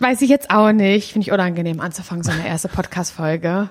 [0.00, 1.12] Weiß ich jetzt auch nicht.
[1.12, 3.68] Finde ich unangenehm anzufangen, so eine erste Podcast-Folge.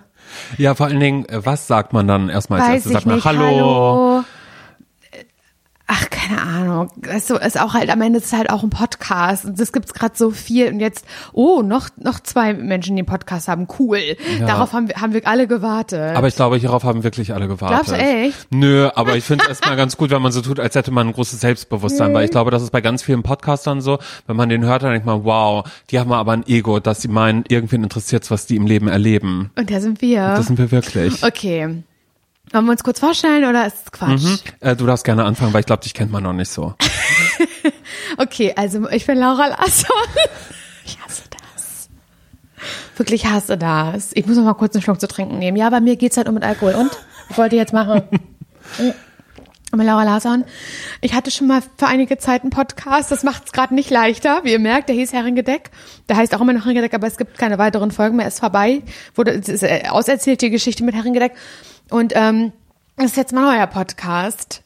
[0.57, 2.91] Ja, vor allen Dingen, äh, was sagt man dann erstmal als Weiß erstes?
[2.93, 3.23] Sagt man.
[3.23, 3.39] Hallo?
[3.41, 4.23] Hallo.
[6.29, 6.91] Keine Ahnung.
[6.97, 9.45] Du, ist auch halt, am Ende ist es halt auch ein Podcast.
[9.45, 10.67] Und das gibt's gerade so viel.
[10.67, 11.03] Und jetzt,
[11.33, 13.67] oh, noch, noch zwei Menschen, die einen Podcast haben.
[13.79, 14.15] Cool.
[14.39, 16.15] Darauf haben wir, haben wir alle gewartet.
[16.15, 17.85] Aber ich glaube, hierauf haben wirklich alle gewartet.
[17.85, 18.47] Glaubst du echt?
[18.51, 21.07] Nö, aber ich finde es erstmal ganz gut, wenn man so tut, als hätte man
[21.07, 24.49] ein großes Selbstbewusstsein, weil ich glaube, das ist bei ganz vielen Podcastern so, wenn man
[24.49, 27.83] den hört, dann denkt man, wow, die haben aber ein Ego, dass sie meinen, irgendwen
[27.83, 29.49] interessiert was die im Leben erleben.
[29.57, 30.19] Und da sind wir.
[30.19, 31.23] Das sind wir wirklich.
[31.23, 31.83] okay.
[32.51, 34.23] Wollen wir uns kurz vorstellen oder ist es Quatsch?
[34.23, 34.39] Mhm.
[34.59, 36.73] Äh, du darfst gerne anfangen, weil ich glaube, dich kennt man noch nicht so.
[38.17, 39.89] Okay, also ich bin Laura Larsson.
[40.85, 41.89] Ich hasse das.
[42.97, 44.09] Wirklich hasse das.
[44.13, 45.55] Ich muss noch mal kurz einen Schluck zu trinken nehmen.
[45.55, 46.73] Ja, bei mir geht's halt um mit Alkohol.
[46.73, 46.89] Und?
[47.29, 48.01] Was wollt ihr jetzt machen?
[49.71, 50.45] Bin Laura Larsson.
[51.01, 53.11] Ich hatte schon mal für einige Zeit einen Podcast.
[53.11, 54.43] Das macht es gerade nicht leichter.
[54.43, 55.69] Wie ihr merkt, der hieß Herringedeck.
[56.07, 58.27] Der heißt auch immer noch Herringedeck, aber es gibt keine weiteren Folgen mehr.
[58.27, 58.81] Ist vorbei.
[59.13, 61.33] Wurde ist, äh, auserzählt, die Geschichte mit Herringedeck.
[61.91, 62.51] Und ähm,
[62.97, 64.63] das ist jetzt mein neuer Podcast.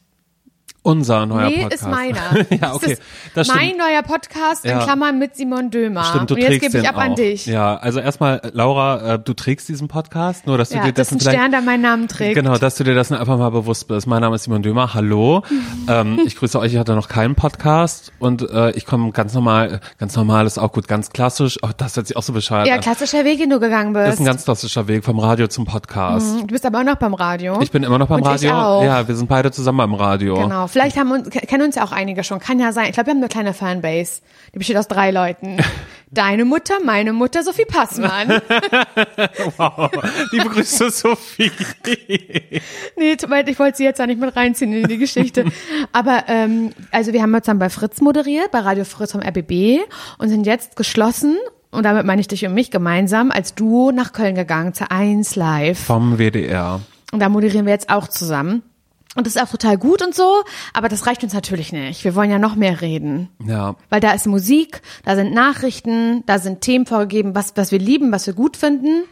[0.86, 1.74] Unser neuer nee, Podcast.
[1.82, 2.20] ist meiner.
[2.60, 2.98] ja, okay.
[3.34, 4.84] Das ist mein neuer Podcast in Ja.
[4.84, 6.04] Klammern mit Simon Dömer.
[6.04, 7.00] Stimmt, du Und jetzt gebe ich ab auch.
[7.00, 7.46] an dich.
[7.46, 10.92] Ja, also erstmal, äh, Laura, äh, du trägst diesen Podcast, nur dass du Ja, dir
[10.92, 12.34] das ein Stern, der meinen Namen trägt.
[12.34, 14.06] Genau, dass du dir das einfach mal bewusst bist.
[14.06, 15.42] Mein Name ist Simon Dömer, hallo.
[15.88, 19.80] ähm, ich grüße euch, ich hatte noch keinen Podcast und äh, ich komme ganz normal,
[19.98, 21.58] ganz normal ist auch gut, ganz klassisch.
[21.62, 22.80] Oh, das hört sich auch so bescheuert Ja, an.
[22.82, 24.20] klassischer Weg, den du gegangen Das ist bist.
[24.20, 26.42] ein ganz klassischer Weg vom Radio zum Podcast.
[26.42, 27.58] du bist aber auch noch beim Radio.
[27.62, 28.52] Ich bin immer noch beim Und ich Radio.
[28.54, 28.84] auch.
[28.84, 30.34] Ja, wir sind beide zusammen beim Radio.
[30.34, 30.66] Genau.
[30.74, 32.40] Vielleicht haben uns, kennen uns ja auch einige schon.
[32.40, 32.86] Kann ja sein.
[32.86, 34.22] Ich glaube, wir haben eine kleine Fanbase.
[34.52, 35.58] Die besteht aus drei Leuten.
[36.10, 38.42] Deine Mutter, meine Mutter, Sophie Passmann.
[39.56, 39.90] Wow.
[40.32, 41.52] Liebe Grüße, Sophie.
[42.96, 45.44] nee, leid, ich wollte sie jetzt auch nicht mit reinziehen in die Geschichte.
[45.92, 49.78] Aber ähm, also wir haben jetzt dann bei Fritz moderiert, bei Radio Fritz vom RBB
[50.18, 51.36] und sind jetzt geschlossen,
[51.70, 55.36] und damit meine ich dich und mich gemeinsam, als Duo nach Köln gegangen, zu 1
[55.36, 55.78] Live.
[55.78, 56.80] Vom WDR.
[57.12, 58.62] Und da moderieren wir jetzt auch zusammen.
[59.14, 62.02] Und das ist auch total gut und so, aber das reicht uns natürlich nicht.
[62.04, 63.28] Wir wollen ja noch mehr reden.
[63.46, 63.76] Ja.
[63.88, 68.10] Weil da ist Musik, da sind Nachrichten, da sind Themen vorgegeben, was, was wir lieben,
[68.12, 69.04] was wir gut finden.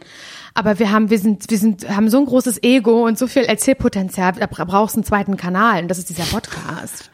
[0.55, 3.43] Aber wir haben, wir sind, wir sind, haben so ein großes Ego und so viel
[3.43, 7.09] Erzählpotenzial, da bra- brauchst du einen zweiten Kanal und das ist dieser Podcast.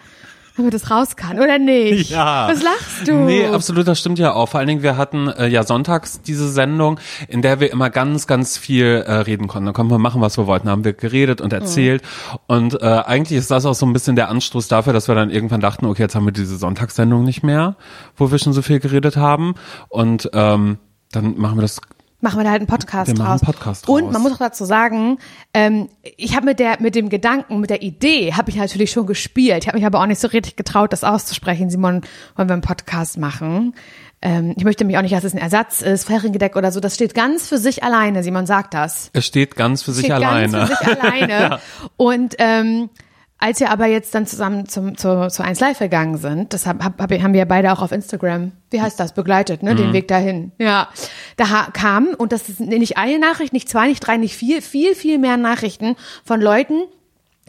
[0.60, 2.10] Damit das raus kann, oder nicht?
[2.10, 2.50] Ja.
[2.50, 3.14] Was lachst du?
[3.14, 4.50] Nee, absolut, das stimmt ja auch.
[4.50, 7.00] Vor allen Dingen, wir hatten äh, ja sonntags diese Sendung,
[7.30, 9.68] in der wir immer ganz, ganz viel äh, reden konnten.
[9.68, 10.66] Da konnten wir machen, was wir wollten.
[10.66, 12.04] Da haben wir geredet und erzählt.
[12.48, 15.30] Und äh, eigentlich ist das auch so ein bisschen der Anstoß dafür, dass wir dann
[15.30, 17.78] irgendwann dachten, okay, jetzt haben wir diese Sonntagssendung nicht mehr,
[18.18, 19.56] wo wir schon so viel geredet haben.
[19.88, 20.78] Und ähm,
[21.14, 21.80] dann machen wir das
[22.22, 23.42] machen wir da halt einen Podcast Wir draus.
[23.42, 24.14] einen Podcast Und draus.
[24.14, 25.20] man muss auch dazu sagen,
[25.54, 29.06] ähm, ich habe mit der mit dem Gedanken, mit der Idee, habe ich natürlich schon
[29.06, 29.64] gespielt.
[29.64, 31.70] Ich habe mich aber auch nicht so richtig getraut, das auszusprechen.
[31.70, 32.02] Simon,
[32.36, 33.74] wollen wir einen Podcast machen?
[34.22, 36.82] Ähm, ich möchte mich auch nicht, dass es ein Ersatz ist, Feriengedeck oder so.
[36.82, 38.22] Das steht ganz für sich alleine.
[38.22, 39.10] Simon sagt das.
[39.14, 40.52] Es steht ganz für sich steht alleine.
[40.52, 41.60] Ganz für sich alleine.
[41.98, 42.90] Und ähm,
[43.40, 46.84] als wir aber jetzt dann zusammen zum, zu, zu 1 Live gegangen sind, das hab,
[46.84, 49.78] hab, hab, haben wir ja beide auch auf Instagram, wie heißt das, begleitet, ne, Mhm.
[49.78, 50.52] den Weg dahin.
[50.58, 50.90] Ja,
[51.38, 54.94] da kam, und das ist nicht eine Nachricht, nicht zwei, nicht drei, nicht vier, viel,
[54.94, 55.96] viel mehr Nachrichten
[56.26, 56.84] von Leuten,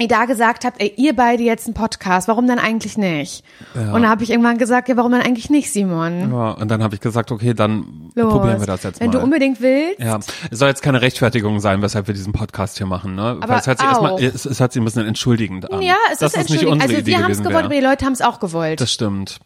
[0.01, 3.45] die da gesagt habt, ey, ihr beide jetzt einen Podcast, warum denn eigentlich nicht?
[3.75, 6.33] Und da habe ich irgendwann gesagt, ja, warum denn eigentlich nicht, Simon?
[6.33, 8.33] Ja, und dann habe ich gesagt, okay, dann Los.
[8.33, 9.19] probieren wir das jetzt Wenn mal.
[9.19, 10.19] du unbedingt willst, Ja,
[10.51, 13.23] es soll jetzt keine Rechtfertigung sein, weshalb wir diesen Podcast hier machen, ne?
[13.23, 15.83] Aber Weil es hört sich erstmal, es, es hört sich ein bisschen entschuldigend an.
[15.83, 16.73] ja, es das ist nicht entschuldigend.
[16.83, 17.81] unsere Also Idee wir haben es gewollt, aber wäre.
[17.81, 18.81] die Leute haben es auch gewollt.
[18.81, 19.39] Das stimmt.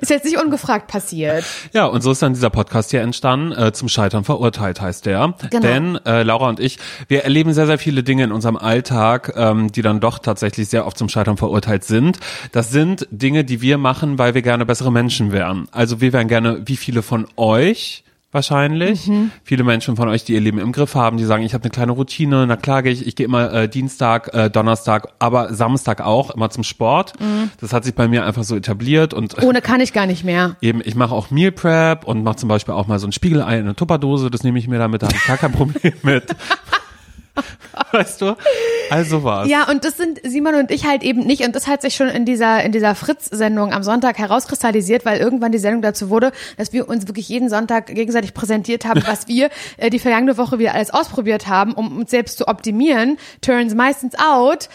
[0.00, 1.44] Ist jetzt nicht ungefragt passiert.
[1.72, 3.52] Ja, und so ist dann dieser Podcast hier entstanden.
[3.52, 5.34] Äh, zum Scheitern verurteilt heißt der.
[5.50, 5.62] Genau.
[5.62, 6.78] Denn äh, Laura und ich,
[7.08, 10.86] wir erleben sehr, sehr viele Dinge in unserem Alltag, ähm, die dann doch tatsächlich sehr
[10.86, 12.18] oft zum Scheitern verurteilt sind.
[12.52, 15.68] Das sind Dinge, die wir machen, weil wir gerne bessere Menschen wären.
[15.72, 18.03] Also wir wären gerne, wie viele von euch
[18.34, 19.06] wahrscheinlich.
[19.06, 19.30] Mhm.
[19.44, 21.70] Viele Menschen von euch, die ihr Leben im Griff haben, die sagen, ich habe eine
[21.70, 26.00] kleine Routine, na klar gehe ich, ich gehe immer äh, Dienstag, äh, Donnerstag, aber Samstag
[26.00, 27.18] auch immer zum Sport.
[27.20, 27.50] Mhm.
[27.60, 30.56] Das hat sich bei mir einfach so etabliert und Ohne kann ich gar nicht mehr.
[30.60, 33.58] Eben, ich mache auch Meal Prep und mache zum Beispiel auch mal so ein Spiegelei
[33.58, 36.24] in eine Tupperdose, das nehme ich mir damit, da habe ich gar kein Problem mit.
[37.92, 38.36] Weißt du?
[38.90, 39.48] Also was.
[39.48, 41.44] Ja, und das sind Simon und ich halt eben nicht.
[41.44, 45.52] Und das hat sich schon in dieser, in dieser Fritz-Sendung am Sonntag herauskristallisiert, weil irgendwann
[45.52, 49.50] die Sendung dazu wurde, dass wir uns wirklich jeden Sonntag gegenseitig präsentiert haben, was wir
[49.76, 53.18] äh, die vergangene Woche wieder alles ausprobiert haben, um uns selbst zu optimieren.
[53.40, 54.68] Turns meistens out.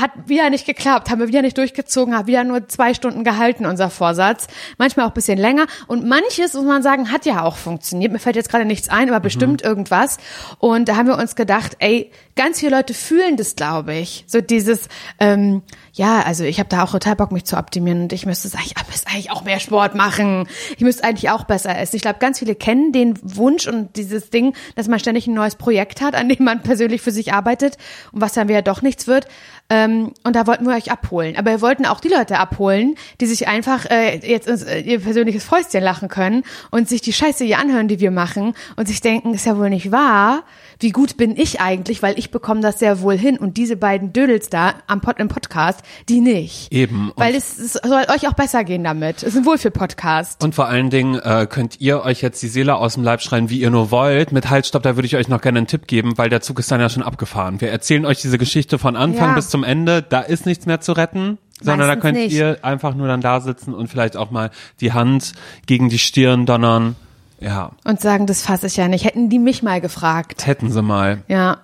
[0.00, 3.66] Hat wieder nicht geklappt, haben wir wieder nicht durchgezogen, hat wieder nur zwei Stunden gehalten,
[3.66, 4.46] unser Vorsatz.
[4.78, 5.66] Manchmal auch ein bisschen länger.
[5.86, 8.12] Und manches, muss man sagen, hat ja auch funktioniert.
[8.12, 9.68] Mir fällt jetzt gerade nichts ein, aber bestimmt Mhm.
[9.68, 10.18] irgendwas.
[10.58, 14.24] Und da haben wir uns gedacht, ey, ganz viele Leute fühlen das, glaube ich.
[14.26, 14.88] So dieses,
[15.18, 15.62] ähm,
[15.92, 18.74] ja, also ich habe da auch total Bock, mich zu optimieren und ich müsste ich
[18.88, 20.46] müsste eigentlich auch mehr Sport machen.
[20.76, 21.96] Ich müsste eigentlich auch besser essen.
[21.96, 25.56] Ich glaube, ganz viele kennen den Wunsch und dieses Ding, dass man ständig ein neues
[25.56, 27.78] Projekt hat, an dem man persönlich für sich arbeitet
[28.12, 29.26] und was dann wieder doch nichts wird.
[29.68, 31.36] Ähm, und da wollten wir euch abholen.
[31.36, 35.00] Aber wir wollten auch die Leute abholen, die sich einfach äh, jetzt ins, äh, ihr
[35.00, 39.00] persönliches Fäustchen lachen können und sich die Scheiße hier anhören, die wir machen und sich
[39.00, 40.44] denken, ist ja wohl nicht wahr.
[40.78, 44.12] Wie gut bin ich eigentlich, weil ich bekomme das sehr wohl hin und diese beiden
[44.12, 46.70] Dödels da am Pod, im Podcast, die nicht.
[46.72, 47.10] Eben.
[47.10, 49.18] Und Weil es, es soll euch auch besser gehen damit.
[49.18, 50.44] Es ist ein Wohlfühl-Podcast.
[50.44, 53.48] Und vor allen Dingen äh, könnt ihr euch jetzt die Seele aus dem Leib schreien,
[53.50, 54.32] wie ihr nur wollt.
[54.32, 56.70] Mit Haltstopp, da würde ich euch noch gerne einen Tipp geben, weil der Zug ist
[56.70, 57.60] dann ja schon abgefahren.
[57.60, 59.34] Wir erzählen euch diese Geschichte von Anfang Ja.
[59.34, 60.02] bis zum Ende.
[60.02, 62.32] Da ist nichts mehr zu retten, sondern da Meistens könnt nicht.
[62.34, 64.50] ihr einfach nur dann da sitzen und vielleicht auch mal
[64.80, 65.32] die Hand
[65.66, 66.96] gegen die Stirn donnern.
[67.40, 69.04] Ja, Und sagen, das fasse ich ja nicht.
[69.04, 70.46] Hätten die mich mal gefragt.
[70.46, 71.22] hätten sie mal.
[71.28, 71.58] Ja.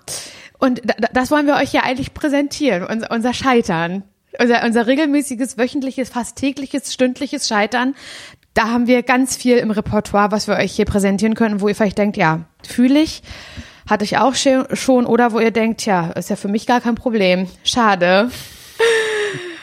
[0.59, 4.03] Und da- da- das wollen wir euch ja eigentlich präsentieren, unser, unser Scheitern.
[4.39, 7.95] Unser, unser regelmäßiges, wöchentliches, fast tägliches, stündliches Scheitern.
[8.55, 11.75] Da haben wir ganz viel im Repertoire, was wir euch hier präsentieren können, wo ihr
[11.75, 13.23] vielleicht denkt, ja, fühle ich,
[13.89, 16.95] hatte ich auch schon, oder wo ihr denkt, ja, ist ja für mich gar kein
[16.95, 17.49] Problem.
[17.65, 18.31] Schade.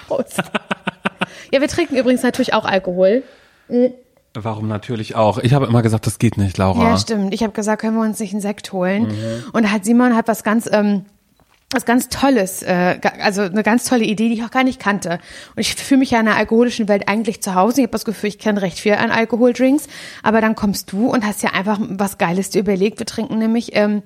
[1.52, 3.24] Ja, wir trinken übrigens natürlich auch Alkohol.
[4.44, 5.38] Warum natürlich auch?
[5.40, 6.84] Ich habe immer gesagt, das geht nicht, Laura.
[6.84, 7.34] Ja, stimmt.
[7.34, 9.14] Ich habe gesagt, können wir uns nicht einen Sekt holen?
[9.54, 11.06] Und da hat Simon hat was ganz ähm,
[11.72, 15.20] was ganz Tolles, äh, also eine ganz tolle Idee, die ich auch gar nicht kannte.
[15.56, 17.82] Und ich fühle mich ja in der alkoholischen Welt eigentlich zu Hause.
[17.82, 19.88] Ich habe das Gefühl, ich kenne recht viel an Alkoholdrinks.
[20.24, 22.98] Aber dann kommst du und hast ja einfach was Geiles dir überlegt.
[22.98, 24.02] Wir trinken nämlich ähm,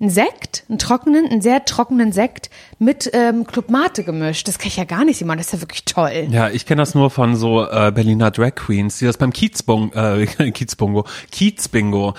[0.00, 4.46] einen Sekt, einen trockenen, einen sehr trockenen Sekt mit ähm, Club Mate gemischt.
[4.46, 5.38] Das kenne ich ja gar nicht, Simon.
[5.38, 6.28] Das ist ja wirklich toll.
[6.30, 9.92] Ja, ich kenne das nur von so äh, Berliner Drag Queens, die das beim Kiezbong,
[9.92, 12.14] äh, Kiezbongo, Kiezbingo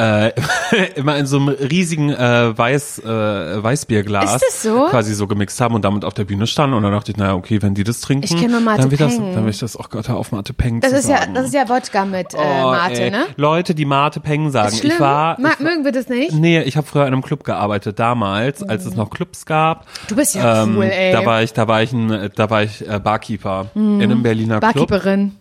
[0.00, 0.32] äh,
[0.96, 4.86] immer in so einem riesigen äh, Weiß, äh, Weißbierglas Ist das so?
[4.86, 7.34] quasi so gemixt haben und damit auf der Bühne standen und dann dachte ich, naja,
[7.34, 9.34] okay, wenn die das trinken, Ich nur Mate dann wird das, Peng.
[9.34, 11.34] dann will ich das, oh Gott, hör auf Mate Peng Das zu ist ja, sagen.
[11.34, 13.10] das ist ja Wodka mit äh, Oh, Mate, ey.
[13.10, 13.26] ne?
[13.36, 14.68] Leute, die Mate Peng sagen.
[14.68, 14.92] Ist schlimm.
[14.94, 16.32] Ich war, ich mögen wir das nicht?
[16.32, 19.80] Nee, ich habe früher in einem Club gearbeitet damals, als es noch Clubs gab.
[19.86, 19.90] Mhm.
[20.08, 21.12] Du bist ja cool, ey.
[21.12, 21.16] Mhm.
[21.18, 24.60] Da war ich, da war ich ein, da war ich äh, Barkeeper in einem Berliner
[24.60, 24.74] Club.
[24.88, 25.32] Barkeeperin.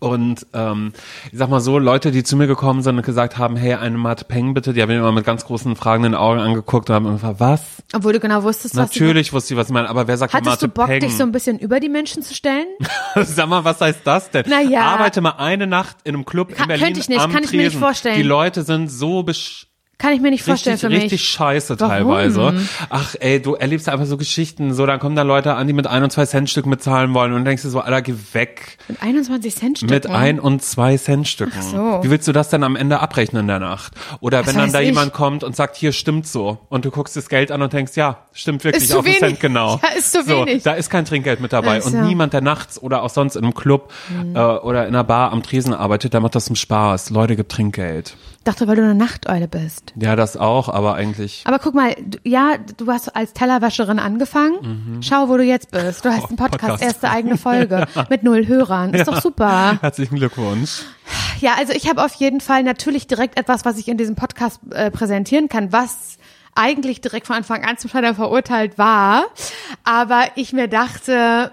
[0.00, 0.92] Und ähm,
[1.30, 3.96] ich sag mal so, Leute, die zu mir gekommen sind und gesagt haben, hey, eine
[3.96, 7.12] Mate Peng bitte, die haben mich immer mit ganz großen fragenden Augen angeguckt und haben
[7.12, 7.60] gefragt, was?
[7.94, 10.50] Obwohl du genau wusstest, was Natürlich wusste ich, was ich meine, aber wer sagt Hattest
[10.50, 11.00] Mate du Bock, Peng?
[11.00, 12.66] dich so ein bisschen über die Menschen zu stellen?
[13.22, 14.44] Sag mal, was heißt das denn?
[14.48, 14.80] Na ja.
[14.82, 17.44] Arbeite mal eine Nacht in einem Club Ka- in Berlin könnte ich nicht, am kann
[17.44, 17.80] ich mir nicht Tresen.
[17.80, 18.16] vorstellen.
[18.16, 19.67] Die Leute sind so besch
[19.98, 21.02] Kann ich mir nicht vorstellen richtig, für mich.
[21.04, 21.90] richtig scheiße Warum?
[21.90, 22.54] teilweise.
[22.88, 25.88] Ach ey, du erlebst einfach so Geschichten, so dann kommen da Leute an, die mit
[25.88, 28.78] ein und zwei Cent Stück mitzahlen wollen und denkst du so, Alter, geh weg.
[28.86, 29.92] Mit 21 Cent Stücken.
[29.92, 31.60] Mit ein und zwei Cent Stücken.
[31.62, 31.98] so.
[32.02, 33.92] Wie willst du das denn am Ende abrechnen in der Nacht?
[34.20, 34.86] Oder wenn dann da ich.
[34.86, 36.58] jemand kommt und sagt, hier stimmt so.
[36.68, 39.18] Und du guckst das Geld an und denkst, ja, stimmt wirklich Ist auf wenig.
[39.18, 39.80] Cent genau.
[39.82, 40.62] Ja, ist zu so, wenig.
[40.62, 41.78] Da ist kein Trinkgeld mit dabei.
[41.78, 41.96] Ach so.
[41.96, 44.36] Und niemand, der nachts oder auch sonst in einem Club Mhm.
[44.36, 47.10] äh, oder in einer Bar am Tresen arbeitet, der macht das zum Spaß.
[47.10, 48.16] Leute, gibt Trinkgeld.
[48.44, 49.92] Dachte, weil du eine Nachteule bist.
[50.00, 51.42] Ja, das auch, aber eigentlich.
[51.44, 55.00] Aber guck mal, du, ja, du hast als Tellerwäscherin angefangen.
[55.02, 56.04] Schau, wo du jetzt bist.
[56.04, 56.68] Du hast einen Podcast, Mhm.
[56.68, 56.82] Podcast.
[56.82, 58.94] erste eigene Folge mit null Hörern.
[58.94, 59.78] Ist doch super.
[59.82, 60.82] Herzlichen Glückwunsch.
[61.40, 64.60] Ja, also ich habe auf jeden Fall natürlich direkt etwas, was ich in diesem Podcast
[64.70, 66.17] äh, präsentieren kann, was
[66.58, 69.26] eigentlich direkt von Anfang an zum Scheitern verurteilt war.
[69.84, 71.52] Aber ich mir dachte,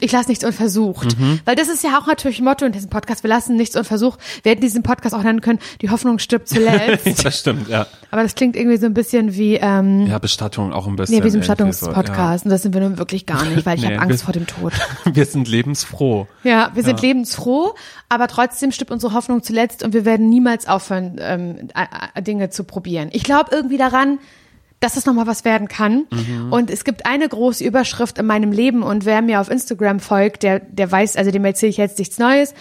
[0.00, 1.18] ich lasse nichts unversucht.
[1.18, 1.40] Mhm.
[1.44, 3.22] Weil das ist ja auch natürlich Motto in diesem Podcast.
[3.24, 4.20] Wir lassen nichts unversucht.
[4.42, 7.24] Wir hätten diesen Podcast auch nennen können, die Hoffnung stirbt zuletzt.
[7.24, 7.86] das stimmt, ja.
[8.10, 11.16] Aber das klingt irgendwie so ein bisschen wie, ähm, Ja, Bestattung auch ein bisschen.
[11.18, 12.44] nee, wie so ein Bestattungspodcast.
[12.44, 14.32] Und das sind wir nun wirklich gar nicht, weil ich Nee, habe Angst wir- vor
[14.32, 14.72] dem Tod.
[15.04, 15.14] Ja.
[15.14, 16.26] Wir sind lebensfroh.
[16.44, 17.74] Ja, wir sind lebensfroh,
[18.08, 21.68] aber trotzdem stirbt unsere Hoffnung zuletzt und wir werden niemals aufhören, ähm,
[22.20, 23.08] Dinge zu probieren.
[23.12, 24.18] Ich glaube irgendwie daran,
[24.80, 26.06] dass es nochmal was werden kann.
[26.50, 30.42] Und es gibt eine große Überschrift in meinem Leben und wer mir auf Instagram folgt,
[30.44, 32.54] der, der weiß, also dem erzähle ich jetzt nichts Neues.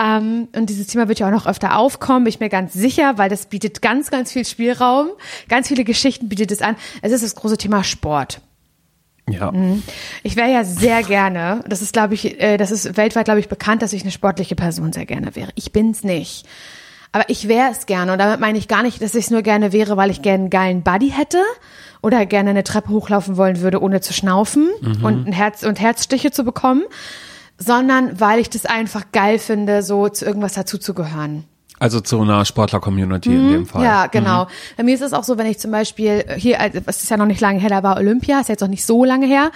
[0.00, 3.18] Ähm, und dieses Thema wird ja auch noch öfter aufkommen, bin ich mir ganz sicher,
[3.18, 5.08] weil das bietet ganz, ganz viel Spielraum.
[5.48, 6.76] Ganz viele Geschichten bietet es an.
[7.02, 8.40] Es ist das große Thema Sport.
[9.28, 9.52] Ja.
[10.24, 13.48] Ich wäre ja sehr gerne, das ist, glaube ich, äh, das ist weltweit, glaube ich,
[13.48, 15.50] bekannt, dass ich eine sportliche Person sehr gerne wäre.
[15.54, 16.46] Ich bin's nicht.
[17.12, 18.12] Aber ich wäre es gerne.
[18.12, 20.42] Und damit meine ich gar nicht, dass ich es nur gerne wäre, weil ich gerne
[20.42, 21.38] einen geilen Buddy hätte
[22.02, 24.68] oder gerne eine Treppe hochlaufen wollen würde, ohne zu schnaufen
[25.02, 26.84] und ein Herz und Herzstiche zu bekommen,
[27.58, 31.44] sondern weil ich das einfach geil finde, so zu irgendwas dazuzugehören.
[31.80, 33.80] Also zu einer Sportler-Community in dem Fall.
[33.80, 33.86] Mhm.
[33.86, 34.48] Ja, genau.
[34.76, 37.16] Bei mir ist es auch so, wenn ich zum Beispiel hier, also, es ist ja
[37.16, 39.50] noch nicht lange her, da war Olympia, ist jetzt auch nicht so lange her.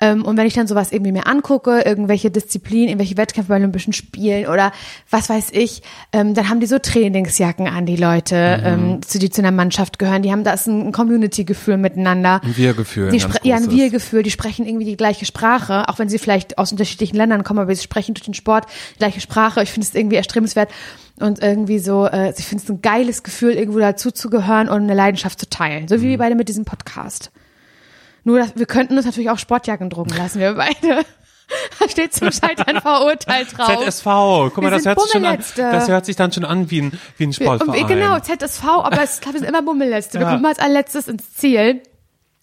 [0.00, 3.92] Ähm, und wenn ich dann sowas irgendwie mir angucke, irgendwelche Disziplinen, irgendwelche Wettkämpfe bei Olympischen
[3.92, 4.72] Spielen oder
[5.10, 8.34] was weiß ich, ähm, dann haben die so Trainingsjacken an, die Leute,
[8.64, 10.22] ähm, zu, die zu einer Mannschaft gehören.
[10.22, 12.40] Die haben da ist ein, Community-Gefühl miteinander.
[12.42, 13.70] Ein Wir-Gefühl, ja, ein.
[13.70, 14.24] Wir-Gefühl.
[14.24, 17.72] Die sprechen irgendwie die gleiche Sprache, auch wenn sie vielleicht aus unterschiedlichen Ländern kommen, aber
[17.74, 19.62] sie sprechen durch den Sport die gleiche Sprache.
[19.62, 20.70] Ich finde es irgendwie erstrebenswert
[21.22, 24.82] und irgendwie so, äh, ich finde es ein geiles Gefühl, irgendwo dazu zu gehören und
[24.82, 25.88] eine Leidenschaft zu teilen.
[25.88, 26.10] So wie Mhm.
[26.10, 27.30] wir beide mit diesem Podcast.
[28.24, 31.04] Nur, dass, wir könnten uns natürlich auch Sportjacken drucken lassen, wir beide.
[31.80, 33.84] Da steht zum Scheitern verurteilt drauf.
[33.84, 36.70] ZSV, guck mal, Wir das hört, sich schon an, das hört sich dann schon an
[36.70, 37.74] wie ein, wie ein Sportverein.
[37.74, 40.20] wir, genau, ZSV, aber es, ich glaube, wir sind immer Bummelletzte.
[40.20, 40.32] Wir Ja.
[40.34, 41.82] kommen als allerletztes ins Ziel.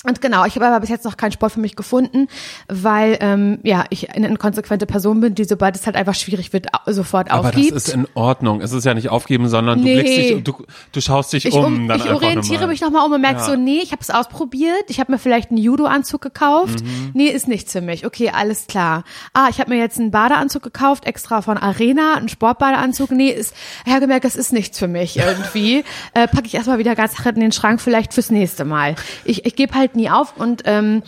[0.05, 2.27] Und genau, ich habe aber bis jetzt noch keinen Sport für mich gefunden,
[2.67, 6.67] weil ähm, ja ich eine inkonsequente Person bin, die sobald es halt einfach schwierig wird,
[6.85, 7.75] sofort Aber aufgibt.
[7.75, 8.61] das ist in Ordnung.
[8.61, 9.95] Es ist ja nicht aufgeben, sondern Nee.
[9.95, 11.65] du blickst dich, du, du schaust dich ich, um.
[11.65, 12.67] um, dann ich orientiere nochmal.
[12.69, 13.45] mich nochmal um und merke Ja.
[13.45, 14.83] so, nee, ich habe es ausprobiert.
[14.89, 16.81] Ich habe mir vielleicht einen Judo-Anzug gekauft.
[16.83, 17.09] Mhm.
[17.15, 18.05] Nee, ist nichts für mich.
[18.05, 19.03] Okay, alles klar.
[19.33, 23.09] Ah, ich habe mir jetzt einen Badeanzug gekauft, extra von Arena, einen Sportbadeanzug.
[23.09, 25.83] Nee, ist, ich habe gemerkt, das ist nichts für mich irgendwie.
[26.13, 28.95] äh, Packe ich erstmal wieder ganz in den Schrank, vielleicht fürs nächste Mal.
[29.25, 31.03] Ich, ich gebe halt nie auf und ähm,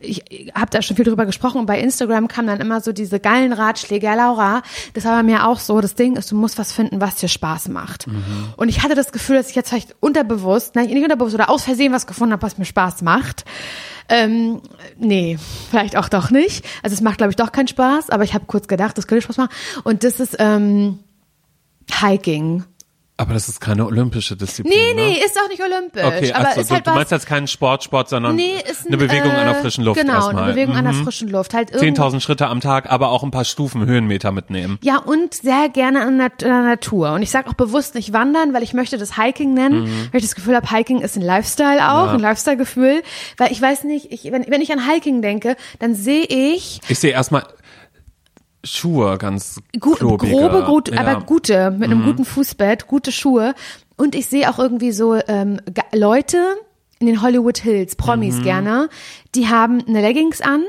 [0.00, 2.92] ich, ich habe da schon viel drüber gesprochen und bei Instagram kamen dann immer so
[2.92, 4.06] diese geilen Ratschläge.
[4.06, 5.80] Ja, Laura, das war bei mir auch so.
[5.80, 8.06] Das Ding ist, du musst was finden, was dir Spaß macht.
[8.56, 11.64] Und ich hatte das Gefühl, dass ich jetzt vielleicht unterbewusst, nein, nicht unterbewusst oder aus
[11.64, 13.44] Versehen was gefunden habe, was mir Spaß macht.
[14.08, 14.60] Ähm,
[14.98, 15.38] nee,
[15.70, 16.64] vielleicht auch doch nicht.
[16.82, 19.22] Also es macht, glaube ich, doch keinen Spaß, aber ich habe kurz gedacht, das könnte
[19.22, 19.52] Spaß machen.
[19.82, 20.98] Und das ist ähm,
[21.90, 22.64] Hiking.
[23.16, 24.74] Aber das ist keine olympische Disziplin.
[24.76, 25.08] Nee, ne?
[25.10, 26.02] nee, ist auch nicht olympisch.
[26.02, 28.86] Okay, aber also ist du, halt du was, meinst jetzt keinen Sportsport, sondern nee, ein,
[28.88, 30.42] eine Bewegung äh, an der frischen Luft Genau, erstmal.
[30.42, 31.04] eine Bewegung an der Mhm.
[31.04, 31.54] frischen Luft.
[31.54, 34.80] Halt irgendwo- 10.000 Schritte am Tag, aber auch ein paar Stufen Höhenmeter mitnehmen.
[34.82, 37.12] Ja, und sehr gerne in der, in der Natur.
[37.12, 40.26] Und ich sage auch bewusst nicht wandern, weil ich möchte das Hiking nennen, weil ich
[40.26, 42.08] das Gefühl habe, Hiking ist ein Lifestyle auch, Mhm.
[42.08, 42.14] Ja.
[42.14, 43.02] ein Lifestyle-Gefühl.
[43.36, 46.98] Weil ich weiß nicht, ich, wenn, wenn ich an Hiking denke, dann sehe ich Ich
[46.98, 47.44] sehe erstmal
[48.64, 50.32] Schuhe ganz gu klobige.
[50.32, 50.94] grobe, gut, ja.
[51.02, 51.08] Mhm.
[51.08, 53.54] aber gute, mit einem guten Fußbett, gute Schuhe.
[53.96, 55.60] Und ich sehe auch irgendwie so ähm,
[55.92, 56.38] Leute
[56.98, 58.42] in den Hollywood Hills, Promis Mhm.
[58.42, 58.88] gerne,
[59.34, 60.62] die haben eine Leggings an,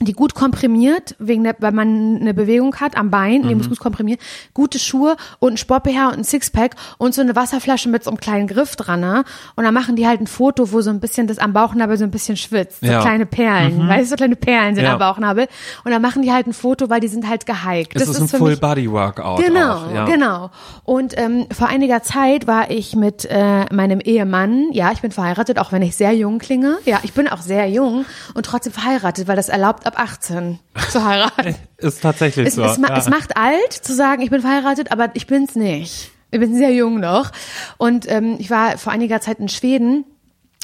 [0.00, 3.58] die gut komprimiert, wegen der, weil man eine Bewegung hat am Bein, die Mhm.
[3.58, 4.20] muss gut komprimieren,
[4.52, 8.18] gute Schuhe und ein Sport-BH und ein Sixpack und so eine Wasserflasche mit so einem
[8.20, 9.24] kleinen Griff dran, ne?
[9.54, 12.04] Und dann machen die halt ein Foto, wo so ein bisschen das am Bauchnabel so
[12.04, 12.98] ein bisschen schwitzt, so Ja.
[12.98, 13.02] Mhm.
[13.02, 14.92] kleine Perlen, weißt du, so kleine Perlen sind Ja.
[14.92, 15.48] am Bauchnabel
[15.84, 17.96] und dann machen die halt ein Foto, weil die sind halt gehiked.
[17.96, 19.94] es ist ein für mich- Full-Body-Workout Genau, auch.
[19.94, 20.04] Ja.
[20.04, 20.50] genau.
[20.84, 25.58] Und ähm, vor einiger Zeit war ich mit äh, meinem Ehemann, ja, ich bin verheiratet,
[25.58, 26.76] auch wenn ich sehr jung klinge.
[26.84, 30.58] Ja, ich bin auch sehr jung und trotzdem verheiratet, weil das erlaubt ab 18
[30.90, 31.54] zu heiraten.
[31.78, 32.64] Ist tatsächlich es, so.
[32.64, 32.96] es, ja.
[32.96, 36.10] es macht alt zu sagen, ich bin verheiratet, aber ich bin's nicht.
[36.30, 37.30] Ich bin sehr jung noch.
[37.78, 40.04] Und ähm, ich war vor einiger Zeit in Schweden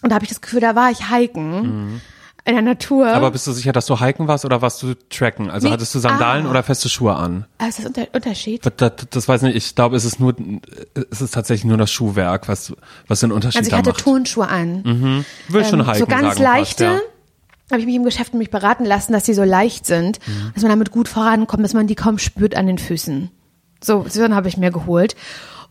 [0.02, 2.00] und da habe ich das Gefühl, da war ich hiken.
[2.44, 3.04] In der Natur.
[3.06, 3.12] Mhm.
[3.12, 5.48] Aber bist du sicher, dass du hiken warst oder warst du tracken?
[5.48, 6.50] Also Nee, hattest du Sandalen ah.
[6.50, 7.46] oder feste Schuhe an?
[7.58, 8.66] Ah, ist das unter Unterschied?
[8.66, 9.54] Das, das, das weiß nicht.
[9.54, 10.34] Ich glaube, es ist nur,
[11.12, 12.72] es ist tatsächlich nur das Schuhwerk, was,
[13.06, 14.00] was den Unterschied Also ich hatte macht.
[14.00, 15.24] Turnschuhe an.
[15.48, 16.84] Will schon ähm, hiken so ganz sagen leichte.
[16.84, 17.11] Fast, ja.
[17.70, 20.52] Habe ich mich im Geschäft nämlich beraten lassen, dass die so leicht sind, Mhm.
[20.54, 23.30] dass man damit gut vorankommt, dass man die kaum spürt an den Füßen.
[23.82, 25.16] So, so habe ich mir geholt.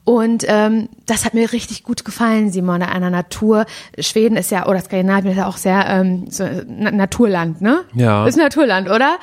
[0.04, 3.68] Und ähm, das hat mir richtig gut gefallen, Simone, an der Natur.
[4.00, 7.82] Schweden ist ja, oder Skandinavien ist ja auch sehr ähm, so, Na Naturland, ne?
[7.94, 8.26] Ja.
[8.26, 9.20] Ist Naturland, oder?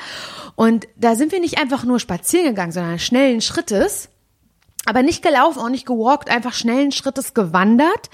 [0.55, 4.09] Und da sind wir nicht einfach nur spazieren gegangen, sondern schnellen Schrittes
[4.87, 8.09] aber nicht gelaufen, auch nicht gewalkt, einfach schnellen Schrittes gewandert.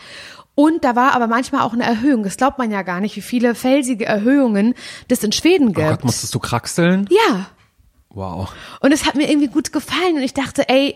[0.56, 2.22] Und da war aber manchmal auch eine Erhöhung.
[2.22, 4.74] Das glaubt man ja gar nicht, wie viele felsige Erhöhungen
[5.08, 5.88] das in Schweden Oh gibt.
[5.88, 7.08] Gott, musstest du kraxeln?
[7.10, 7.46] ja.
[8.10, 8.52] Wow.
[8.80, 10.14] Und es hat mir irgendwie gut gefallen.
[10.14, 10.94] Und ich dachte, ey,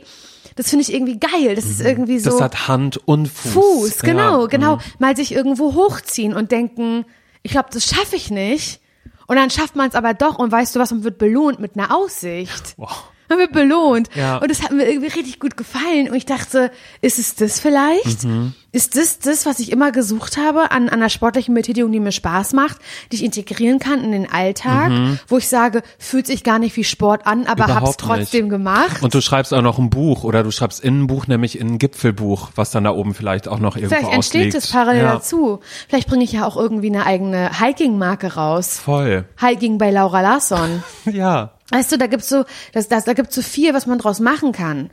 [0.54, 1.56] das finde ich irgendwie geil.
[1.56, 2.30] Das ist irgendwie so.
[2.30, 2.34] Mhm.
[2.34, 3.52] Das hat Hand und Fuß.
[3.54, 4.46] Fuß, genau, Ja.
[4.46, 4.76] genau.
[4.76, 4.80] Mhm.
[5.00, 7.04] Mal sich irgendwo hochziehen und denken,
[7.42, 8.80] ich glaube, das schaffe ich nicht.
[9.26, 11.76] Und dann schafft man es aber doch und weißt du was, man wird belohnt mit
[11.76, 12.74] einer Aussicht.
[12.76, 13.10] Wow.
[13.28, 14.08] Man wird belohnt.
[14.14, 14.38] Ja.
[14.38, 16.08] Und es hat mir irgendwie richtig gut gefallen.
[16.08, 16.70] Und ich dachte,
[17.02, 18.22] ist es das vielleicht?
[18.22, 18.54] Mhm.
[18.70, 22.12] Ist das das, was ich immer gesucht habe an, an einer sportlichen Betätigung, die mir
[22.12, 22.76] Spaß macht,
[23.10, 24.92] die ich integrieren kann in den Alltag,
[25.26, 27.78] wo ich sage, fühlt sich gar nicht wie Sport an, aber hab's Mhm.
[27.78, 28.50] Überhaupt trotzdem nicht.
[28.50, 29.02] gemacht.
[29.02, 31.66] Und du schreibst auch noch ein Buch oder du schreibst in ein Buch, nämlich in
[31.68, 34.54] ein Gipfelbuch, was dann da oben vielleicht auch noch irgendwo Vielleicht entsteht ausliegt.
[34.64, 35.12] es parallel ja.
[35.14, 35.60] dazu.
[35.88, 38.78] Vielleicht bringe ich ja auch irgendwie eine eigene Hiking-Marke raus.
[38.84, 39.24] Voll.
[39.40, 40.82] Hiking bei Laura Larsson.
[41.10, 41.52] Ja.
[41.70, 44.52] Weißt du, da gibt's so, das, das, da gibt's so viel, was man draus machen
[44.52, 44.88] kann.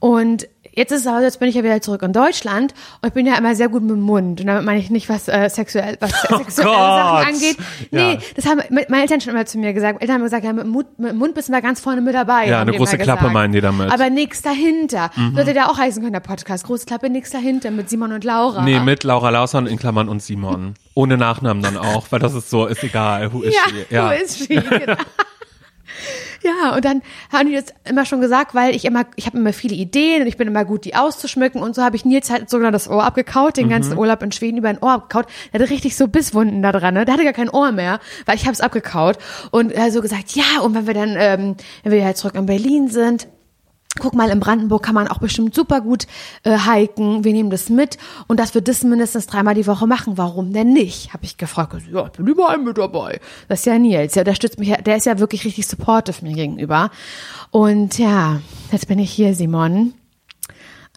[0.00, 3.12] Und jetzt ist es so, jetzt bin ich ja wieder zurück in Deutschland und ich
[3.14, 4.40] bin ja immer sehr gut mit dem Mund.
[4.40, 6.76] Und damit meine ich nicht, was äh, sexuell, was sexuelle Gott.
[6.76, 7.56] Sachen angeht.
[7.90, 8.18] Nee, Ja.
[8.36, 10.00] das haben me- meine Eltern schon immer zu mir gesagt.
[10.00, 12.00] Eltern haben gesagt, ja, mit dem Mund, mit dem Mund bist du da ganz vorne
[12.00, 12.46] mit dabei.
[12.48, 13.86] Ja, eine große Klappe meinen die damit.
[13.88, 13.92] Mhm.
[13.92, 15.10] Aber nix dahinter.
[15.32, 16.64] Würde der auch heißen können, der Podcast.
[16.64, 18.62] Große Klappe, nix dahinter mit Simon und Laura.
[18.62, 20.74] Nee, mit Laura Lausson in Klammern und Simon.
[20.94, 23.94] Ohne Nachnamen dann auch, weil das ist so, ist egal, who is ja, she?
[23.94, 24.08] Ja.
[24.08, 24.46] wo ist sie?
[24.56, 24.94] Genau.
[26.42, 29.52] Ja, und dann haben die das immer schon gesagt, weil ich immer, ich habe immer
[29.52, 32.48] viele Ideen und ich bin immer gut, die auszuschmücken und so habe ich Nils halt
[32.50, 33.70] sogar das Ohr abgekaut, den Mhm.
[33.70, 35.26] ganzen Urlaub in Schweden über ein Ohr abgekaut.
[35.52, 37.04] Der hatte richtig so Bisswunden da dran, ne?
[37.04, 39.18] Der hatte gar kein Ohr mehr, weil ich habe es abgekaut
[39.50, 42.46] und er so gesagt, ja, und wenn wir dann, ähm, wenn wir halt zurück in
[42.46, 43.28] Berlin sind,
[44.00, 46.06] Guck mal, in Brandenburg kann man auch bestimmt super gut
[46.44, 47.24] äh, hiken.
[47.24, 50.16] Wir nehmen das mit und dass wir das mindestens dreimal die Woche machen.
[50.18, 51.12] Warum denn nicht?
[51.12, 51.74] Habe ich gefragt.
[51.92, 53.20] Ja, ich bin überall mit dabei.
[53.48, 54.12] Das ist ja Nils.
[54.14, 54.68] Der unterstützt mich.
[54.68, 56.90] ja- Der ist ja wirklich richtig supportive mir gegenüber.
[57.50, 58.40] Und ja,
[58.72, 59.94] jetzt bin ich hier, Simon.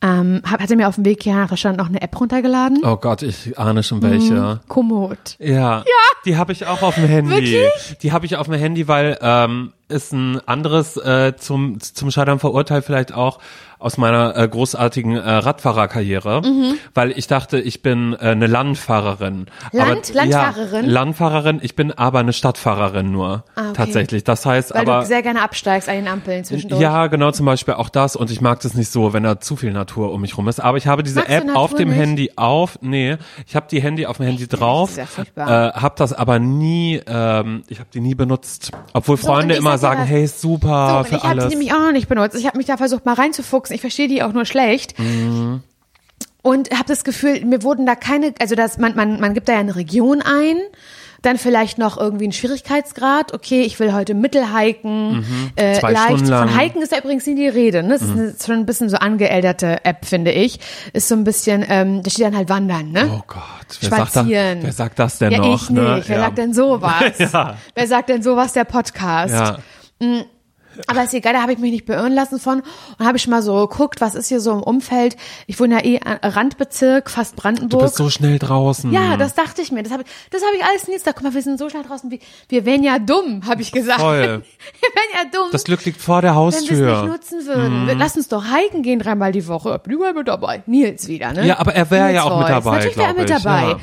[0.02, 2.80] Ähm, hab, hatte mir auf dem Weg hier nach Deutschland noch eine App runtergeladen.
[2.84, 4.62] Oh Gott, ich ahne schon welche.
[4.68, 5.36] Komoot.
[5.40, 5.84] Ja,
[6.26, 7.32] die habe ich auch auf dem Handy.
[7.32, 7.98] Wirklich?
[8.02, 12.40] Die habe ich auf dem Handy, weil ähm, ist ein anderes äh, zum zum Scheitern
[12.40, 13.40] verurteilt vielleicht auch
[13.80, 16.76] aus meiner äh, großartigen äh, Radfahrerkarriere, Mhm.
[16.94, 19.46] weil ich dachte, ich bin äh, eine Landfahrerin.
[19.72, 20.86] Land- aber, Landfahrerin?
[20.86, 23.74] Ja, Landfahrerin, ich bin aber eine Stadtfahrerin nur Ah, okay.
[23.76, 24.24] tatsächlich.
[24.24, 26.82] Das heißt Weil aber du sehr gerne absteigst an den Ampeln zwischendurch.
[26.82, 28.16] ja, genau, zum Beispiel auch das.
[28.16, 30.60] Und ich mag das nicht so, wenn da zu viel Natur um mich rum ist.
[30.60, 31.98] Aber ich habe diese Magst App auf dem nicht?
[32.00, 32.80] Handy auf.
[32.82, 33.18] Nee,
[33.48, 34.90] ich habe die Handy auf dem Handy drauf.
[34.90, 35.70] Das ist ja furchtbar.
[35.76, 38.72] äh, habe das aber nie, ähm, ich habe die nie benutzt.
[38.94, 41.30] Obwohl So, Freunde und ich immer sag sagen, hey, So, super und für ich habe
[41.32, 41.46] alles.
[41.48, 42.36] die nämlich auch noch nicht benutzt.
[42.36, 43.69] Ich habe mich da versucht mal reinzufuchsen.
[43.72, 44.98] Ich verstehe die auch nur schlecht.
[45.00, 45.62] Mhm.
[46.42, 49.54] Und habe das Gefühl, mir wurden da keine, also das, man, man, man gibt da
[49.54, 50.58] ja eine Region ein,
[51.22, 53.34] dann vielleicht noch irgendwie einen Schwierigkeitsgrad.
[53.34, 55.26] Okay, ich will heute Mittelhiken,
[55.58, 55.80] äh, Mhm.
[55.80, 56.06] Zwei leicht.
[56.06, 56.46] Stunden lang.
[56.46, 56.50] Mhm.
[56.52, 57.84] Von Hiken ist ja übrigens nie die Rede.
[57.84, 57.90] Ne?
[57.90, 60.60] Das ist eine, schon ein bisschen so angeälterte App, finde ich.
[60.94, 63.12] Ist so ein bisschen, ähm, da steht dann halt Wandern, ne?
[63.14, 63.42] oh Gott,
[63.82, 64.60] wer sagt, da, Spazieren.
[64.62, 65.62] wer sagt das denn ja, noch?
[65.62, 65.96] ich ne?
[65.96, 66.10] nicht.
[66.10, 66.24] Wer ja.
[66.24, 67.04] sagt denn sowas?
[67.20, 67.58] Ja.
[67.76, 69.34] Wer sagt denn sowas, der Podcast?
[69.34, 69.58] Ja.
[70.88, 72.62] Aber ist egal, da habe ich mich nicht beirren lassen von
[72.98, 75.18] und habe ich mal so geguckt, was ist hier so im Umfeld.
[75.48, 77.82] Ich wohne ja eh an- Randbezirk, fast Du Brandenburg.
[77.84, 78.92] bist so schnell draußen.
[78.92, 79.84] ja, das dachte ich mir.
[79.84, 80.96] Das habe ich, das habe ich alles nie.
[81.04, 82.10] Da guck mal, wir sind so schnell draußen.
[82.12, 84.00] Wie, wir wären ja dumm, habe ich gesagt.
[84.00, 84.20] Voll.
[84.22, 84.44] wir wären
[85.14, 86.94] ja dumm, Das Glück liegt vor der wenn wir Haustür.
[86.94, 87.88] es nicht nutzen würden.
[87.88, 89.76] Wir- Lass uns doch hiken gehen dreimal die Woche.
[89.78, 90.64] Ich bin überall mit dabei.
[90.66, 91.46] Nils wieder, ne?
[91.46, 93.62] Ja, aber er wäre ja auch mit dabei, Natürlich wäre er mit ich, dabei.
[93.72, 93.78] ja.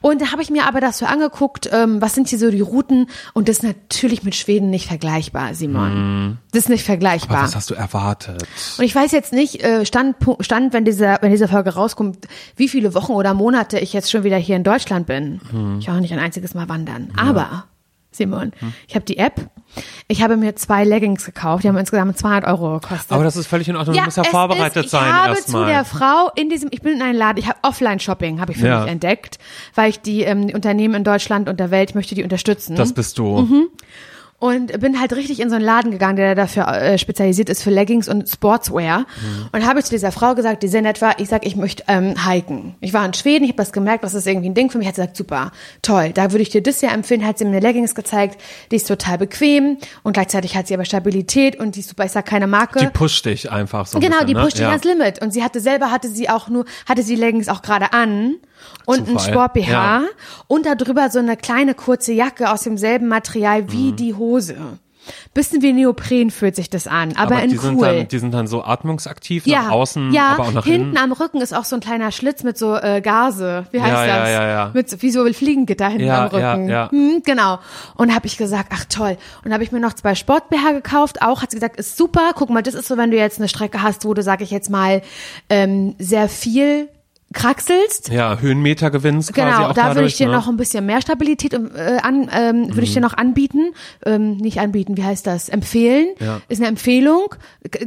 [0.00, 2.60] Und da habe ich mir aber das so angeguckt, ähm, was sind hier so die
[2.60, 6.38] Routen und das ist natürlich mit Schweden nicht vergleichbar, Simon.
[6.52, 7.38] Das ist nicht vergleichbar.
[7.38, 8.42] Aber was hast du erwartet?
[8.78, 12.68] Und ich weiß jetzt nicht, äh, Stand, Stand wenn, dieser, wenn diese Folge rauskommt, wie
[12.68, 15.40] viele Wochen oder Monate ich jetzt schon wieder hier in Deutschland bin.
[15.50, 15.78] Hm.
[15.80, 17.12] Ich war auch nicht ein einziges Mal wandern.
[17.16, 17.64] Aber,
[18.10, 18.52] Simon,
[18.86, 19.50] ich habe die App.
[20.08, 21.62] Ich habe mir zwei Leggings gekauft.
[21.62, 23.12] Die haben insgesamt 200 Euro gekostet.
[23.12, 23.94] Aber das ist völlig in Ordnung.
[23.96, 25.64] du musst ja vorbereitet ist, sein Ich habe erstmal.
[25.66, 28.58] zu der Frau in diesem, ich bin in einem Laden, ich habe Offline-Shopping, habe ich
[28.58, 28.80] für Ja.
[28.82, 29.38] mich entdeckt,
[29.74, 32.76] weil ich die, ähm, die Unternehmen in Deutschland und der Welt, möchte die unterstützen.
[32.76, 33.40] das bist du.
[33.42, 33.68] Mhm.
[34.40, 37.70] Und bin halt richtig in so einen Laden gegangen, der dafür äh, spezialisiert ist für
[37.70, 39.04] Leggings und Sportswear.
[39.50, 42.14] Und habe ich zu dieser Frau gesagt, die nett war, ich sag, ich möchte ähm,
[42.24, 42.76] hiken.
[42.80, 44.86] Ich war in Schweden, ich habe das gemerkt, das ist irgendwie ein Ding für mich.
[44.86, 45.50] Hat sie gesagt, super,
[45.82, 47.26] toll, da würde ich dir das ja empfehlen.
[47.26, 50.84] Hat sie mir eine Leggings gezeigt, die ist total bequem und gleichzeitig hat sie aber
[50.84, 52.78] Stabilität und die ist super, ich sag keine Marke.
[52.78, 53.98] Die pusht dich einfach so.
[53.98, 54.60] Genau, die bisschen, pusht ne?
[54.60, 54.68] dich ja.
[54.68, 55.20] ans Limit.
[55.20, 58.36] Und sie hatte selber, hatte sie auch nur, hatte sie Leggings auch gerade an
[58.86, 59.32] und ein Zufall.
[59.32, 60.02] Sport-BH Ja.
[60.46, 63.72] und darüber so eine kleine kurze Jacke aus demselben Material Mhm.
[63.72, 64.56] wie die Hose.
[65.32, 67.62] Bisschen wie Neopren fühlt sich das an, aber, Aber in die cool.
[67.62, 70.88] sind, dann, die sind dann so atmungsaktiv ja, nach außen, ja, aber auch nach hinten
[70.88, 70.98] innen.
[70.98, 73.64] am Rücken ist auch so ein kleiner Schlitz mit so äh, Gase.
[73.70, 74.28] Wie heißt Ja, ja, das?
[74.30, 74.70] ja, ja.
[74.74, 76.68] Mit so, wie so Fliegengitter hinten Ja, am Rücken.
[76.68, 76.90] ja, ja.
[76.90, 77.58] Hm, genau.
[77.96, 79.16] Und habe ich gesagt, ach toll.
[79.46, 81.22] Und habe ich mir noch zwei Sport-BH gekauft.
[81.22, 82.32] Auch hat sie gesagt, ist super.
[82.34, 84.50] Guck mal, das ist so, wenn du jetzt eine Strecke hast, wo du, sag ich
[84.50, 85.00] jetzt mal,
[85.48, 86.90] ähm, sehr viel
[87.34, 88.08] kraxelst.
[88.08, 90.32] Ja, Höhenmeter gewinnst quasi Genau, auch da würde dadurch, ich dir ne?
[90.32, 92.94] noch ein bisschen mehr Stabilität äh, an, ähm, würde ich Mhm.
[92.94, 93.74] dir noch anbieten,
[94.06, 95.48] ähm, nicht anbieten, wie heißt das?
[95.50, 96.06] Empfehlen.
[96.20, 96.40] Ja.
[96.48, 97.34] Ist eine Empfehlung.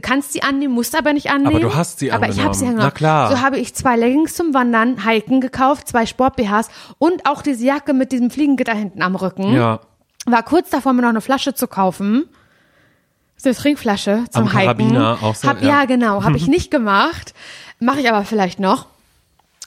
[0.04, 1.56] Kannst sie annehmen, musst aber nicht annehmen.
[1.56, 2.82] Aber du hast sie Aber ich habe sie angenommen.
[2.86, 2.86] angenommen.
[2.86, 3.32] Na klar.
[3.32, 7.94] So habe ich zwei Leggings zum Wandern, Hiken gekauft, zwei Sport-BHs und auch diese Jacke
[7.94, 9.54] mit diesem Fliegengitter hinten am Rücken.
[9.54, 9.80] Ja,
[10.28, 12.26] War kurz davor, mir noch eine Flasche zu kaufen.
[13.38, 14.66] So eine Trinkflasche zum Am Hiken.
[14.66, 15.80] Karabiner auch so, Hab, ja.
[15.80, 15.86] ja.
[15.86, 16.24] genau.
[16.24, 17.34] Habe ich nicht gemacht.
[17.80, 18.86] Mache ich aber vielleicht noch.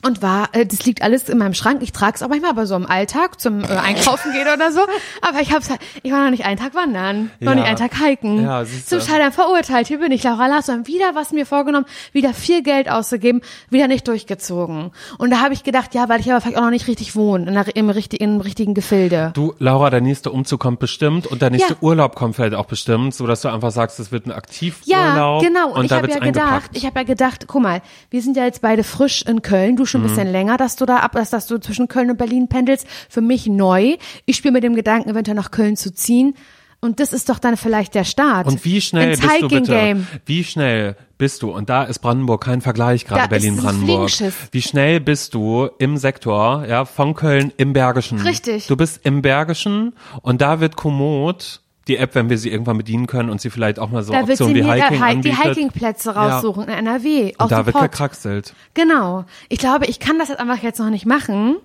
[0.04, 1.82] Und war, äh, das liegt alles in meinem Schrank.
[1.82, 4.80] Ich trage es auch manchmal aber so im Alltag zum äh, Einkaufen gehen oder so.
[5.22, 7.54] Aber ich hab's halt, ich war noch nicht einen Tag wandern, noch Ja.
[7.56, 8.42] nicht einen Tag hiken.
[8.44, 9.86] Ja, zum Scheitern verurteilt.
[9.88, 13.40] Hier bin ich, Laura Larsson, wieder was mir vorgenommen, wieder viel Geld auszugeben,
[13.70, 14.90] wieder nicht durchgezogen.
[15.18, 17.46] Und da habe ich gedacht, ja, weil ich aber vielleicht auch noch nicht richtig wohne,
[17.46, 19.30] in der, im, richtigen, im richtigen Gefilde.
[19.34, 21.78] Du, Laura, der nächste Umzug kommt bestimmt und der nächste Ja.
[21.80, 25.42] Urlaub kommt vielleicht auch bestimmt, so dass du einfach sagst, es wird ein Ja, Aktivurlaub.
[25.42, 25.68] genau.
[25.68, 28.44] Und, Und, ich habe ja gedacht, ich habe ja gedacht, guck mal, wir sind ja
[28.44, 30.06] jetzt beide frisch in Köln, du schon Mhm.
[30.08, 32.86] ein bisschen länger, dass du da ab, dass, dass du zwischen Köln und Berlin pendelst.
[33.08, 33.96] Für mich neu.
[34.26, 36.34] Ich spiele mit dem Gedanken, eventuell nach Köln zu ziehen.
[36.80, 38.46] Und das ist doch dann vielleicht der Start.
[38.46, 39.72] Und wie schnell ins bist du bitte?
[39.72, 40.06] Game.
[40.26, 41.50] Wie schnell bist du?
[41.50, 44.10] Und da ist Brandenburg kein Vergleich, gerade Berlin-Brandenburg.
[44.10, 44.48] Fliegenschiff.
[44.52, 48.20] Wie schnell bist du im Sektor, ja, von Köln im Bergischen?
[48.20, 48.66] Richtig.
[48.66, 53.06] Du bist im Bergischen und da wird Komoot, die App, wenn wir sie irgendwann bedienen
[53.06, 55.44] können und sie vielleicht auch mal so Da Optionen wie Hiking Hi- die anbietet.
[55.44, 57.34] Hikingplätze raussuchen in NRW.
[57.38, 58.54] Auch Und da wird gekraxelt.
[58.74, 59.24] Genau.
[59.48, 61.56] Ich glaube, ich kann das jetzt einfach jetzt noch nicht machen.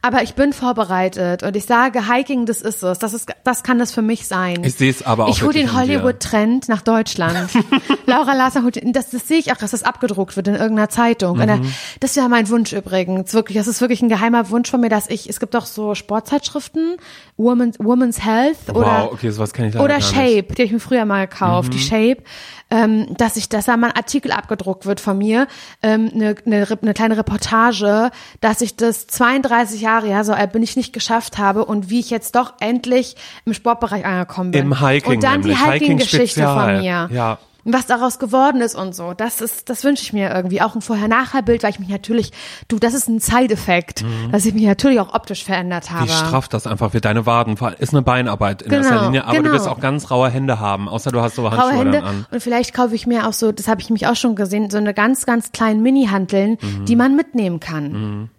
[0.00, 2.98] Aber ich bin vorbereitet und ich sage, Hiking, das ist es.
[2.98, 4.62] Das ist, das kann das für mich sein.
[4.64, 5.74] Ich sehe es aber auch Ich hole den.
[5.74, 7.50] Hollywood-Trend nach Deutschland.
[8.06, 11.40] Laura Larsen holt, das, das sehe ich auch, dass das abgedruckt wird in irgendeiner Zeitung.
[11.40, 11.74] In der, Mhm.
[12.00, 13.34] das wäre mein Wunsch übrigens.
[13.34, 15.94] Wirklich, das ist wirklich ein geheimer Wunsch von mir, dass ich, es gibt doch so
[15.94, 16.96] Sportzeitschriften,
[17.38, 20.46] Woman's, Woman's Health oder, wow, okay, sowas ich oder Shape.
[20.48, 20.54] Mhm.
[20.54, 22.22] die habe ich mir früher mal gekauft, die Shape,
[22.70, 25.46] ähm, dass ich, dass da mal ein Artikel abgedruckt wird von mir,
[25.82, 30.52] ähm, eine, eine, Re- eine kleine Reportage, dass ich das 32 Jahre, ja, so alt
[30.52, 34.62] bin ich nicht geschafft habe und wie ich jetzt doch endlich im Sportbereich angekommen bin.
[34.62, 35.64] Im Hiking Und dann die nämlich.
[35.66, 36.74] Hiking-Geschichte Hiking-Spezial.
[36.74, 37.08] von mir.
[37.14, 37.38] Ja.
[37.68, 39.12] Was daraus geworden ist und so.
[39.12, 40.62] Das ist, das wünsche ich mir irgendwie.
[40.62, 42.30] Auch ein Vorher-Nachher-Bild, weil ich mich natürlich,
[42.68, 46.04] du, das ist ein Side-Effekt, dass ich mich natürlich auch optisch verändert habe.
[46.06, 47.56] Wie straff das einfach wird, deine Waden.
[47.78, 49.54] Ist eine Beinarbeit in erster Genau, Linie, aber du genau.
[49.54, 52.26] wirst auch ganz raue Hände haben, außer du hast so Handschuhe Hände dann an.
[52.30, 54.78] und vielleicht kaufe ich mir auch so, das habe ich mich auch schon gesehen, so
[54.78, 56.84] eine ganz, ganz kleinen Mini-Hanteln, Mhm.
[56.84, 58.30] die man mitnehmen kann.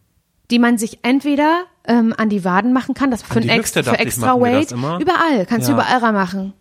[0.52, 4.00] Die man sich entweder ähm, an die Waden machen kann, das für, ein ex für
[4.00, 4.72] extra Weight.
[4.72, 5.78] Überall, kannst du Ja.
[5.98, 6.54] überall machen.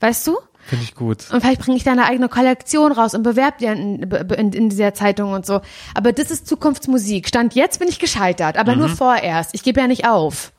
[0.00, 0.36] Weißt du?
[0.70, 1.18] Finde ich gut.
[1.32, 4.68] Und vielleicht bringe ich da eine eigene Kollektion raus und bewerb die in, in, in
[4.70, 5.60] dieser Zeitung und so.
[5.94, 7.26] Aber das ist Zukunftsmusik.
[7.28, 8.78] Stand jetzt bin ich gescheitert, aber Mhm.
[8.78, 9.50] nur vorerst.
[9.52, 10.52] Ich gebe ja nicht auf.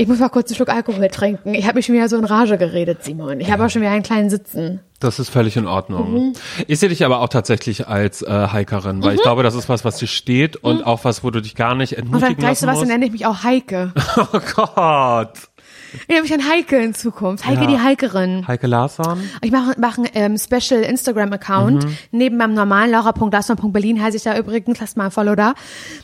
[0.00, 1.54] Ich muss mal kurz einen Schluck Alkohol trinken.
[1.54, 3.40] Ich habe mich schon wieder so in Rage geredet, Simon.
[3.40, 4.78] Ich habe auch schon wieder einen kleinen Sitzen.
[5.00, 6.12] Das ist völlig in Ordnung.
[6.28, 6.32] Mhm.
[6.68, 9.84] Ich sehe dich aber auch tatsächlich als äh, Hikerin, weil ich glaube, das ist was,
[9.84, 11.98] was dir steht und auch was, wo du dich gar nicht Mhm.
[11.98, 12.92] Und dann entmutigen gleich so lassen was, dann musst.
[12.92, 13.92] nenne ich mich auch Heike.
[14.32, 15.32] Oh Gott.
[15.94, 17.46] Ich nenne mich dann Heike in Zukunft.
[17.46, 17.66] Heike Ja.
[17.66, 18.46] die Heikerin.
[18.46, 19.20] Heike Larsson?
[19.42, 21.84] Ich mache mach einen ähm, Special Instagram-Account.
[21.84, 21.96] Mhm.
[22.10, 24.80] Neben meinem normalen laura.larsson.berlin heiße ich da übrigens.
[24.80, 25.54] Lasst mal ein Follow da.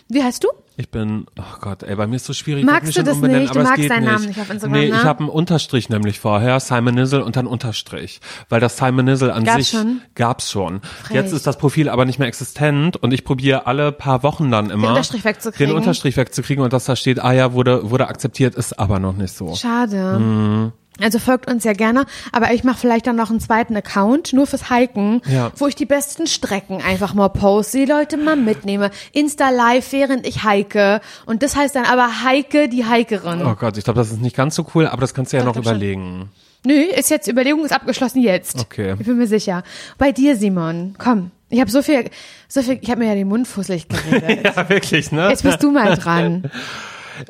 [0.09, 0.49] Wie heißt du?
[0.77, 2.65] Ich bin, oh Gott, ey, bei mir ist so schwierig.
[2.65, 3.55] Magst ich du das nicht?
[3.55, 4.05] Du magst deinen.
[4.07, 4.97] Namen nicht auf Instagram, Nee, ne?
[4.97, 8.21] ich habe einen Unterstrich nämlich vorher, Simon Nizzle und dann Unterstrich.
[8.49, 10.01] Weil das Simon Nizzle an Gab's sich schon?
[10.17, 10.81] gab's schon.
[10.83, 11.15] Frech.
[11.15, 14.71] Jetzt ist das Profil aber nicht mehr existent und ich probiere alle paar Wochen dann
[14.71, 15.69] immer Unterstrich wegzukriegen.
[15.71, 19.15] den Unterstrich wegzukriegen und dass da steht, ah ja, wurde, wurde akzeptiert, ist aber noch
[19.17, 19.55] nicht so.
[19.55, 20.19] Schade.
[20.19, 20.73] Mhm.
[21.01, 24.47] Also folgt uns ja gerne, aber ich mache vielleicht dann noch einen zweiten Account, nur
[24.47, 25.51] fürs Hiken, Ja.
[25.57, 28.91] wo ich die besten Strecken einfach mal poste, die Leute mal mitnehme.
[29.13, 31.01] Insta live, während ich hike.
[31.27, 33.45] Und das heißt dann aber Heike, die Hikerin.
[33.45, 35.43] Oh Gott, ich glaube, das ist nicht ganz so cool, aber das kannst du ja
[35.43, 35.73] Doch, noch doch schon.
[35.77, 36.31] überlegen.
[36.65, 38.61] Nö, ist jetzt, Überlegung ist abgeschlossen jetzt.
[38.61, 38.95] Okay.
[38.99, 39.65] Ich bin mir sicher.
[39.99, 41.31] Bei dir, Simon, komm.
[41.51, 42.09] Ich habe so viel,
[42.49, 44.45] so viel, ich habe mir ja den Mund fusselig geredet.
[44.57, 45.29] Ja, wirklich, ne?
[45.29, 46.51] Jetzt bist du mal dran.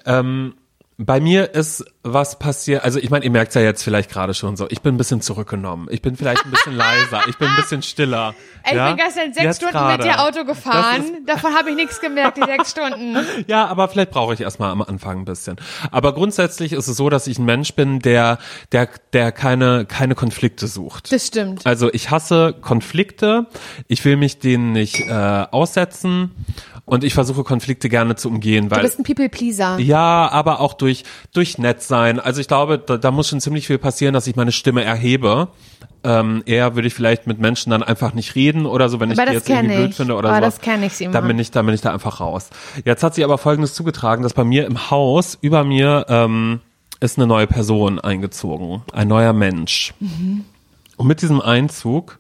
[0.07, 0.55] Ähm,
[0.97, 4.57] bei mir ist was passiert, also ich meine, ihr merkt ja jetzt vielleicht gerade schon
[4.57, 5.89] so, ich bin ein bisschen zurückgenommen.
[5.91, 8.35] Ich bin vielleicht ein bisschen leiser, ich bin ein bisschen stiller.
[8.63, 8.91] Ey, ja?
[8.91, 10.05] Ich bin gestern sechs Jetzt Stunden gerade.
[10.05, 11.25] mit dir Auto gefahren.
[11.27, 13.17] Davon habe ich nichts gemerkt, die sechs Stunden.
[13.47, 15.57] Ja, aber vielleicht brauche ich erstmal am Anfang ein bisschen.
[15.91, 18.39] Aber grundsätzlich ist es so, dass ich ein Mensch bin, der,
[18.73, 21.13] der, der keine, keine Konflikte sucht.
[21.13, 21.67] Das stimmt.
[21.67, 23.47] Also ich hasse Konflikte,
[23.89, 26.31] ich will mich denen nicht äh, aussetzen
[26.87, 29.79] und ich versuche Konflikte gerne zu umgehen, Du weil bist ein People-Pleaser.
[29.79, 32.21] ja, aber auch durch durch nett sein.
[32.21, 35.49] Also ich glaube, da, da muss schon ziemlich viel passieren, dass ich meine Stimme erhebe.
[36.07, 39.19] Ähm, eher würde ich vielleicht mit Menschen dann einfach nicht reden oder so, wenn ich
[39.19, 39.97] Aber die das jetzt irgendwie kenn blöd ich.
[39.97, 40.43] finde oder Aber so.
[40.43, 41.13] das kenn ich, Simon.
[41.15, 42.51] Dann bin ich, dann bin ich da einfach raus.
[42.85, 46.61] Jetzt hat sich aber Folgendes zugetragen, dass bei mir im Haus über mir ähm,
[47.01, 49.95] ist eine neue Person eingezogen, ein neuer Mensch.
[50.01, 50.45] Mhm.
[50.99, 52.19] Und mit diesem Einzug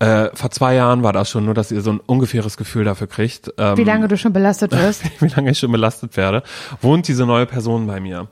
[0.00, 3.06] äh, vor zwei Jahren war das schon, nur dass ihr so ein ungefähres Gefühl dafür
[3.06, 3.52] kriegt.
[3.58, 5.02] Ähm, Wie lange du schon belastet wirst.
[5.20, 6.42] wie lange ich schon belastet werde,
[6.80, 8.26] wohnt diese neue Person bei mir.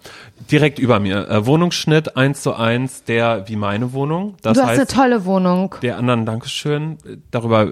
[0.50, 1.28] Direkt über mir.
[1.28, 4.34] Äh, Wohnungsschnitt eins zu eins, der wie meine Wohnung.
[4.42, 5.74] Das Du hast eine heißt, tolle Wohnung.
[5.82, 6.98] der anderen Dankeschön.
[7.30, 7.70] Darüber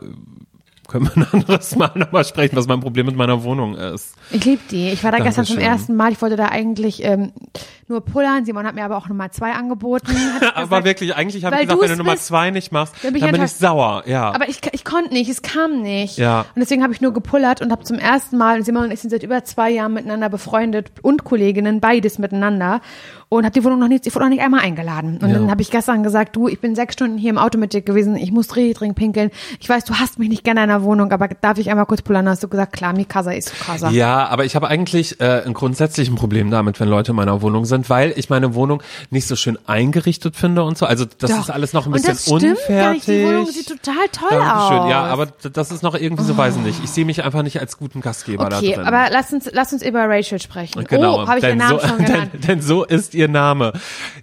[0.88, 4.14] können wir ein anderes Mal nochmal sprechen, was mein Problem mit meiner Wohnung ist.
[4.30, 4.90] Ich liebe die.
[4.90, 5.72] Ich war da gestern zum Dankeschön.
[5.72, 6.12] ersten Mal.
[6.12, 7.32] Ich wollte da eigentlich ähm,
[7.88, 8.44] nur pullern.
[8.44, 10.12] Simon hat mir aber auch Nummer zwei angeboten.
[10.54, 13.12] Aber gesagt, wirklich, eigentlich habe ich gesagt, wenn du Nummer bist, zwei nicht machst, dann
[13.12, 14.02] dann bin bin ich ich, sauer.
[14.06, 14.32] Ja.
[14.32, 16.18] Aber ich, ich konnte nicht, es kam nicht.
[16.18, 16.40] Ja.
[16.40, 19.10] Und deswegen habe ich nur gepullert und habe zum ersten Mal, Simon und ich sind
[19.10, 22.80] seit über zwei Jahren miteinander befreundet und Kolleginnen, beides miteinander.
[23.28, 25.18] Und habe die Wohnung noch nicht, ich wurde noch nicht einmal eingeladen.
[25.20, 25.34] Und Ja.
[25.34, 27.80] dann habe ich gestern gesagt, du, ich bin sechs Stunden hier im Auto mit dir
[27.82, 29.30] gewesen, ich muss richtig dringend pinkeln.
[29.58, 32.02] Ich weiß, du hast mich nicht gerne in einer Wohnung, aber darf ich einmal kurz
[32.02, 32.28] pullern?
[32.28, 33.90] Hast du gesagt, klar, Mikasa ist Mikasa.
[33.90, 37.64] Ja, aber ich habe eigentlich äh, ein grundsätzliches Problem damit, wenn Leute in meiner Wohnung
[37.64, 40.86] sind, weil ich meine Wohnung nicht so schön eingerichtet finde und so.
[40.86, 41.40] Also das Doch.
[41.40, 42.68] ist alles noch ein Und bisschen das stimmt unfertig.
[42.76, 43.06] gar nicht.
[43.08, 44.78] Die Wohnung sieht total toll Dankeschön.
[44.78, 44.90] aus.
[44.90, 46.84] Ja, aber das ist noch irgendwie so, weiß ich nicht.
[46.84, 48.84] Ich sehe mich einfach nicht als guten Gastgeber da Okay, drin.
[48.86, 50.84] aber lass uns, lass uns über Rachel sprechen.
[50.84, 52.30] Genau, oh, habe ich den denn Namen so, schon genannt.
[52.34, 53.72] denn, denn so ist ihr Name.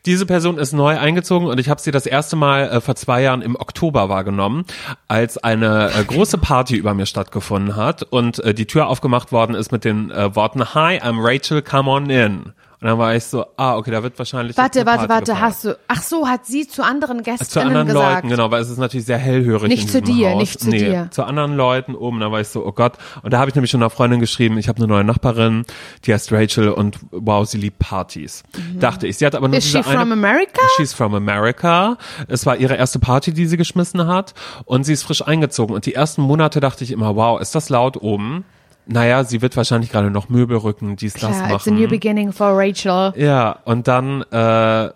[0.05, 3.21] Diese Person ist neu eingezogen und ich habe sie das erste Mal äh, vor zwei
[3.21, 4.65] Jahren im Oktober wahrgenommen,
[5.07, 9.55] als eine äh, große Party über mir stattgefunden hat und äh, die Tür aufgemacht worden
[9.55, 12.53] ist mit den äh, Worten Hi, I'm Rachel, come on in.
[12.83, 14.57] Und dann war ich so, ah, okay, da wird wahrscheinlich.
[14.57, 15.41] Warte, warte, warte, gefeiert.
[15.41, 18.15] hast du, ach so, hat sie zu anderen Gästinnen Zu anderen gesagt.
[18.15, 20.37] Leuten, genau, weil es ist natürlich sehr hellhörig Nicht zu dir, Haus.
[20.37, 21.07] nicht zu nee, dir.
[21.09, 22.97] Zu anderen Leuten oben, da war ich so, oh Gott.
[23.21, 25.63] Und da habe ich nämlich schon einer Freundin geschrieben, ich habe eine neue Nachbarin,
[26.03, 28.43] die heißt Rachel und wow, sie liebt Partys.
[28.77, 29.17] Dachte ich.
[29.17, 29.59] Sie hat aber nur Mhm.
[29.59, 30.61] Is diese she eine, from America?
[30.75, 31.97] She's from America.
[32.27, 34.33] Es war ihre erste Party, die sie geschmissen hat
[34.65, 35.73] und sie ist frisch eingezogen.
[35.73, 38.43] Und die ersten Monate dachte ich immer, wow, ist das laut oben?
[38.85, 41.55] Naja, sie wird wahrscheinlich gerade noch Möbel rücken, dies, das Klar, machen.
[41.55, 43.13] it's a new beginning for Rachel.
[43.15, 44.89] Ja, und dann äh,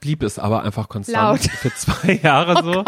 [0.00, 1.40] blieb es aber einfach konstant Laut.
[1.40, 2.84] für zwei Jahre so.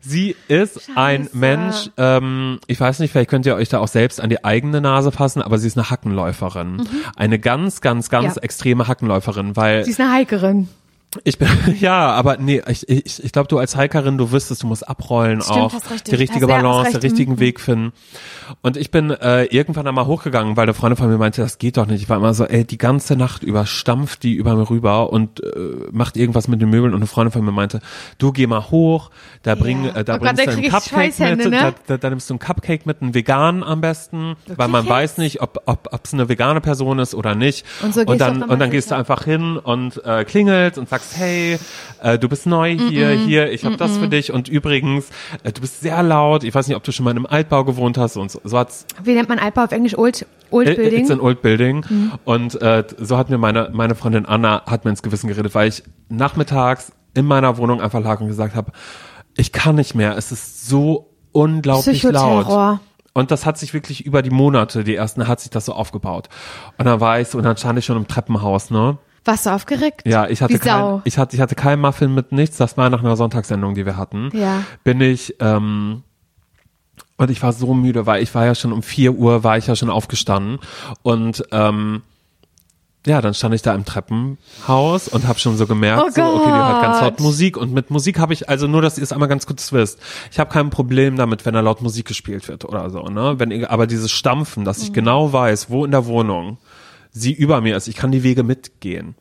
[0.00, 4.20] Sie ist ein Mensch, ähm, ich weiß nicht, vielleicht könnt ihr euch da auch selbst
[4.20, 6.86] an die eigene Nase fassen, aber sie ist eine Hackenläuferin.
[7.16, 8.42] Eine ganz, ganz, ganz Ja.
[8.42, 10.68] extreme Hackenläuferin, weil Sie ist eine Hikerin.
[11.24, 11.48] Ich bin,
[11.80, 15.42] ja, aber nee, ich, ich, ich glaube, du als Hikerin, du wüsstest, du musst abrollen
[15.42, 17.40] Stimmt, auch, richtig, die richtige Balance, den richtigen mhm.
[17.40, 17.92] Weg finden.
[18.62, 21.76] Und ich bin äh, irgendwann einmal hochgegangen, weil eine Freundin von mir meinte, das geht
[21.76, 22.02] doch nicht.
[22.02, 25.42] Ich war immer so, ey, die ganze Nacht über stampft die über mir rüber und
[25.42, 25.48] äh,
[25.90, 26.94] macht irgendwas mit den Möbeln.
[26.94, 27.80] Und eine Freundin von mir meinte,
[28.18, 29.10] du geh mal hoch,
[29.42, 29.96] da bring, Ja.
[29.96, 31.50] äh, da Oh bringst du einen ich Cupcake mit, ne?
[31.50, 34.90] da, da, da nimmst du einen Cupcake mit, einen veganen am besten, weil man jetzt?
[34.90, 37.66] weiß nicht, ob ob ob's eine vegane Person ist oder nicht.
[37.82, 40.88] Und so und dann der und dann gehst du einfach hin und äh, klingelst und
[40.88, 41.58] sagst, hey,
[42.02, 45.10] äh, du bist neu hier, hier, ich habe das für dich und übrigens,
[45.42, 46.44] äh, du bist sehr laut.
[46.44, 48.58] Ich weiß nicht, ob du schon mal in einem Altbau gewohnt hast und so, so
[48.58, 49.96] hat's Wie nennt man Altbau auf Englisch?
[49.96, 51.00] Old, Old It- Building?
[51.00, 51.84] It's an old building.
[52.24, 55.68] Und äh, so hat mir meine, meine Freundin Anna hat mir ins Gewissen geredet, weil
[55.68, 58.72] ich nachmittags in meiner Wohnung einfach lag und gesagt habe,
[59.36, 60.16] ich kann nicht mehr.
[60.16, 62.80] Es ist so unglaublich laut.
[63.14, 66.28] Und das hat sich wirklich über die Monate, die ersten, hat sich das so aufgebaut.
[66.78, 68.96] Und dann war ich so, und dann stand ich schon im Treppenhaus, ne?
[69.24, 70.02] Warst du aufgeregt?
[70.04, 72.56] Ja, ich hatte kein, ich hatte, ich hatte keinen Muffin mit nichts.
[72.56, 74.30] Das war nach einer Sonntagssendung, die wir hatten.
[74.32, 74.64] Ja.
[74.82, 76.02] Bin ich, ähm,
[77.18, 79.68] und ich war so müde, weil ich war ja schon um 4 Uhr, war ich
[79.68, 80.58] ja schon aufgestanden.
[81.02, 82.02] Und ähm,
[83.06, 86.44] ja, dann stand ich da im Treppenhaus und habe schon so gemerkt, Oh so, okay,
[86.46, 87.20] die hört ganz laut.
[87.20, 87.56] Musik.
[87.56, 89.98] Und mit Musik habe ich, also nur, dass ihr es einmal ganz kurz wisst,
[90.30, 93.02] ich habe kein Problem damit, wenn da laut Musik gespielt wird oder so.
[93.04, 93.34] Ne?
[93.38, 94.94] Wenn aber dieses Stampfen, dass ich Mhm.
[94.94, 96.58] genau weiß, wo in der Wohnung
[97.12, 99.14] sie über mir ist, ich kann die Wege mitgehen.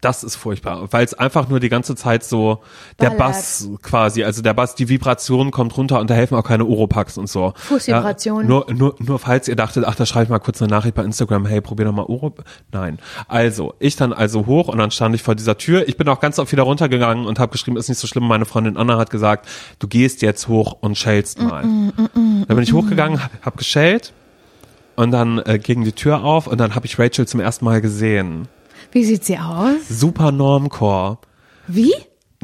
[0.00, 2.60] Das ist furchtbar, weil es einfach nur die ganze Zeit so
[3.00, 3.18] der Ballert.
[3.18, 7.18] Bass quasi, also der Bass, die Vibration kommt runter und da helfen auch keine Oropax
[7.18, 7.52] und so.
[7.56, 8.44] Fußvibration.
[8.44, 10.94] Ja, nur, nur, nur falls ihr dachtet, ach, da schreibe ich mal kurz eine Nachricht
[10.94, 12.34] bei Instagram, hey, probier doch mal Oro.
[12.72, 12.98] Nein.
[13.28, 15.86] Also, ich dann also hoch und dann stand ich vor dieser Tür.
[15.86, 18.26] Ich bin auch ganz oft wieder runtergegangen und habe geschrieben, ist nicht so schlimm.
[18.26, 19.46] Meine Freundin Anna hat gesagt,
[19.80, 21.62] du gehst jetzt hoch und schellst mal.
[21.62, 24.14] dann bin ich hochgegangen, hab, hab geschellt
[25.00, 27.80] und dann äh, ging die Tür auf und dann habe ich Rachel zum ersten Mal
[27.80, 28.48] gesehen.
[28.92, 29.88] Wie sieht sie aus?
[29.88, 31.16] Super Normcore.
[31.66, 31.94] Wie?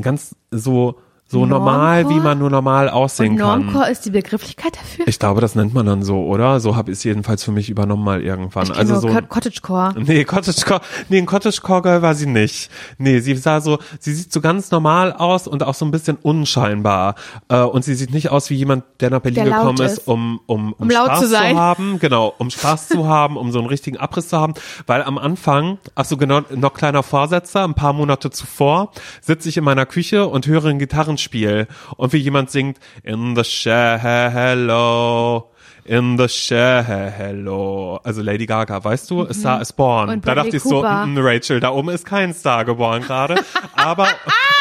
[0.01, 1.59] Ganz so, so Normcore?
[1.73, 3.65] normal, wie man nur normal aussehen Und kann.
[3.65, 5.09] Normcore ist die Begrifflichkeit dafür?
[5.09, 6.61] Ich glaube, das nennt man dann so, oder?
[6.61, 8.71] So habe ich es jedenfalls für mich übernommen mal irgendwann.
[8.71, 9.09] Also so.
[9.09, 9.95] Cot- Cottagecore.
[9.99, 12.71] Nee, Cottagecore, nee, ein Cottagecore Girl war sie nicht.
[12.99, 16.17] Nee, sie sah so, sie sieht so ganz normal aus und auch so ein bisschen
[16.23, 17.17] unscheinbar.
[17.49, 20.41] Äh, und sie sieht nicht aus wie jemand, der nach Berlin Der gekommen ist, um,
[20.47, 21.57] um, um, Um laut Spaß zu sein.
[21.57, 21.99] haben.
[21.99, 24.55] Genau, um Spaß zu haben, um so einen richtigen Abriss zu haben.
[24.87, 29.57] Weil am Anfang, ach so genau, noch kleiner Vorsetzer, ein paar Monate zuvor, sitze ich
[29.57, 30.79] in meiner Küche und höre ein
[31.17, 31.67] Gitarrenspiel.
[31.97, 35.51] Und wie jemand singt, in the shallow.
[35.85, 38.01] In the shallow.
[38.03, 39.23] Also Lady Gaga, weißt du?
[39.23, 40.07] A Star is born.
[40.07, 40.13] Mhm.
[40.15, 43.37] Und da Bradley dachte ich so, mm, Rachel, da oben ist kein Star geboren gerade.
[43.77, 44.09] Aber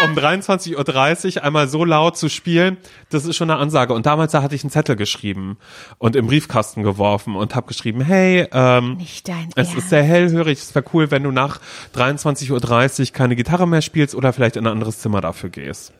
[0.03, 2.77] um 23.30 Uhr einmal so laut zu spielen,
[3.09, 3.93] das ist schon eine Ansage.
[3.93, 5.57] Und damals da hatte ich einen Zettel geschrieben
[5.97, 9.23] und im Briefkasten geworfen und habe geschrieben, hey, ähm, es
[9.55, 9.75] Ernst.
[9.75, 10.59] ist sehr hellhörig.
[10.59, 11.59] Es wäre cool, wenn du nach
[11.95, 15.91] 23.30 Uhr keine Gitarre mehr spielst oder vielleicht in ein anderes Zimmer dafür gehst.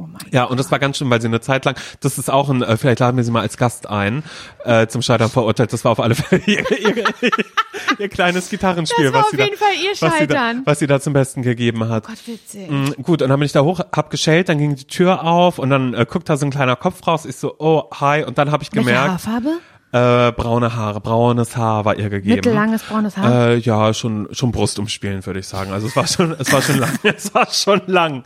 [0.00, 2.30] Oh mein Ja, und das war ganz schön, weil sie eine Zeit lang, das ist
[2.30, 4.22] auch ein, äh, vielleicht laden wir sie mal als Gast ein,
[4.64, 5.72] äh, zum Scheitern verurteilt.
[5.74, 7.04] Das war auf alle Fälle ihr, ihr,
[7.98, 10.86] ihr kleines Gitarrenspiel, was auf sie da, jeden Fall ihr was sie da, was sie
[10.86, 12.06] da zum Besten gegeben hat.
[12.06, 12.70] Gott, witzig.
[12.70, 15.58] Mm, Gut, und dann bin ich da hoch, hab geschellt, dann ging die Tür auf
[15.58, 17.26] und dann äh, guckt da so ein kleiner Kopf raus.
[17.26, 18.24] Ich so, oh, hi.
[18.24, 19.58] Und dann habe ich Welche gemerkt, Haarfarbe?
[19.92, 22.36] Äh, braune Haare, braunes Haar war ihr gegeben.
[22.36, 23.48] Mittellanges braunes Haar?
[23.48, 25.72] Äh, ja, schon schon Brust umspielen, würde ich sagen.
[25.72, 28.22] Also es war schon, es war schon lang, es war schon lang.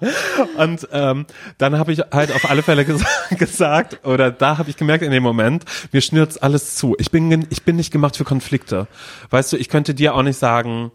[0.56, 1.26] Und ähm,
[1.58, 3.02] dann habe ich halt auf alle Fälle ges
[3.38, 6.96] gesagt, oder da habe ich gemerkt in dem Moment, mir schnürt's alles zu.
[6.98, 8.86] Ich bin ich bin nicht gemacht für Konflikte.
[9.30, 10.90] Weißt du, ich könnte dir auch nicht sagen,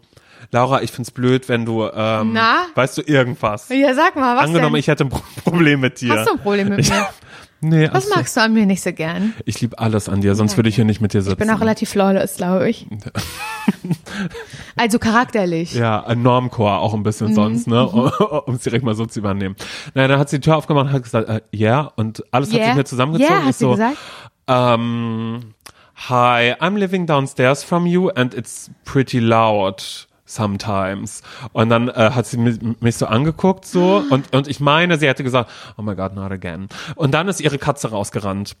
[0.52, 2.66] Laura, ich find's blöd, wenn du, ähm, Na?
[2.74, 3.68] weißt du irgendwas.
[3.68, 4.80] Ja, sag mal, was Angenommen, denn?
[4.80, 6.14] ich hätte ein Pro- Problem mit dir.
[6.14, 7.06] Hast du ein Problem mit ich, mir?
[7.62, 8.14] Nee, Was ach so.
[8.14, 9.34] magst du an mir nicht so gern?
[9.44, 11.32] Ich liebe alles an dir, sonst würde ich hier nicht mit dir sitzen.
[11.34, 12.86] Ich bin auch relativ flawless, glaube ich.
[14.76, 15.74] Also charakterlich.
[15.74, 17.04] Ja, ein Normcore auch ein Mhm.
[17.04, 17.86] bisschen sonst, ne?
[18.46, 19.56] Um es direkt mal so zu übernehmen.
[19.94, 22.56] Naja, dann hat sie die Tür aufgemacht und hat gesagt, äh, yeah, und alles hat
[22.58, 22.66] Yeah.
[22.68, 23.32] sich mir zusammengezogen.
[23.36, 23.96] Yeah, hat sie so, gesagt?
[24.48, 25.54] ähm,
[26.08, 31.22] hi, I'm living downstairs from you and it's pretty loud sometimes.
[31.52, 35.08] Und dann äh, hat sie mich, mich so angeguckt so und, und ich meine, sie
[35.08, 36.68] hätte gesagt, oh my God, not again.
[36.94, 38.56] Und dann ist ihre Katze rausgerannt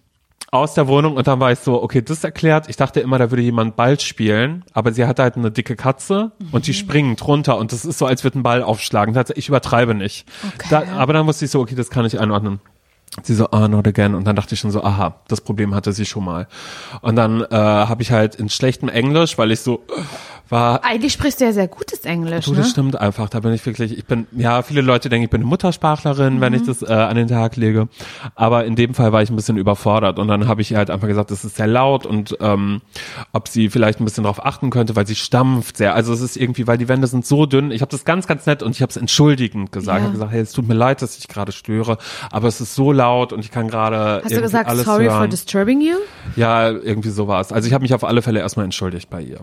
[0.50, 2.68] aus der Wohnung und dann war ich so, okay, das erklärt.
[2.68, 6.32] Ich dachte immer, da würde jemand Ball spielen, aber sie hatte halt eine dicke Katze
[6.50, 9.16] und die springt runter und das ist so, als würde ein Ball aufschlagen.
[9.16, 10.26] Hat Ich übertreibe nicht.
[10.54, 10.66] Okay.
[10.70, 12.60] Da, aber dann wusste ich so, okay, das kann ich einordnen.
[13.22, 14.14] Sie so, ah, not again.
[14.14, 16.46] Und dann dachte ich schon so, aha, das Problem hatte sie schon mal.
[17.00, 19.84] Und dann äh, habe ich halt in schlechtem Englisch, weil ich so
[20.50, 22.58] war, Eigentlich sprichst du ja sehr gutes Englisch, Du, ne?
[22.58, 23.28] das stimmt einfach.
[23.28, 26.52] Da bin ich wirklich, ich bin, ja, viele Leute denken, ich bin eine Muttersprachlerin, wenn
[26.52, 26.58] Mhm.
[26.60, 27.88] ich das äh, an den Tag lege.
[28.34, 30.18] Aber in dem Fall war ich ein bisschen überfordert.
[30.18, 32.80] Und dann habe ich ihr halt einfach gesagt, es ist sehr laut und ähm,
[33.32, 35.94] ob sie vielleicht ein bisschen darauf achten könnte, weil sie stampft sehr.
[35.94, 37.70] Also es ist irgendwie, weil die Wände sind so dünn.
[37.70, 39.96] Ich habe das ganz, ganz nett und ich habe es entschuldigend gesagt.
[39.96, 39.96] Ja.
[39.98, 41.98] Ich habe gesagt, hey, es tut mir leid, dass ich gerade störe,
[42.30, 45.18] aber es ist so laut und ich kann gerade Hast du gesagt, sorry hören.
[45.18, 45.96] for disturbing you?
[46.36, 47.52] Ja, irgendwie so war es.
[47.52, 49.40] Also ich habe mich auf alle Fälle erstmal entschuldigt bei ihr.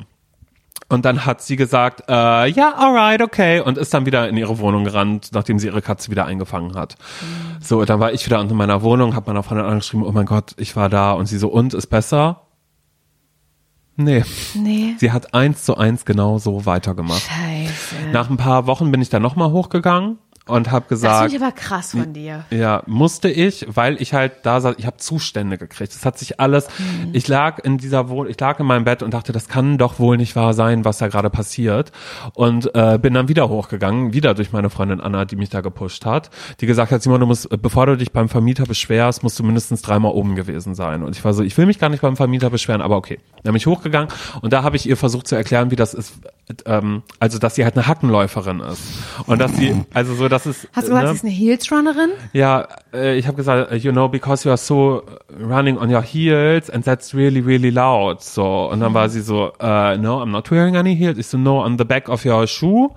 [0.90, 4.58] Und dann hat sie gesagt, äh, ja, alright, okay, und ist dann wieder in ihre
[4.60, 6.96] Wohnung gerannt, nachdem sie ihre Katze wieder eingefangen hat.
[7.62, 10.54] So, dann war ich wieder in meiner Wohnung, habe meiner Freundin angeschrieben, oh mein Gott,
[10.58, 11.12] ich war da.
[11.12, 12.44] Und sie so, und, ist besser?
[14.00, 14.24] Nee,
[14.54, 14.94] Nee.
[15.00, 17.24] sie hat eins zu eins genau so weitergemacht.
[17.24, 18.12] Scheiße.
[18.14, 21.42] Nach ein paar Wochen bin ich dann nochmal hochgegangen und habe Das gesagt, finde ich
[21.42, 22.46] aber krass von dir.
[22.50, 25.94] ja, musste ich, weil ich halt da saß, ich habe Zustände gekriegt.
[25.94, 26.68] Es hat sich alles,
[27.14, 30.00] ich lag in dieser Wohnung, ich lag in meinem Bett und dachte, das kann doch
[30.00, 31.92] wohl nicht wahr sein, was da gerade passiert.
[32.34, 36.06] Und äh, bin dann wieder hochgegangen, wieder durch meine Freundin Anna, die mich da gepusht
[36.06, 36.30] hat,
[36.62, 39.82] die gesagt hat, Simon, du musst, bevor du dich beim Vermieter beschwerst, musst du mindestens
[39.82, 41.04] dreimal oben gewesen sein.
[41.04, 43.20] Und ich war so, ich will mich gar nicht beim Vermieter beschweren, aber okay.
[43.44, 44.10] Dann bin ich hochgegangen
[44.42, 46.14] und da habe ich ihr versucht zu erklären, wie das ist,
[46.66, 48.82] ähm, also dass sie halt eine Hackenläuferin ist.
[49.26, 50.68] Und dass sie, also so, dass es.
[50.74, 51.10] Hast du gesagt, ne?
[51.10, 52.10] sie ist eine Heels-Runnerin?
[52.34, 55.04] Ja, äh, ich habe gesagt, you know, because you are so
[55.40, 58.22] running on your heels and that's really, really loud.
[58.22, 61.18] So, und dann war sie so, uh, no, I'm not wearing any heels.
[61.18, 62.92] Ich so, no, on the back of your shoe.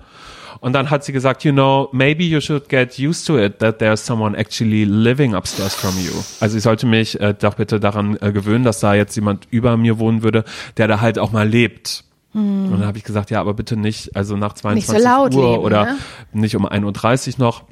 [0.61, 3.79] Und dann hat sie gesagt, you know, maybe you should get used to it that
[3.79, 6.11] there's someone actually living upstairs from you.
[6.39, 9.75] Also ich sollte mich äh, doch bitte daran äh, gewöhnen, dass da jetzt jemand über
[9.75, 10.45] mir wohnen würde,
[10.77, 12.03] der da halt auch mal lebt.
[12.33, 14.93] Und dann habe ich gesagt, ja, aber bitte nicht, also nach 22 Hm.
[14.95, 15.97] Nicht so laut Uhr leben, oder ne?
[16.33, 17.63] nicht um 1.30 Uhr noch.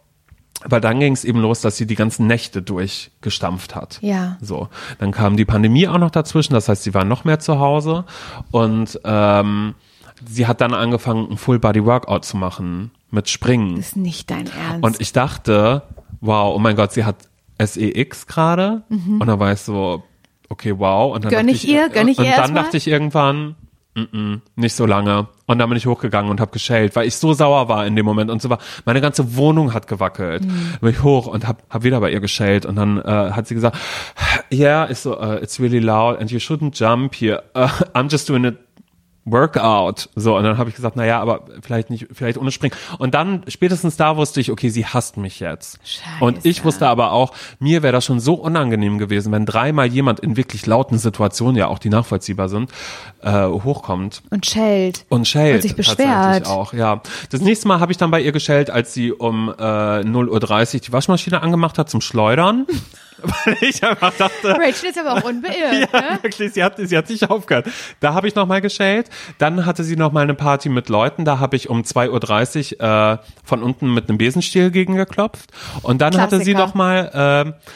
[0.62, 4.00] Aber dann ging es eben los, dass sie die ganzen Nächte durchgestampft hat.
[4.02, 4.38] Ja.
[4.42, 4.68] So,
[5.00, 8.04] dann kam die Pandemie auch noch dazwischen, das heißt, sie war noch mehr zu Hause
[8.52, 9.76] und ähm,
[10.28, 13.78] sie hat dann angefangen, ein Full-Body-Workout zu machen mit Springen.
[13.78, 14.84] Das ist nicht dein Ernst.
[14.84, 15.84] Und ich dachte,
[16.20, 17.16] wow, oh mein Gott, sie hat
[17.58, 18.84] SEX gerade.
[18.90, 20.04] Und dann war ich so,
[20.50, 21.16] okay, wow.
[21.16, 21.36] Und dann Mhm.
[21.36, 21.90] Gönn dachte ich ihr?
[21.90, 22.64] Gönn ich und ihr dann erstmal?
[22.64, 23.56] dachte ich irgendwann,
[23.96, 25.28] mm -mm, nicht so lange.
[25.46, 28.06] Und dann bin ich hochgegangen und habe geschellt, weil ich so sauer war in dem
[28.06, 28.60] Moment und so war.
[28.86, 30.46] Meine ganze Wohnung hat gewackelt.
[30.46, 30.78] Mhm.
[30.82, 33.56] Bin ich hoch und hab, hab wieder bei ihr geschellt und dann äh, hat sie
[33.56, 33.78] gesagt,
[34.52, 37.44] yeah, it's so, uh, it's really loud and you shouldn't jump here.
[37.56, 38.58] Uh, I'm just doing it
[39.32, 40.10] Workout.
[40.16, 42.76] So, und dann habe ich gesagt, na ja, aber vielleicht nicht, vielleicht ohne Springen.
[42.98, 45.80] Und dann, spätestens da wusste ich, okay, sie hasst mich jetzt.
[45.84, 46.24] Scheiße.
[46.24, 50.20] Und ich wusste aber auch, mir wäre das schon so unangenehm gewesen, wenn dreimal jemand
[50.20, 52.72] in wirklich lauten Situationen, ja auch die nachvollziehbar sind,
[53.22, 54.22] äh, hochkommt.
[54.30, 55.06] Und schellt.
[55.10, 55.56] Und schellt.
[55.56, 56.48] Und sich beschwert.
[56.48, 57.02] auch, ja.
[57.30, 60.80] Das nächste Mal habe ich dann bei ihr geschellt, als sie um äh, 0.30 Uhr
[60.82, 62.66] die Waschmaschine angemacht hat zum Schleudern.
[63.22, 66.20] Weil ich einfach dachte, Rachel ist aber auch unbeirrt, ja, ne?
[66.22, 67.68] wirklich, sie hat, sie hat nicht aufgehört.
[68.00, 69.10] Da habe ich nochmal geschellt.
[69.38, 71.26] Dann hatte sie noch mal eine Party mit Leuten.
[71.26, 75.52] Da habe ich um 2.30 Uhr äh, von unten mit einem Besenstiel gegengeklopft.
[75.82, 76.60] Und dann hatte sie Klassiker.
[76.60, 77.70] noch mal äh,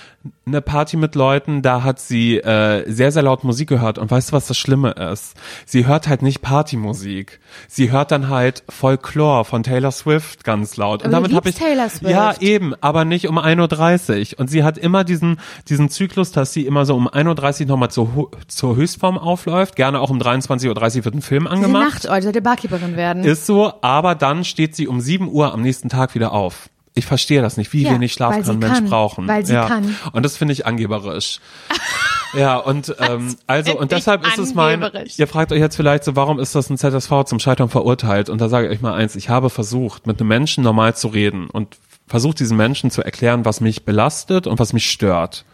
[0.45, 3.97] eine Party mit Leuten, da hat sie äh, sehr, sehr laut Musik gehört.
[3.97, 5.35] Und weißt du, was das Schlimme ist?
[5.65, 7.39] Sie hört halt nicht Partymusik.
[7.67, 11.03] Sie hört dann halt Folklore von Taylor Swift ganz laut.
[11.03, 12.11] Und Aber du damit habe ich Taylor Swift.
[12.11, 14.39] ja eben, aber nicht um 1.30 Uhr.
[14.39, 17.91] Und sie hat immer diesen diesen Zyklus, dass sie immer so um 1.30 Uhr nochmal
[17.91, 19.75] zur, zur Höchstform aufläuft.
[19.75, 21.83] Gerne auch um 23.30 Uhr wird ein Film angemacht.
[21.83, 23.23] Nacht, oh, die sollte Barkeeperin werden.
[23.23, 26.69] Ist so, aber dann steht sie um 7 Uhr am nächsten Tag wieder auf.
[26.95, 29.27] Ich verstehe das nicht, wie Ja, wenig Schlaf kann ein Mensch kann, brauchen.
[29.27, 29.67] weil sie ja.
[29.67, 29.95] kann.
[30.11, 31.39] Und das finde ich angeberisch.
[32.33, 34.85] ja, und ähm, also und deshalb ist es mein,
[35.17, 38.29] ihr fragt euch jetzt vielleicht so, warum ist das ein ZSV zum Scheitern verurteilt?
[38.29, 41.07] Und da sage ich euch mal eins, ich habe versucht, mit einem Menschen normal zu
[41.07, 41.77] reden und
[42.07, 45.45] versucht diesen Menschen zu erklären, was mich belastet und was mich stört.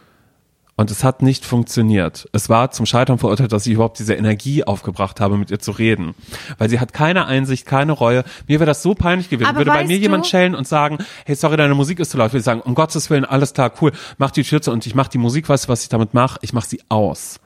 [0.80, 2.26] Und es hat nicht funktioniert.
[2.32, 5.72] Es war zum Scheitern verurteilt, dass ich überhaupt diese Energie aufgebracht habe, mit ihr zu
[5.72, 6.14] reden.
[6.56, 8.24] Weil sie hat keine Einsicht, keine Reue.
[8.48, 9.46] Mir wäre das so peinlich gewesen.
[9.50, 12.16] Aber Würde bei mir du- jemand schellen und sagen, hey, sorry, deine Musik ist zu
[12.16, 12.30] laut.
[12.32, 13.92] Würde ich sagen, um Gottes Willen, alles klar, cool.
[14.16, 16.38] Mach die Tür zu und ich mach die Musik, weißt du, was ich damit mache?
[16.40, 17.40] Ich mach sie aus.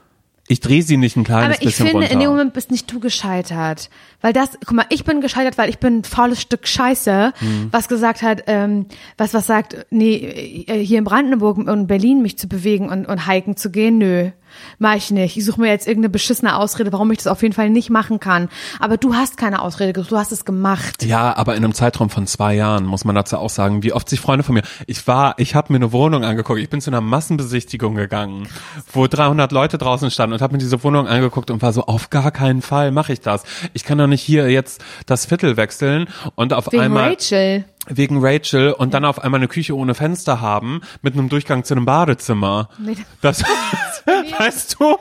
[0.46, 2.12] Ich drehe sie nicht ein kleines Aber ich bisschen finde, runter.
[2.12, 3.88] in dem Moment bist nicht du gescheitert.
[4.20, 7.68] Weil das, guck mal, ich bin gescheitert, weil ich bin ein faules Stück Scheiße, Mhm.
[7.70, 8.86] was gesagt hat, ähm,
[9.16, 13.26] was was sagt, nee, äh, hier in Brandenburg und Berlin mich zu bewegen und, und
[13.26, 14.30] hiken zu gehen, nö.
[14.78, 15.36] Mach ich nicht.
[15.36, 18.20] Ich suche mir jetzt irgendeine beschissene Ausrede, warum ich das auf jeden Fall nicht machen
[18.20, 18.48] kann.
[18.80, 21.04] Aber du hast keine Ausrede, du hast es gemacht.
[21.04, 24.08] Ja, aber in einem Zeitraum von zwei Jahren muss man dazu auch sagen, wie oft
[24.08, 26.90] sich Freunde von mir, ich war, ich habe mir eine Wohnung angeguckt, ich bin zu
[26.90, 28.48] einer Massenbesichtigung gegangen,
[28.92, 32.10] wo 300 Leute draußen standen und habe mir diese Wohnung angeguckt und war so, auf
[32.10, 33.42] gar keinen Fall mache ich das.
[33.72, 37.64] Ich kann doch nicht hier jetzt das Viertel wechseln und auf Wegen einmal Rachel.
[37.88, 41.74] wegen Rachel und dann auf einmal eine Küche ohne Fenster haben mit einem Durchgang zu
[41.74, 42.68] einem Badezimmer.
[42.78, 42.96] Nee.
[43.20, 43.42] Das,
[44.38, 44.96] weißt du?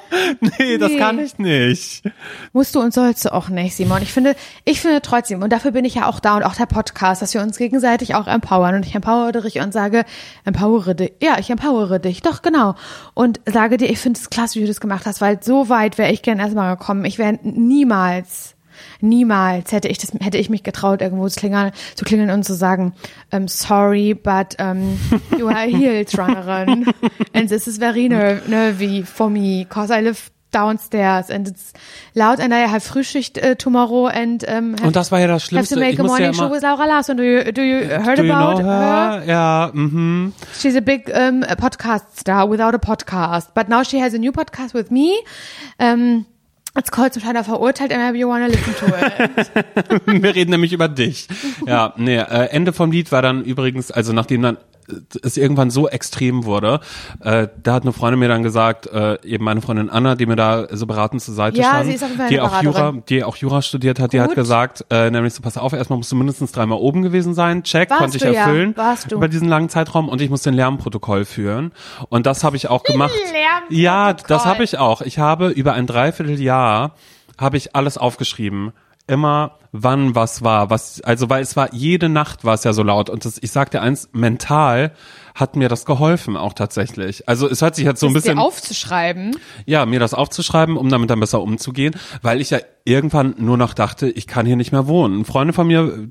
[0.59, 0.97] Nee, das Nee.
[0.97, 2.03] kann ich nicht.
[2.51, 4.01] Musst du und sollst du auch nicht, Simon.
[4.01, 6.65] Ich finde, ich finde trotzdem, und dafür bin ich ja auch da und auch der
[6.65, 8.75] Podcast, dass wir uns gegenseitig auch empowern.
[8.75, 10.05] Und ich empowere dich und sage,
[10.45, 11.13] empowere dich.
[11.21, 12.21] Ja, ich empowere dich.
[12.21, 12.75] Doch, genau.
[13.13, 15.97] Und sage dir, ich finde es klasse, wie du das gemacht hast, weil so weit
[15.97, 17.05] wäre ich gern erstmal gekommen.
[17.05, 18.55] Ich wäre niemals,
[19.01, 22.53] niemals hätte ich das, hätte ich mich getraut, irgendwo zu klingeln, zu klingeln und zu
[22.55, 22.93] sagen,
[23.31, 24.99] um, sorry, but um,
[25.37, 26.85] you are a heels runnerin.
[27.33, 31.73] and this is very ner nervy for me, cause I live downstairs and it's
[32.13, 35.41] loud and I have Frühschicht uh, tomorrow and um, have, Und das war ja das
[35.41, 35.73] have Schlimmste.
[35.73, 37.17] to make Ich a morning ja show with Laura Larsson.
[37.17, 39.21] Do you, do you heard Do you about know her?
[39.21, 39.23] her?
[39.25, 40.31] Ja, mhm.
[40.55, 44.19] She's a big um, a podcast star without a podcast, but now she has a
[44.19, 45.15] new podcast with me.
[45.79, 46.27] Um,
[47.11, 49.51] zum Scheiner verurteilt and you wanna listen to it.
[50.23, 51.27] Wir reden nämlich über dich.
[51.67, 54.57] Ja, nee, äh, Ende vom Lied war dann übrigens, also nachdem dann
[55.23, 56.79] es irgendwann so extrem wurde,
[57.21, 60.35] äh, da hat eine Freundin mir dann gesagt, äh, eben meine Freundin Anna, die mir
[60.35, 63.35] da so beratend zur Seite Ja, stand, sie ist Fall die auch Jura, die auch
[63.35, 64.35] Jura studiert hat, die hat Gut.
[64.35, 67.89] gesagt, äh, nämlich so pass auf, erstmal musst du mindestens dreimal oben gewesen sein, check,
[67.89, 69.15] Warst konnte ich du ja, erfüllen warst du.
[69.15, 71.71] über diesen langen Zeitraum und ich musste ein Lärmprotokoll führen
[72.09, 73.13] und das habe ich auch gemacht.
[73.69, 75.01] Ja, das habe ich auch.
[75.01, 76.95] Ich habe über ein Dreivierteljahr
[77.39, 78.71] habe ich alles aufgeschrieben.
[79.07, 82.83] Immer wann was war, was also weil es war jede Nacht war es ja so
[82.83, 84.93] laut und das ich sag dir eins mental
[85.33, 87.27] hat mir das geholfen auch tatsächlich.
[87.27, 89.35] Also es hört sich jetzt so ein Das bisschen dir aufzuschreiben.
[89.65, 93.73] ja, mir das aufzuschreiben, um damit dann besser umzugehen, weil ich ja irgendwann nur noch
[93.73, 95.25] dachte, ich kann hier nicht mehr wohnen.
[95.25, 96.09] Freunde von mir,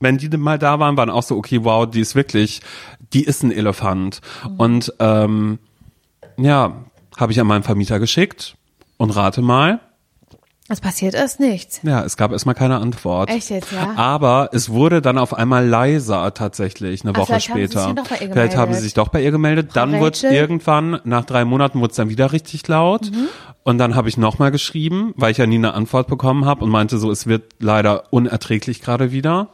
[0.00, 2.62] wenn die mal da waren, waren auch so, okay, wow, die ist wirklich,
[3.12, 4.22] die ist ein Elefant.
[4.56, 5.58] Und ähm,
[6.38, 6.84] ja,
[7.18, 8.56] habe ich an meinen Vermieter geschickt
[8.96, 9.80] und rate mal,
[10.66, 11.80] Es passiert ist nichts.
[11.82, 13.28] ja, es gab erstmal keine Antwort.
[13.28, 13.92] Echt jetzt, ja?
[13.96, 17.72] Aber es wurde dann auf einmal leiser tatsächlich eine Ah, Woche vielleicht haben sie sich
[17.82, 17.94] später.
[17.94, 18.82] doch bei ihr vielleicht haben sie gemeldet.
[18.82, 19.66] sich doch bei ihr gemeldet.
[19.72, 23.10] Frau dann wurde irgendwann, nach drei Monaten wurde es dann wieder richtig laut.
[23.10, 23.28] Mhm.
[23.62, 26.70] Und dann habe ich nochmal geschrieben, weil ich ja nie eine Antwort bekommen habe und
[26.70, 29.48] meinte so, es wird leider unerträglich gerade wieder.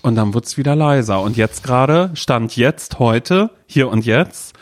[0.00, 1.20] Und dann wurde es wieder leiser.
[1.20, 4.54] Und jetzt gerade, Stand jetzt, heute, hier und jetzt,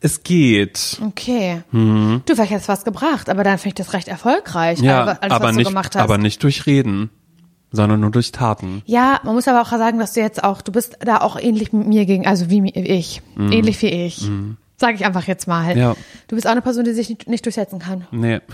[0.00, 0.98] es geht.
[1.04, 1.62] Okay.
[1.72, 4.78] Du, vielleicht hast du was gebracht, aber dann finde ich das recht erfolgreich.
[4.80, 4.84] Mhm.
[4.84, 6.02] Ja, alles, alles, aber was du nicht, gemacht hast.
[6.02, 7.10] aber nicht durch Reden,
[7.72, 8.82] sondern nur durch Taten.
[8.86, 11.72] Ja, man muss aber auch sagen, dass du jetzt auch, du bist da auch ähnlich
[11.72, 14.28] mit mir gegen, also wie ich, ähnlich wie ich.
[14.78, 15.74] Sag ich einfach jetzt mal.
[15.74, 15.80] Mhm.
[15.80, 15.96] Ja.
[16.28, 18.06] Du bist auch eine Person, die sich nicht, nicht durchsetzen kann.
[18.10, 18.40] Nee.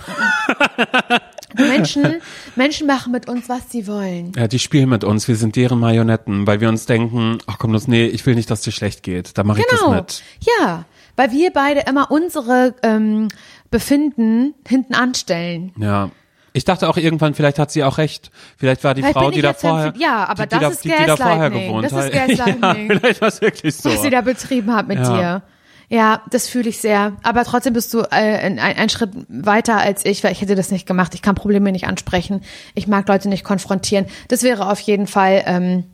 [1.57, 2.20] Menschen,
[2.57, 4.32] Menschen machen mit uns, was sie wollen.
[4.36, 7.72] Ja, die spielen mit uns, wir sind deren Marionetten, weil wir uns denken, ach komm,
[7.72, 9.95] das, nee, ich will nicht, dass dir schlecht geht, da mache ich das Genau.
[9.95, 10.22] mit.
[10.61, 10.84] Ja,
[11.16, 13.28] weil wir beide immer unsere ähm,
[13.70, 15.72] Befinden hinten anstellen.
[15.78, 16.10] Ja.
[16.54, 18.30] Ich dachte auch irgendwann, vielleicht hat sie auch recht.
[18.58, 20.84] Vielleicht war die Vielleicht Frau, die da vorher, ja, aber die, die das da, ist
[20.84, 22.28] die, die da vorher gewohnt Das ist hat.
[22.60, 23.88] Ja, vielleicht war es wirklich so.
[23.90, 25.16] was sie da betrieben hat mit Ja.
[25.16, 25.42] dir.
[25.88, 27.12] Ja, das fühle ich sehr.
[27.22, 30.70] Aber trotzdem bist du äh, ein, ein Schritt weiter als ich, weil ich hätte das
[30.70, 31.14] nicht gemacht.
[31.14, 32.42] Ich kann Probleme nicht ansprechen.
[32.74, 34.06] Ich mag Leute nicht konfrontieren.
[34.28, 35.84] Das wäre auf jeden Fall ähm,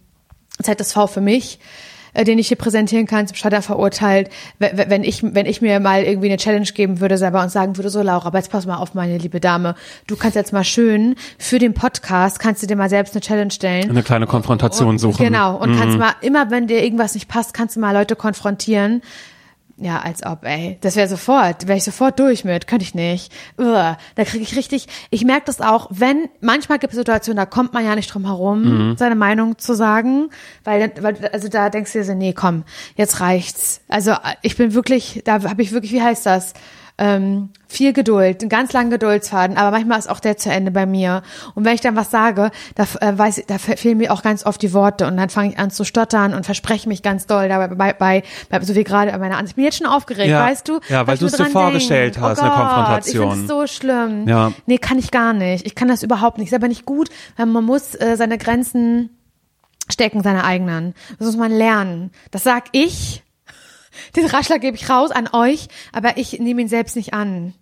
[0.63, 1.59] ZSV für mich.
[2.19, 6.03] Äh, den ich hier präsentieren kann, zum Scheitern verurteilt, wenn ich, wenn ich mir mal
[6.03, 8.77] irgendwie eine Challenge geben würde selber und sagen würde, so Laura, aber jetzt pass mal
[8.77, 9.77] auf, meine liebe Dame,
[10.09, 13.53] du kannst jetzt mal schön für den Podcast, kannst du dir mal selbst eine Challenge
[13.53, 13.89] stellen.
[13.89, 15.25] Eine kleine Konfrontation suchen.
[15.25, 19.01] Genau, und kannst mal, immer wenn dir irgendwas nicht passt, kannst du mal Leute konfrontieren.
[19.81, 20.77] Ja, als ob, ey.
[20.81, 23.33] Das wäre sofort, wäre ich sofort durch mit, könnte ich nicht.
[23.59, 27.47] Uah, da kriege ich richtig, ich merke das auch, wenn, manchmal gibt es Situationen, da
[27.47, 30.31] kommt man ja nicht drum herum, seine Meinung zu sagen,
[30.65, 32.65] weil, weil, also da denkst du dir so, nee, komm,
[32.97, 33.81] jetzt reicht's.
[33.87, 36.55] Also ich bin wirklich, da habe ich wirklich, wie heißt das?
[36.99, 40.85] Ähm, viel Geduld, einen ganz langen Geduldsfaden, aber manchmal ist auch der zu Ende bei
[40.85, 41.23] mir.
[41.55, 44.23] Und wenn ich dann was sage, da äh, weiß ich, da fe- fehlen mir auch
[44.23, 47.27] ganz oft die Worte und dann fange ich an zu stottern und verspreche mich ganz
[47.27, 49.53] doll dabei bei, bei, bei so wie gerade bei meiner Ansicht.
[49.53, 50.45] Ich bin jetzt schon aufgeregt, Ja.
[50.45, 50.81] weißt du?
[50.89, 52.25] Ja, weil du es dir vorgestellt denk.
[52.25, 53.25] hast, oh eine Gott, Konfrontation.
[53.25, 54.29] Ich finde es so schlimm.
[54.29, 54.53] Ja.
[54.67, 55.67] Nee, kann ich gar nicht.
[55.67, 56.49] Ich kann das überhaupt nicht.
[56.49, 59.11] Ist aber nicht gut, weil man muss äh, seine Grenzen
[59.91, 60.95] stecken, seine eigenen.
[61.19, 62.11] Das muss man lernen.
[62.31, 63.23] Das sag ich.
[64.17, 67.55] Den Ratschlag gebe ich raus an euch, aber ich nehme ihn selbst nicht an.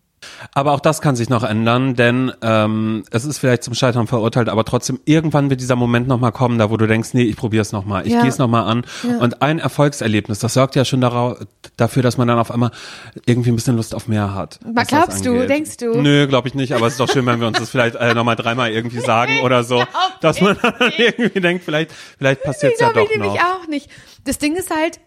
[0.55, 4.49] Aber auch das kann sich noch ändern, denn ähm, es ist vielleicht zum Scheitern verurteilt,
[4.49, 7.61] aber trotzdem irgendwann wird dieser Moment nochmal kommen, da wo du denkst, nee, ich probiere
[7.62, 8.20] es nochmal, ich Ja.
[8.22, 8.84] gehe es nochmal an.
[9.20, 11.37] Und ein Erfolgserlebnis, das sorgt ja schon darauf,
[11.76, 12.70] dafür, dass man dann auf einmal
[13.26, 14.59] irgendwie ein bisschen Lust auf mehr hat.
[14.64, 15.47] was glaubst du?
[15.47, 16.01] Denkst du?
[16.01, 18.14] Nö, glaube ich nicht, aber es ist doch schön, wenn wir uns das vielleicht äh,
[18.14, 19.84] nochmal dreimal irgendwie sagen oder so,
[20.22, 23.37] dass man ich dann irgendwie denkt, vielleicht, vielleicht passiert es ja doch ich noch.
[23.37, 23.89] auch nicht.
[24.24, 24.99] Das Ding ist halt,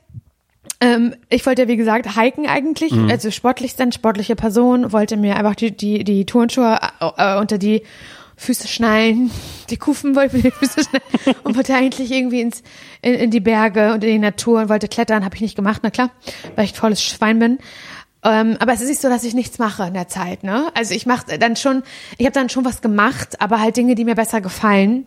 [0.81, 3.09] ähm, ich wollte ja wie gesagt hiken eigentlich, Mhm.
[3.09, 6.79] also sportlich sein, sportliche Person, wollte mir einfach die, die, die Turnschuhe
[7.17, 7.83] äh, unter die
[8.37, 9.31] Füße schnallen,
[9.69, 12.63] die Kufen wollte mir die Füße schnallen und wollte eigentlich irgendwie ins,
[13.01, 15.81] in, in die Berge und in die Natur und wollte klettern, habe ich nicht gemacht,
[15.83, 16.11] na klar,
[16.55, 17.57] weil ich ein volles Schwein bin.
[18.23, 20.67] Ähm, aber es ist nicht so, dass ich nichts mache in der Zeit, ne?
[20.73, 21.83] Also ich mache dann schon,
[22.17, 25.05] ich habe dann schon was gemacht, aber halt Dinge, die mir besser gefallen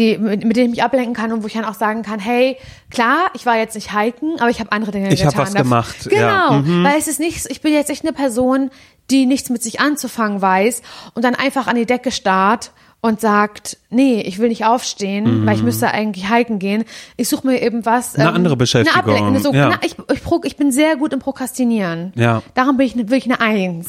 [0.00, 2.18] die, mit, mit denen ich mich ablenken kann und wo ich dann auch sagen kann,
[2.18, 2.56] hey,
[2.90, 5.38] klar, ich war jetzt nicht hiken, aber ich habe andere Dinge Ich getan.
[5.38, 5.62] was dafür.
[5.62, 6.62] gemacht, Genau, ja.
[6.64, 6.84] Mhm.
[6.84, 8.70] weil es ist nichts, ich bin jetzt echt eine Person,
[9.10, 10.82] die nichts mit sich anzufangen weiß
[11.14, 12.72] und dann einfach an die Decke starrt
[13.02, 16.84] und sagt, nee, ich will nicht aufstehen, weil ich müsste eigentlich hiken gehen.
[17.16, 18.14] Ich suche mir eben was.
[18.14, 18.20] Mhm.
[18.20, 19.70] Eine andere Beschäftigung, Eine Ablenkung, so, ja.
[19.70, 22.12] na, ich, ich, ich bin sehr gut im Prokrastinieren.
[22.14, 22.42] Ja.
[22.54, 23.88] Darum bin ich wirklich eine Eins.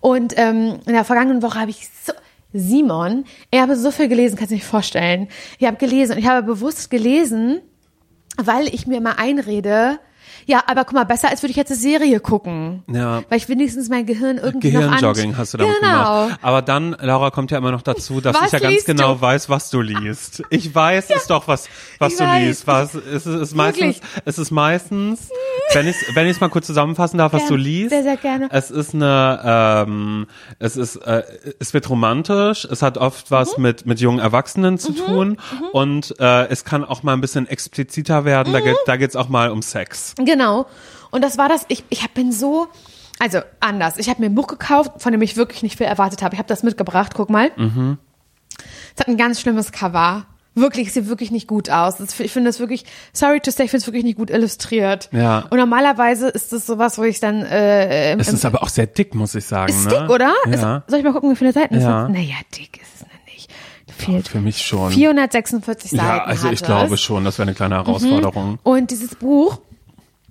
[0.00, 2.12] Und ähm, in der vergangenen Woche habe ich so,
[2.58, 5.28] Simon, er habe so viel gelesen, kannst du nicht vorstellen.
[5.58, 7.60] Ich habe gelesen und ich habe bewusst gelesen,
[8.36, 9.98] weil ich mir immer einrede,
[10.46, 12.82] ja, aber guck mal, besser als würde ich jetzt eine Serie gucken.
[12.90, 13.22] Ja.
[13.28, 16.24] Weil ich wenigstens mein Gehirn irgendwie noch Gehirnjogging an hast du damit genau.
[16.24, 16.38] gemacht.
[16.42, 19.20] Aber dann, Laura, kommt ja immer noch dazu, dass Was ich ja ganz genau du?
[19.20, 20.42] weiß, was du liest.
[20.50, 21.68] Ich weiß es doch, was,
[21.98, 22.42] was Ich du weiß.
[22.44, 22.66] liest.
[22.66, 25.28] Was, es ist, es ist meistens, es ist meistens,
[25.72, 27.50] wenn ich wenn ich es mal kurz zusammenfassen darf, was Gern.
[27.50, 27.90] du liest.
[27.90, 28.48] Sehr, sehr gerne.
[28.52, 30.26] Es ist eine, ähm,
[30.58, 31.22] es ist, äh,
[31.58, 32.64] es wird romantisch.
[32.64, 33.62] Es hat oft was Mhm.
[33.62, 35.38] mit mit jungen Erwachsenen zu tun
[35.72, 38.50] und äh, es kann auch mal ein bisschen expliziter werden.
[38.50, 38.54] Mhm.
[38.54, 40.14] Da geht da geht's auch mal um Sex.
[40.16, 40.35] Genau.
[41.10, 42.68] Und das war das, ich, ich bin so,
[43.18, 43.96] also anders.
[43.98, 46.34] Ich habe mir ein Buch gekauft, von dem ich wirklich nicht viel erwartet habe.
[46.34, 47.50] Ich habe das mitgebracht, guck mal.
[47.56, 47.98] Mhm.
[48.94, 50.26] Es hat ein ganz schlimmes Cover.
[50.58, 52.00] Wirklich, es sieht wirklich nicht gut aus.
[52.18, 55.10] Ich finde das wirklich, sorry to say, ich finde es wirklich nicht gut illustriert.
[55.12, 55.40] Ja.
[55.50, 58.86] Und normalerweise ist das sowas, wo ich dann, äh, im, Es ist aber auch sehr
[58.86, 59.70] dick, muss ich sagen.
[59.70, 59.90] ist ne?
[60.00, 60.32] dick, oder?
[60.46, 60.76] Ja.
[60.78, 62.04] Ist, soll ich mal gucken, wie viele Seiten es Ja.
[62.04, 62.10] hat?
[62.10, 63.50] Naja, dick ist es nicht.
[63.98, 64.92] Viel, Für mich schon.
[64.92, 66.66] 446 Seiten Ja, also ich es.
[66.66, 68.58] glaube schon, das wäre eine kleine Herausforderung.
[68.62, 69.60] Und dieses Buch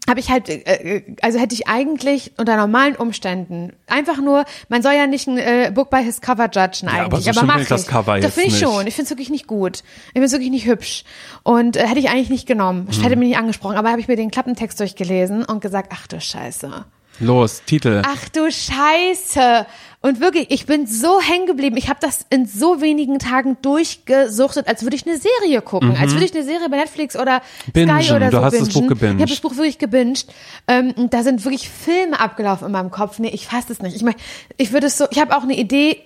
[0.08, 4.94] habe ich halt, äh, also hätte ich eigentlich unter normalen Umständen einfach nur, man soll
[4.94, 7.60] ja nicht ein äh, Book by his cover judgen Ja, aber eigentlich, so aber, mach
[7.60, 8.64] ich das Cover jetzt finde ich nicht.
[8.64, 8.86] schon.
[8.88, 9.78] Ich finde es wirklich nicht gut.
[10.08, 11.04] Ich finde es wirklich nicht hübsch.
[11.44, 12.88] Und äh, hätte ich eigentlich nicht genommen.
[12.92, 13.04] Ich Mhm.
[13.04, 16.22] hätte mich nicht angesprochen, aber habe ich mir den Klappentext durchgelesen und gesagt, ach du
[16.22, 16.86] Scheiße.
[17.20, 18.02] Los, Titel.
[18.06, 19.66] Ach du Scheiße.
[20.06, 21.78] Und wirklich, ich bin so hängen geblieben.
[21.78, 25.98] Ich habe das in so wenigen Tagen durchgesuchtet, als würde ich eine Serie gucken.
[26.00, 27.42] Als würde ich eine Serie bei Netflix oder
[27.74, 28.04] Bingen.
[28.04, 28.90] Sky oder Du so hast das Buch bingen.
[28.90, 29.16] gebinged.
[29.16, 30.28] Ich habe das Buch wirklich gebinged.
[30.68, 33.18] Ähm, da sind wirklich Filme abgelaufen in meinem Kopf.
[33.18, 33.96] Nee, ich fasse es nicht.
[33.96, 34.18] Ich meine,
[34.58, 36.00] ich würde es so, ich habe auch eine Idee,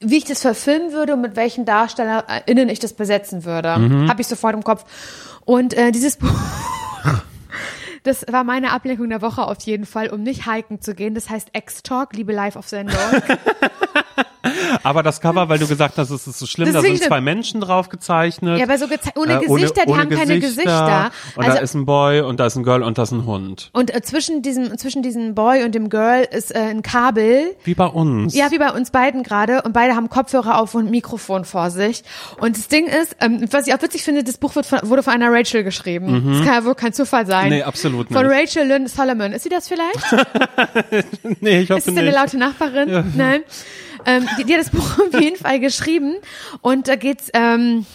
[0.00, 3.78] wie ich das verfilmen würde und mit welchen DarstellerInnen ich das besetzen würde.
[3.78, 4.08] Mhm.
[4.08, 4.84] Habe ich sofort im Kopf.
[5.44, 6.28] Und äh, dieses Buch
[8.04, 11.14] das war meine Ablenkung der Woche auf jeden Fall, um nicht hiken zu gehen.
[11.14, 12.96] Das heißt X-Talk, Liebe live auf Sendung.
[14.82, 17.20] Aber das Cover, weil du gesagt hast, es ist so schlimm, Das da sind zwei
[17.20, 18.58] Menschen drauf gezeichnet.
[18.58, 21.10] Ja, aber so geze- ohne Äh, Gesichter, die haben keine Gesichter.
[21.36, 23.24] Und Also- da ist ein Boy und da ist ein Girl und da ist ein
[23.26, 23.70] Hund.
[23.72, 27.54] Und äh, zwischen diesem, zwischen diesem Boy und dem Girl ist äh, ein Kabel.
[27.64, 28.34] Wie bei uns.
[28.34, 29.62] Ja, wie bei uns beiden gerade.
[29.62, 32.02] Und beide haben Kopfhörer auf und Mikrofon vor sich.
[32.40, 35.02] Und das Ding ist, ähm, was ich auch witzig finde, das Buch wird von, wurde
[35.02, 36.32] von einer Rachel geschrieben.
[36.34, 37.44] Das kann ja wohl kein Zufall sein.
[37.46, 37.50] Mhm.
[37.50, 38.36] Nee, absolut Von nicht.
[38.56, 39.32] Rachel Lynn Solomon.
[39.32, 39.94] Ist sie das vielleicht?
[41.40, 42.14] Nee, ich hoffe Ist es eine nicht.
[42.14, 43.12] laute Nachbarin?
[43.16, 43.42] Nein.
[44.06, 46.16] Ähm, die, die hat das Buch auf jeden Fall geschrieben.
[46.60, 47.86] Und da geht's, ähm,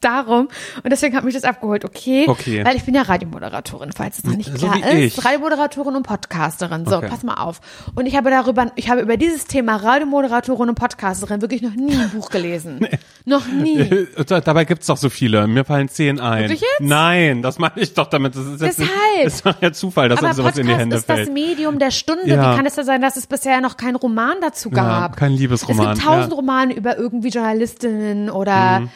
[0.00, 0.48] darum.
[0.82, 1.84] Und deswegen hat mich das abgeholt.
[1.84, 2.26] Okay.
[2.28, 2.64] Okay.
[2.64, 5.18] Weil ich bin ja Radiomoderatorin, falls es noch nicht So klar ist.
[5.18, 5.24] ich.
[5.24, 6.86] Radiomoderatorin und Podcasterin.
[6.86, 7.08] So, Okay.
[7.10, 7.60] pass mal auf.
[7.94, 11.94] Und ich habe darüber, ich habe über dieses Thema Radiomoderatorin und Podcasterin wirklich noch nie
[11.96, 12.86] ein Buch gelesen.
[13.24, 13.78] Noch nie.
[13.80, 15.46] Äh, da- Dabei gibt's doch so viele.
[15.46, 16.44] Mir fallen zehn ein.
[16.44, 16.80] Wirklich jetzt?
[16.80, 18.34] Nein, das meine ich doch damit.
[18.34, 18.90] Das ist jetzt Deshalb.
[19.18, 21.16] Nicht, ist doch ja Zufall, dass Aber uns sowas in die Podcast Hände ist das
[21.16, 21.34] fällt.
[21.34, 22.26] Medium der Stunde.
[22.26, 22.52] Ja.
[22.52, 25.16] Wie kann es da sein, dass es bisher noch keinen Roman dazu gab?
[25.18, 26.36] kein Liebesroman, Es gibt tausend ja.
[26.36, 28.90] Romane über irgendwie Journalistinnen oder Mhm.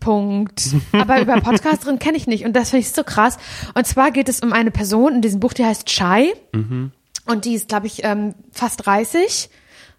[0.00, 0.62] Punkt.
[0.92, 2.44] Aber über Podcasterin kenne ich nicht.
[2.44, 3.36] Und das finde ich so krass.
[3.74, 6.32] Und zwar geht es um eine Person in diesem Buch, die heißt Chai.
[6.52, 6.90] Mhm.
[7.26, 9.50] Und die ist, glaube ich, ähm, fast 30.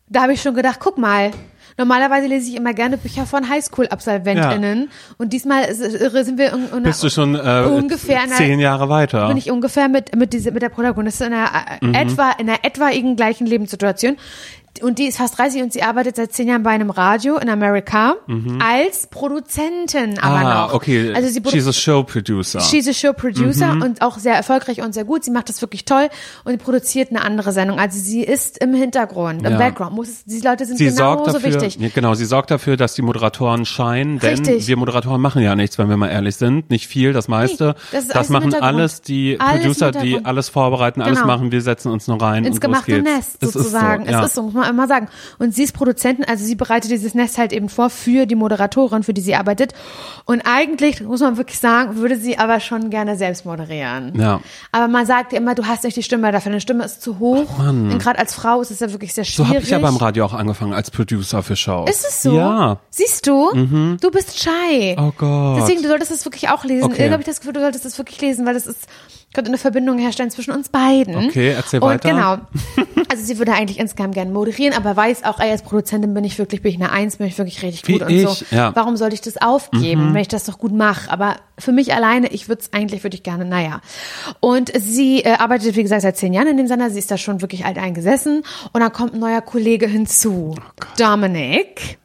[0.10, 1.32] Da habe ich schon gedacht, guck mal.
[1.78, 4.90] Normalerweise lese ich immer gerne Bücher von Highschool-AbsolventInnen.
[5.18, 9.28] Und diesmal sind wir in, in Bist du schon äh, ungefähr zehn Jahre weiter?
[9.30, 11.48] bin ich ungefähr mit mit diese mit der Protagonistin in einer
[11.82, 11.94] äh, Mhm.
[11.96, 14.18] etwa in einer etwaigen gleichen Lebenssituation
[14.82, 17.50] und die ist fast 30 und sie arbeitet seit zehn Jahren bei einem Radio in
[17.50, 18.16] Amerika
[18.60, 20.46] als Produzentin aber Mhm.
[20.46, 20.74] ah, noch.
[20.74, 21.14] okay.
[21.14, 22.60] Also sie She's a show producer.
[22.62, 23.82] She's a Show Producer Mhm.
[23.82, 25.24] und auch sehr erfolgreich und sehr gut.
[25.24, 26.08] Sie macht das wirklich toll
[26.44, 27.80] und produziert eine andere Sendung.
[27.80, 29.58] Also sie ist im Hintergrund, im Ja.
[29.58, 29.94] Background.
[29.96, 31.82] Muss es, diese Leute sind sie sorgt genauso dafür, wichtig.
[31.82, 34.68] Ja, genau, sie sorgt dafür, dass die Moderatoren scheinen, denn Richtig.
[34.68, 37.76] wir Moderatoren machen ja nichts, wenn wir mal ehrlich sind, nicht viel, das meiste.
[37.92, 41.28] Nee, das ist alles machen alles die Alles Producer, die alles vorbereiten, alles Genau.
[41.34, 43.02] machen, wir setzen uns nur rein ins gemachte.
[43.02, 44.06] Nest Es ist sozusagen.
[44.06, 44.20] so, ja.
[44.22, 45.10] Es ist so, man immer sagen.
[45.40, 49.04] Und sie ist Produzentin, also sie bereitet dieses Nest halt eben vor für die Moderatorin,
[49.04, 49.74] für die sie arbeitet.
[50.26, 54.14] Und eigentlich, muss man wirklich sagen, würde sie aber schon gerne selbst moderieren.
[54.20, 54.42] Ja.
[54.72, 57.20] Aber man sagt ja immer, du hast nicht die Stimme dafür, deine Stimme ist zu
[57.20, 57.60] hoch.
[57.60, 59.50] Und gerade als Frau ist es ja wirklich sehr So schwierig.
[59.50, 61.90] habe ich ja beim Radio auch angefangen als Producer für Shows.
[61.90, 62.36] Ist es so?
[62.36, 62.78] Ja.
[62.90, 63.52] Siehst du?
[64.00, 64.96] Du bist shy.
[64.98, 65.58] Oh Gott.
[65.60, 66.84] Deswegen, du solltest das wirklich auch lesen.
[66.84, 66.94] Okay.
[66.94, 68.88] Irgendwie habe ich das Gefühl, du solltest das wirklich lesen, weil das ist,
[69.34, 71.16] könnte eine Verbindung herstellen zwischen uns beiden.
[71.28, 72.10] Okay, erzähl Und weiter.
[72.10, 72.38] genau.
[73.12, 76.40] Also sie würde eigentlich insgesamt gerne moderieren, aber weiß auch, ey, als Produzentin bin ich
[76.40, 78.46] wirklich, bin ich eine Eins, bin ich wirklich richtig Wie gut und ich, so.
[78.56, 78.70] ja.
[78.70, 78.76] Mhm.
[78.78, 81.12] Warum sollte ich das aufgeben, wenn ich das doch gut mache?
[81.12, 83.82] Aber für mich alleine, ich würde es eigentlich, würde ich gerne, naja.
[84.40, 86.90] Und sie äh, arbeitet, wie gesagt, seit zehn Jahren in dem Sender.
[86.90, 88.44] Sie ist da schon wirklich alt eingesessen.
[88.72, 90.56] Und dann kommt ein neuer Kollege hinzu.
[90.58, 91.98] Oh Dominik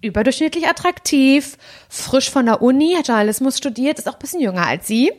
[0.00, 1.56] überdurchschnittlich attraktiv,
[1.88, 5.12] frisch von der Uni, hat Journalismus studiert, ist auch ein bisschen jünger als sie.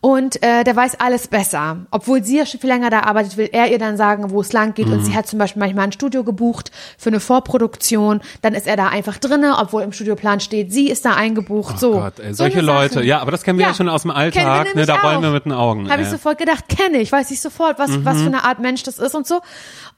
[0.00, 1.78] Und äh, der weiß alles besser.
[1.90, 4.52] Obwohl sie ja schon viel länger da arbeitet, will er ihr dann sagen, wo es
[4.52, 4.86] lang geht.
[4.86, 5.04] Und Mhm.
[5.04, 8.20] sie hat zum Beispiel manchmal ein Studio gebucht für eine Vorproduktion.
[8.42, 11.78] Dann ist er da einfach drinne, obwohl im Studioplan steht, sie ist da eingebucht.
[11.78, 11.94] so.
[11.94, 12.94] Oh Gott, ey, solche eine Leute.
[12.94, 13.06] Sachen.
[13.06, 14.74] Ja, aber das kennen wir ja, schon aus dem Alltag.
[14.74, 15.22] Ne, da rollen auch.
[15.22, 15.90] wir mit den Augen.
[15.90, 18.20] Habe ich sofort gedacht, kenne ich, weiß ich sofort, was, was Mhm.
[18.20, 19.40] für eine Art Mensch das ist und so.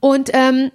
[0.00, 0.70] Und ähm,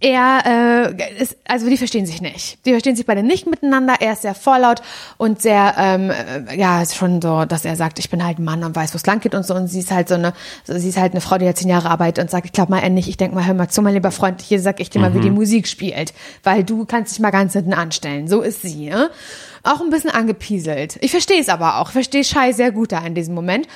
[0.00, 2.58] er äh, ist, also die verstehen sich nicht.
[2.64, 3.96] Die verstehen sich beide nicht miteinander.
[4.00, 4.80] Er ist sehr vorlaut
[5.18, 8.44] und sehr, ähm, äh, ja, ist schon so, dass er sagt, ich bin halt ein
[8.44, 9.54] Mann und weiß, wo es lang geht und so.
[9.54, 10.32] Und sie ist halt so eine,
[10.64, 12.88] sie ist halt eine Frau, die ja zehn Jahre arbeitet und sagt, ich glaube mal
[12.90, 13.08] nicht.
[13.08, 15.20] Ich denke mal, hör mal zu, mein lieber Freund, hier sag ich dir mal, wie
[15.20, 18.26] die Musik spielt, weil du kannst dich mal ganz hinten anstellen.
[18.26, 18.88] So ist sie.
[18.88, 19.10] Ne?
[19.62, 20.98] Auch ein bisschen angepieselt.
[21.02, 21.90] Ich verstehe es aber auch.
[21.90, 23.66] Verstehe Schei sehr gut da in diesem Moment.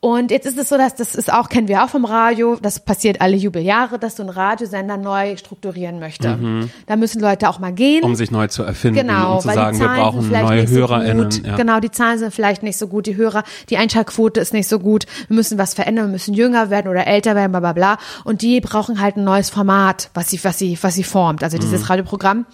[0.00, 2.80] Und jetzt ist es so, dass das ist auch, kennen wir auch vom Radio, das
[2.80, 6.38] passiert alle Jubeljahre, dass so ein Radiosender neu strukturieren möchte.
[6.86, 8.02] Da müssen Leute auch mal gehen.
[8.04, 10.74] um sich neu zu erfinden, Genau, um zu weil sagen, die wir brauchen neue so
[10.74, 11.24] HörerInnen.
[11.24, 11.46] gut.
[11.46, 11.56] ja.
[11.56, 14.78] Genau, die Zahlen sind vielleicht nicht so gut, die Hörer, die Einschaltquote ist nicht so
[14.78, 15.06] gut.
[15.28, 17.98] Wir müssen was verändern, wir müssen jünger werden oder älter werden, bla bla bla.
[18.24, 21.56] Und die brauchen halt ein neues Format, was sie, was sie, was sie formt, also
[21.56, 21.60] Mhm.
[21.62, 22.46] dieses Radioprogramm.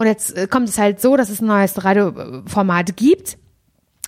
[0.00, 3.36] Und jetzt äh, kommt es halt so, dass es ein neues Radioformat gibt.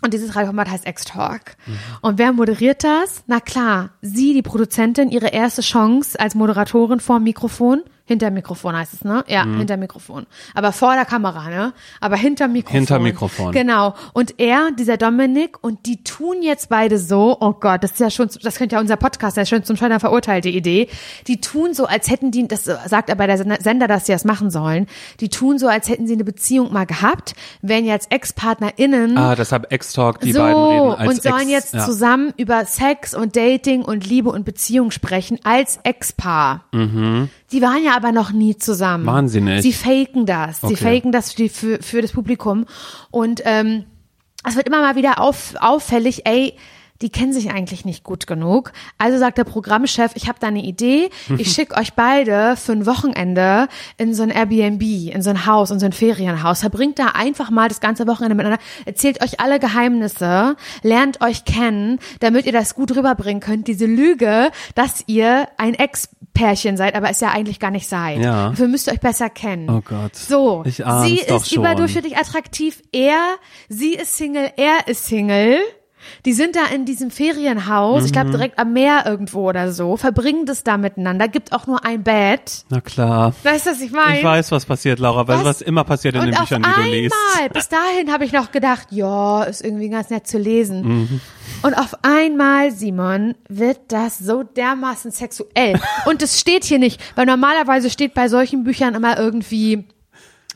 [0.01, 1.43] Und dieses Radioformat heißt X-Talk.
[1.67, 1.79] Mhm.
[2.01, 3.25] Und wer moderiert das?
[3.27, 7.83] Na klar, sie, die Produzentin, ihre erste Chance als Moderatorin vor dem Mikrofon.
[8.13, 9.25] Hinter Mikrofon heißt es, ne?
[9.27, 10.27] Ja, hinter Mikrofon.
[10.55, 11.73] Aber vor der Kamera, ne?
[12.01, 12.79] Aber hinter Mikrofon.
[12.79, 13.53] Hinter Mikrofon.
[13.53, 13.95] Genau.
[14.13, 18.11] Und er, dieser Dominik, und die tun jetzt beide so, oh Gott, das ist ja
[18.11, 20.89] schon, das könnte ja unser Podcast, der ist schon zum Scheitern verurteilte Idee.
[21.27, 24.51] Die tun so, als hätten die, das sagt aber der Sender, dass sie das machen
[24.51, 24.87] sollen,
[25.21, 29.73] die tun so, als hätten sie eine Beziehung mal gehabt, wären jetzt ExtpartnerInnen Ah, deshalb
[29.73, 31.85] X-Talk, die so, beiden reden als und sollen Ex, jetzt ja.
[31.87, 36.65] zusammen über Sex und Dating und Liebe und Beziehung sprechen als Ex-Paar.
[36.73, 39.07] Die waren ja aber noch nie zusammen.
[39.07, 39.41] Waren sie?
[39.61, 40.61] Sie faken das.
[40.61, 40.77] Sie Okay.
[40.77, 42.67] faken das für, die- für, für das Publikum.
[43.11, 43.85] Und ähm,
[44.47, 46.55] es wird immer mal wieder auf, auffällig, ey,
[47.01, 48.71] die kennen sich eigentlich nicht gut genug.
[48.97, 52.87] Also sagt der Programmchef, ich habe da eine Idee, ich schicke euch beide für ein
[52.87, 53.67] Wochenende
[53.99, 54.81] in so ein Airbnb,
[55.13, 56.61] in so ein Haus, in so ein Ferienhaus.
[56.61, 61.99] Verbringt da einfach mal das ganze Wochenende miteinander, erzählt euch alle Geheimnisse, lernt euch kennen,
[62.21, 63.67] damit ihr das gut rüberbringen könnt.
[63.67, 65.75] Diese Lüge, dass ihr ein
[66.35, 68.19] Ex-Pärchen seid, aber es ja eigentlich gar nicht seid.
[68.19, 68.51] Ja.
[68.51, 69.69] Dafür müsst ihr euch besser kennen.
[69.69, 70.17] Oh Gott.
[70.17, 72.83] So, Ich sie ist überdurchschnittlich attraktiv.
[72.93, 73.19] Er,
[73.69, 75.59] sie ist Single, er ist Single.
[76.25, 78.33] Die sind da in diesem Ferienhaus, ich glaube Mhm.
[78.33, 82.65] direkt am Meer irgendwo oder so, verbringen das da miteinander, gibt auch nur ein Bett.
[82.71, 83.33] Na klar.
[83.45, 84.19] Weißt du, was ich meine?
[84.19, 85.45] Ich weiß, was passiert, Laura, weil Was?
[85.45, 87.15] was immer passiert in Und den Büchern, die du liest.
[87.37, 90.83] einmal, bis dahin habe ich noch gedacht, ja, ist irgendwie ganz nett zu lesen.
[91.03, 91.21] Mhm.
[91.63, 95.81] Und auf einmal, Simon, wird das so dermaßen sexuell.
[96.07, 99.85] Und es steht hier nicht, weil normalerweise steht bei solchen Büchern immer irgendwie,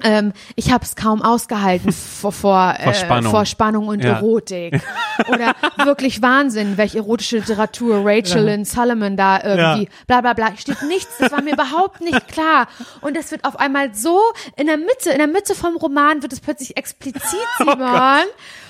[0.02, 3.30] ähm, ich habe es kaum ausgehalten vor, vor, Vor äh, Spannung.
[3.30, 4.14] vor Spannung und Ja.
[4.16, 4.80] Erotik.
[5.28, 5.54] Oder
[5.84, 9.90] wirklich Wahnsinn, welche erotische Literatur Rachel Lynn Solomon da irgendwie, Ja.
[10.06, 10.56] bla bla bla.
[10.58, 12.68] Steht nichts, das war mir überhaupt nicht klar.
[13.00, 14.20] Und es wird auf einmal so,
[14.58, 17.22] in der Mitte, in der Mitte vom Roman wird es plötzlich explizit,
[17.60, 18.24] Oh Simon.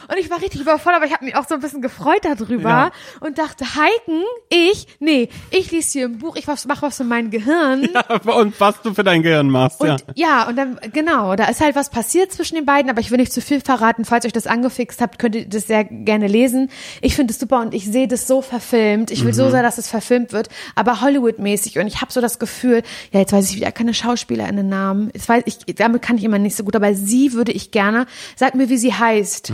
[0.08, 2.68] Und ich war richtig überfordert, aber ich habe mich auch so ein bisschen gefreut darüber
[2.70, 2.90] Ja.
[3.20, 7.04] und dachte, Heiken, ich, nee, ich lese hier ein Buch, ich was, mach was für
[7.04, 7.88] mein Gehirn.
[8.24, 9.96] Und was du für dein Gehirn machst, Und ja.
[10.14, 10.48] ja.
[10.48, 13.32] und dann, genau, da ist halt was passiert zwischen den beiden, aber ich will nicht
[13.32, 14.04] zu viel verraten.
[14.04, 16.70] Falls euch das angefixt habt, könnt ihr das sehr gerne lesen.
[17.00, 19.10] Ich finde es super und ich sehe das so verfilmt.
[19.10, 19.36] Ich will Mhm.
[19.36, 21.78] so sehr, dass es verfilmt wird, aber Hollywood-mäßig.
[21.78, 22.82] Und ich habe so das Gefühl,
[23.12, 25.10] ja, jetzt weiß ich wieder keine SchauspielerInnen-Namen.
[25.14, 28.06] Jetzt weiß ich, damit kann ich immer nicht so gut, aber sie würde ich gerne.
[28.36, 29.52] Sag mir, wie sie heißt.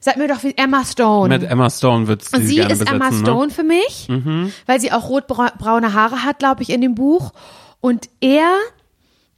[0.00, 1.34] Sag mir doch, wie Emma Stone.
[1.36, 1.42] Mhm.
[1.42, 3.16] Mit Emma Stone wird sie, Und sie gerne ist besetzen, Emma ne?
[3.18, 4.08] Stone für mich,
[4.66, 7.32] weil sie auch rotbraune Haare hat, glaube ich, in dem Buch.
[7.80, 8.48] Und er,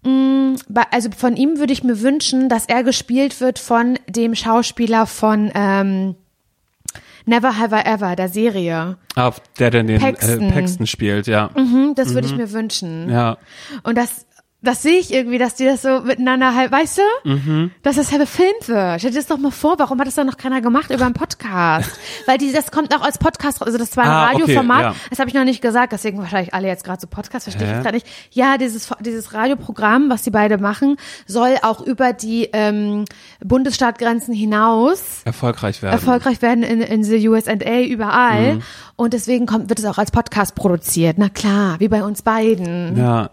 [0.05, 4.34] mh, bei- also von ihm würde ich mir wünschen, dass er gespielt wird von dem
[4.34, 6.14] Schauspieler von ähm,
[7.26, 8.98] Never Have I Ever, der Serie.
[9.16, 10.42] Auf der, der den Paxton.
[10.50, 11.50] Äh, Paxton spielt, ja.
[11.57, 13.09] Mhm, das würde ich mir wünschen.
[13.11, 13.38] Ja.
[13.82, 14.26] Und das,
[14.64, 17.28] das sehe ich irgendwie, dass die das so miteinander halt, weißt du?
[17.30, 17.70] Mhm.
[17.82, 18.98] Dass das halt gefilmt wird.
[19.00, 21.14] Stell dir das doch mal vor, warum hat das dann noch keiner gemacht über einen
[21.14, 21.90] Podcast?
[22.26, 24.94] Weil die, das kommt auch als Podcast, also das war ein Ah, okay, Radioformat, ja.
[25.10, 27.82] das habe ich noch nicht gesagt, deswegen wahrscheinlich alle jetzt gerade so Podcast, verstehe ich
[27.82, 28.06] gerade nicht.
[28.32, 30.96] Ja, dieses, dieses Radioprogramm, was die beide machen,
[31.26, 33.04] soll auch über die ähm,
[33.44, 35.94] Bundesstaatgrenzen hinaus Erfolgreich werden.
[35.94, 38.54] erfolgreich werden in, in the USA überall.
[38.54, 38.62] Mhm.
[38.96, 41.18] Und deswegen kommt, wird es auch als Podcast produziert.
[41.18, 42.96] Na klar, wie bei uns beiden.
[42.96, 43.30] Ja.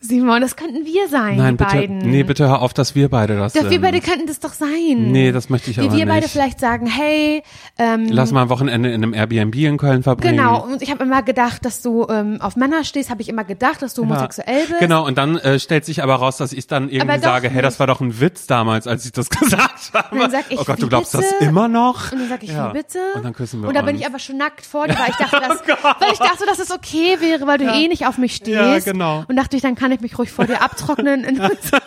[0.00, 1.76] Simon, das könnten wir sein, Nein, die bitte.
[1.76, 1.98] beiden.
[1.98, 3.70] Nee, bitte hör auf, dass wir beide das Doch, sind.
[3.72, 5.10] wir beide könnten das doch sein.
[5.10, 6.30] Nee, das möchte ich Wie aber wir beide nicht.
[6.32, 7.42] vielleicht sagen, hey,
[7.78, 10.36] ähm, Lass mal ein Wochenende in einem Airbnb in Köln verbringen.
[10.36, 10.62] genau.
[10.64, 13.82] Und ich habe immer gedacht, dass du ähm, auf Männer stehst, habe ich immer gedacht,
[13.82, 14.08] dass du Ja.
[14.10, 14.78] homosexuell bist.
[14.78, 17.74] Genau, und dann äh, stellt sich aber raus, dass ich dann irgendwie sage, hey, das
[17.74, 17.80] nicht.
[17.80, 20.14] war doch ein Witz damals, als ich das gesagt habe.
[20.14, 21.24] Und dann sag ich, oh Gott, wie du glaubst bitte?
[21.40, 22.12] das immer noch?
[22.12, 22.70] Und dann sag ich, Ja.
[22.72, 22.98] wie bitte?
[23.16, 25.16] Und dann küssen wir Und dann bin ich aber schon nackt vor dir, weil ich
[25.16, 28.16] dachte, dass, Oh weil ich dachte, dass es okay wäre, weil du eh nicht auf
[28.16, 28.48] mich stehst.
[28.86, 29.24] Ja, genau.
[29.26, 31.82] Und dachte ich, dann kann ich mich ruhig vor dir abtrocknen in, unserer-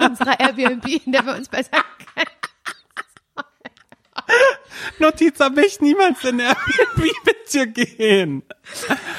[0.00, 1.70] in unserer Airbnb, in der wir uns besser
[2.14, 2.26] kennen.
[4.98, 8.42] Notiz an mich, niemals in Airbnb mit dir gehen.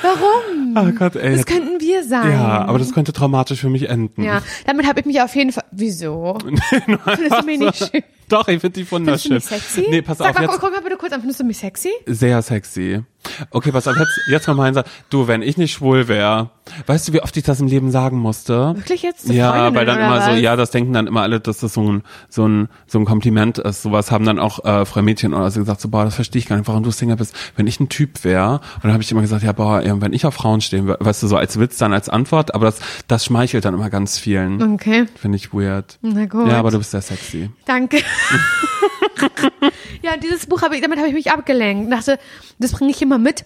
[0.02, 0.76] Warum?
[0.76, 1.36] Oh Gott, ey.
[1.38, 2.32] Das könnten wir sein.
[2.32, 4.24] ja, aber das könnte traumatisch für mich enden.
[4.24, 5.64] Ja, damit habe ich mich auf jeden Fall.
[5.72, 6.38] Wieso?
[6.42, 8.04] Findest du mich nicht schön?
[8.30, 9.34] Doch, ich finde die Findest du wunderschön.
[9.36, 9.86] mich sexy?
[9.90, 11.22] Nee, pass Sag auf, mal, jetzt, guck, mal bitte kurz an.
[11.22, 11.90] Findest du mich sexy?
[12.06, 13.04] sehr sexy.
[13.52, 14.90] Okay, pass auf, jetzt, jetzt mal mein Satz.
[15.10, 16.50] Du, wenn ich nicht schwul wäre,
[16.86, 18.74] weißt du, wie oft ich das im Leben sagen musste?
[18.76, 19.30] Wirklich jetzt?
[19.30, 20.40] Ja, Freundinnen weil dann immer so, was?
[20.40, 23.58] ja, das denken dann immer alle, dass das so ein, so ein, so ein Kompliment
[23.58, 23.82] ist.
[23.82, 26.48] Sowas haben dann auch äh, Frau Mädchen oder so gesagt, so, boah, das verstehe ich
[26.48, 27.36] gar nicht, warum du Single bist.
[27.56, 30.14] Wenn ich ein Typ wäre, und dann habe ich immer gesagt, ja, boah, ja, wenn
[30.14, 32.80] ich auf Frauen stehen würde, weißt du, so als Witz dann als Antwort, aber das,
[33.08, 34.76] das schmeichelt dann immer ganz vielen.
[34.76, 35.98] Okay, Finde ich weird.
[36.02, 36.48] na gut.
[36.48, 37.50] Ja, aber du bist sehr sexy.
[37.66, 37.98] Danke.
[40.02, 41.92] ja, dieses Buch habe ich, damit habe ich mich abgelenkt.
[41.92, 42.20] Dachte,
[42.60, 43.46] das bringe ich immer mit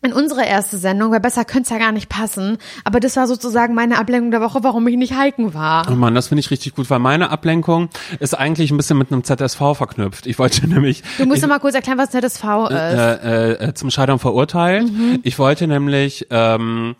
[0.00, 2.58] in unsere erste Sendung, weil besser könnte es ja gar nicht passen.
[2.84, 5.88] Aber das war sozusagen meine Ablenkung der Woche, warum ich nicht hiken war.
[5.90, 7.88] Oh Mann, das finde ich richtig gut, weil meine Ablenkung
[8.20, 10.26] ist eigentlich ein bisschen mit einem ZSV verknüpft.
[10.26, 12.76] Ich wollte nämlich Du musst noch mal kurz erklären, was ZSV ist.
[12.76, 14.84] äh, äh, zum Scheitern verurteilt.
[14.84, 15.18] Mhm.
[15.24, 16.94] Ich wollte nämlich ähm,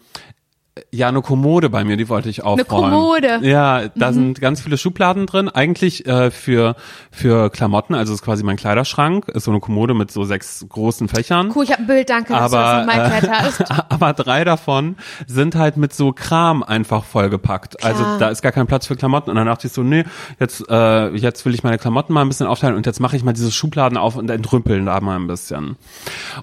[0.92, 2.90] ja eine Kommode bei mir, die wollte ich aufräumen.
[2.90, 3.40] Kommode.
[3.42, 5.48] Ja, da sind ganz viele Schubladen drin.
[5.48, 6.76] Eigentlich äh, für
[7.10, 11.08] für Klamotten, also ist quasi mein Kleiderschrank, ist so eine Kommode mit so sechs großen
[11.08, 11.52] Fächern.
[11.54, 13.64] Cool, ich habe ein Bild, danke, dass du das Aber, äh, hast.
[13.88, 17.84] aber drei davon sind halt mit so Kram einfach vollgepackt.
[17.84, 18.18] Also Klar.
[18.18, 19.30] da ist gar kein Platz für Klamotten.
[19.30, 20.04] Und dann dachte ich so, nee,
[20.38, 23.24] jetzt, äh, jetzt will ich meine Klamotten mal ein bisschen aufteilen und jetzt mache ich
[23.24, 25.76] mal diese Schubladen auf und entrümpeln da mal ein bisschen.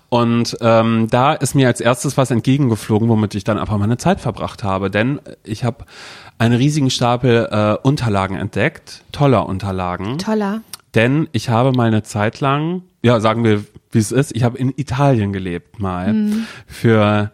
[0.10, 4.20] Und ähm, da ist mir als erstes was entgegengeflogen, womit ich dann einfach meine Zeit
[4.26, 4.90] verbracht habe.
[4.90, 5.86] Denn ich habe
[6.40, 10.18] einen riesigen Stapel äh, Unterlagen entdeckt, toller Unterlagen.
[10.18, 10.62] Toller.
[10.96, 14.58] Denn ich habe mal eine Zeit lang, ja, sagen wir, wie es ist, ich habe
[14.58, 16.48] in Italien gelebt mal Mhm.
[16.68, 17.32] für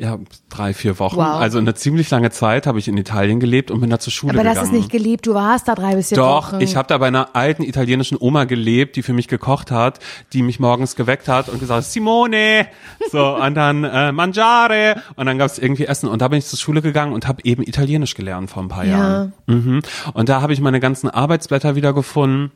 [0.00, 0.16] ja,
[0.48, 1.16] drei, vier Wochen.
[1.16, 1.24] Wow.
[1.40, 4.32] Also eine ziemlich lange Zeit habe ich in Italien gelebt und bin da zur Schule
[4.34, 4.72] Aber das gegangen.
[4.74, 6.60] ist nicht geliebt, du warst da drei bis vier Doch, Wochen.
[6.60, 9.98] ich habe da bei einer alten italienischen Oma gelebt, die für mich gekocht hat,
[10.32, 12.68] die mich morgens geweckt hat und gesagt, Simone,
[13.10, 16.60] so und dann äh, mangiare und dann gab's irgendwie Essen und da bin ich zur
[16.60, 18.98] Schule gegangen und habe eben Italienisch gelernt vor ein paar Ja.
[18.98, 19.32] Jahren.
[19.46, 19.82] Mhm.
[20.14, 22.52] Und da habe ich meine ganzen Arbeitsblätter wieder gefunden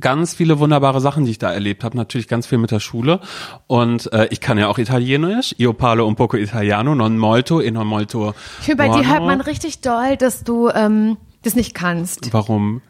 [0.00, 1.96] ganz viele wunderbare Sachen, die ich da erlebt habe.
[1.96, 3.20] Natürlich ganz viel mit der Schule.
[3.66, 5.54] Und äh, ich kann ja auch Italienisch.
[5.58, 8.34] Io parlo un poco italiano, non molto e non molto.
[8.60, 12.32] Ich finde, bei dir hört man richtig doll, dass du ähm, das nicht kannst.
[12.32, 12.82] Warum?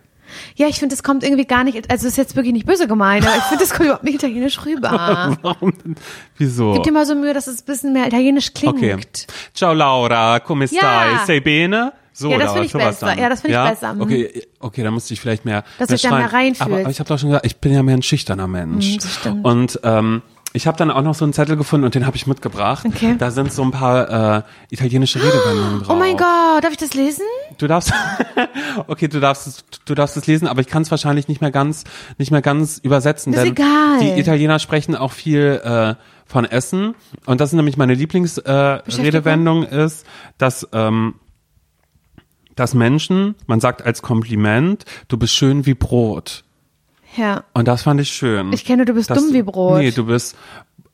[0.56, 3.24] Ja, ich finde, das kommt irgendwie gar nicht, also ist jetzt wirklich nicht böse gemeint,
[3.24, 5.36] aber ich finde, das kommt überhaupt nicht italienisch rüber.
[5.42, 5.94] Warum denn?
[6.36, 6.72] Wieso?
[6.72, 8.74] Gib dir mal so Mühe, dass es ein bisschen mehr italienisch klingt.
[8.74, 8.96] Okay.
[9.54, 10.78] Ciao Laura, come Ja.
[10.80, 11.26] stai?
[11.26, 11.92] Sei bene?
[12.18, 13.18] So, Ja, das finde ich besser.
[13.18, 13.92] Ja, das finde ich besser.
[13.92, 14.00] Mhm.
[14.00, 16.62] Okay, okay, dann musste ich vielleicht mehr, Dass mehr du dich da mehr reinfühlst.
[16.62, 18.92] Aber, aber ich habe doch schon gesagt, ich bin ja mehr ein schüchterner Mensch.
[18.92, 19.44] Mhm, das stimmt.
[19.44, 20.22] Und ähm,
[20.54, 22.86] ich habe dann auch noch so einen Zettel gefunden und den habe ich mitgebracht.
[22.86, 23.16] Okay.
[23.18, 25.94] Da sind so ein paar äh, italienische Redewendungen drauf.
[25.94, 27.24] Oh mein Gott, darf ich das lesen?
[27.58, 27.92] Du darfst,
[28.86, 31.50] okay, du darfst es, du darfst es lesen, aber ich kann es wahrscheinlich nicht mehr
[31.50, 31.84] ganz,
[32.16, 33.98] nicht mehr ganz übersetzen, Ist denn egal.
[34.00, 35.94] die Italiener sprechen auch viel äh,
[36.24, 36.94] von Essen
[37.26, 40.06] und das ist nämlich meine Lieblingsredewendung äh, Redewendung ist,
[40.38, 41.16] dass ähm,
[42.56, 46.42] dass Menschen, man sagt als Kompliment, du bist schön wie Brot.
[47.16, 47.44] Ja.
[47.54, 48.52] Und das fand ich schön.
[48.52, 49.78] Ich kenne, du bist Dass dumm wie Brot.
[49.78, 50.36] Nee, du bist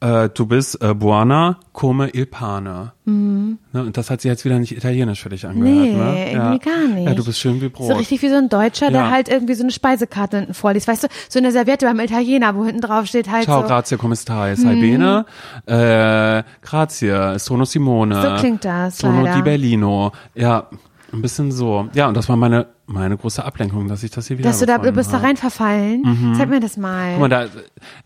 [0.00, 2.92] äh, du bist äh, buona come il pane.
[3.04, 5.82] Ne, und das hat sich jetzt wieder nicht italienisch für dich angehört, Mhm.
[5.82, 6.32] Nee, ne?
[6.32, 6.52] Ja.
[6.52, 7.08] irgendwie gar nicht.
[7.08, 7.88] Ja, du bist schön wie Brot.
[7.88, 9.10] So richtig wie so ein Deutscher, der Ja.
[9.10, 10.86] halt irgendwie so eine Speisekarte hinten vorliest.
[10.88, 13.66] Weißt du, so eine Serviette beim Italiener, wo hinten drauf steht halt Ciao, so.
[13.68, 14.54] grazie, come stai?
[14.56, 15.24] Sai bene?
[15.66, 18.20] Äh, grazie, sono Simone.
[18.20, 19.36] So klingt das, Sono leider.
[19.36, 20.12] di Berlino.
[20.34, 20.68] Ja,
[21.12, 21.88] ein bisschen so.
[21.94, 24.66] Ja, und das war meine, meine große Ablenkung, dass ich das hier wieder Dass du
[24.66, 25.26] da, du bist da habe.
[25.26, 26.34] rein verfallen.
[26.36, 27.08] Zeig mir das mal.
[27.08, 27.12] Mhm.
[27.12, 27.46] Guck mal, da,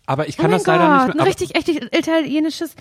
[0.07, 1.14] aber ich oh kann mein das Gott, leider nicht ein mehr.
[1.20, 2.74] Aber, richtig, echt italienisches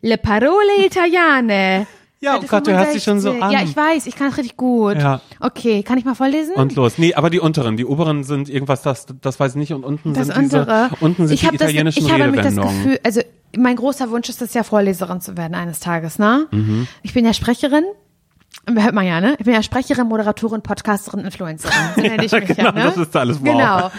[0.00, 1.86] Le parole italiane.
[2.20, 3.52] Ja, oh Gott, du hörst dich schon so 65.
[3.52, 3.68] Ja, an.
[3.68, 4.96] ich weiß, ich kann das richtig gut.
[4.96, 5.20] Ja.
[5.40, 6.54] Okay, kann ich mal vorlesen?
[6.54, 6.96] und los.
[6.96, 9.72] Nee, aber die unteren, die oberen sind irgendwas, das, das weiß ich nicht.
[9.72, 10.90] Und unten das sind andere.
[10.90, 12.54] diese, unten sind ich die hab das, italienischen ich habe nämlich das.
[12.54, 13.22] Gefühl, also
[13.56, 16.46] mein großer Wunsch ist es ja, Vorleserin zu werden eines Tages, ne?
[16.52, 16.86] Mhm.
[17.02, 17.84] Ich bin ja Sprecherin.
[18.68, 19.34] Hört man ja, ne?
[19.38, 21.74] Ich bin ja Sprecherin, Moderatorin, Podcasterin, Influencerin.
[21.96, 22.82] So nenne ich mich Genau, ja, ne?
[22.84, 23.44] das ist alles wow.
[23.44, 23.90] Genau.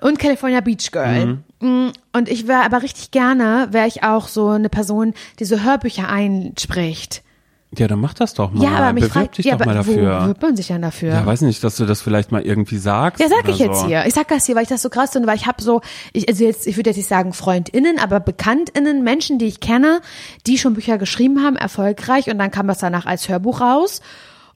[0.00, 1.38] Und California Beach Girl.
[1.60, 5.60] Mm, Und ich wäre aber richtig gerne, wäre ich auch so eine Person, die so
[5.60, 7.22] Hörbücher einspricht.
[7.78, 8.64] Ja, dann mach das doch mal.
[8.64, 10.20] Ja, aber mich Bewerb fragt, dich ja, doch mal aber wo dafür.
[10.20, 11.10] bewirbt man sich denn dafür?
[11.10, 13.20] Ja, weiß nicht, dass du das vielleicht mal irgendwie sagst.
[13.20, 13.86] Ja, sag ich jetzt so.
[13.86, 14.06] hier.
[14.06, 15.80] Ich sag das hier, weil ich das so krass finde, weil ich habe so,
[16.12, 20.00] ich, also jetzt, ich würde jetzt nicht sagen FreundInnen, aber BekanntInnen, Menschen, die ich kenne,
[20.48, 24.00] die schon Bücher geschrieben haben, erfolgreich und dann kam das danach als Hörbuch raus.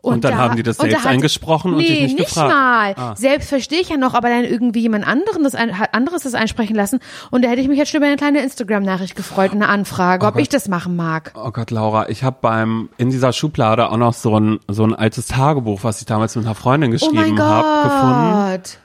[0.04, 2.52] Und dann haben die das und da selbst eingesprochen und nee, dich nicht gefragt.
[2.52, 2.94] mal.
[2.96, 3.16] Ah.
[3.16, 6.34] Selbst verstehe ich ja noch, aber dann irgendwie jemand anderen das ein, hat anderes das
[6.34, 7.00] einsprechen lassen.
[7.30, 10.36] Und da hätte ich mich jetzt schon über eine kleine Instagram-Nachricht gefreut, eine Anfrage, ob
[10.36, 11.32] ich das machen mag.
[11.34, 14.94] Oh Gott, Laura, ich habe beim in dieser Schublade auch noch so ein so ein
[14.94, 18.83] altes Tagebuch, was ich damals mit einer Freundin Oh geschrieben habe, gefunden.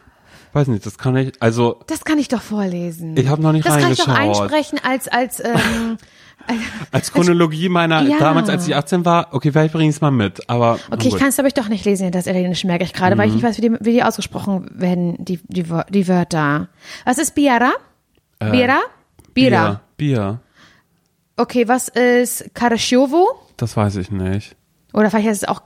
[0.54, 1.34] Weiß nicht, das kann ich.
[1.42, 3.16] Also Das kann ich doch vorlesen.
[3.18, 4.52] Ich hab noch nicht Das kann ich doch reingeschaut.
[4.52, 5.98] einsprechen als, als, ähm,
[6.92, 8.18] als Chronologie meiner Ja.
[8.18, 10.50] damals, als ich 18 war, okay, vielleicht bringe ich es mal mit.
[10.50, 13.18] Aber Okay, ich kann es aber ich doch nicht lesen, das Italienische merke ich gerade,
[13.18, 16.70] weil ich nicht weiß, wie die, wie die ausgesprochen werden, die, die, die Wörter.
[17.06, 17.72] Was ist Biera?
[18.40, 18.80] Biera?
[19.34, 19.82] Bira.
[19.98, 20.40] Bier,
[21.38, 23.28] Okay, was ist Caraciovo?
[23.58, 24.56] das weiß ich nicht.
[24.94, 25.62] Oder vielleicht heißt es auch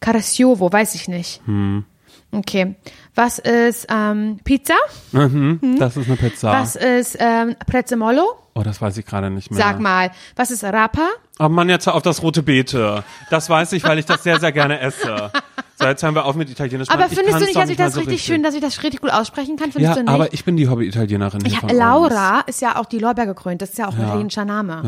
[0.00, 1.40] Caraciovo, weiß ich nicht.
[1.46, 1.84] Hm.
[2.32, 2.74] Okay.
[3.22, 4.76] Was ist ähm, Pizza?
[5.12, 6.52] Mhm, Das ist eine Pizza.
[6.52, 8.22] Was ist ähm, Prezzemolo?
[8.54, 9.60] Oh, das weiß ich gerade nicht mehr.
[9.60, 10.10] Sag mal.
[10.36, 11.06] Was ist Rapa?
[11.38, 13.04] Oh Mann, jetzt auf das rote Beete.
[13.28, 15.30] Das weiß ich, weil ich das sehr, sehr gerne esse.
[15.80, 16.88] So, jetzt hören wir auf mit Italienisch.
[16.90, 18.60] Aber Mann, ich findest du nicht, dass ich mal das so richtig schön, dass ich
[18.60, 19.72] das richtig gut aussprechen kann?
[19.72, 20.10] Findest Ja, du nicht?
[20.12, 21.58] aber ich bin die Hobby-Italienerin ja.
[21.72, 23.62] Laura ist ja auch die Lorbeer gekrönt.
[23.62, 24.82] Das ist ja auch ein italienischer Name.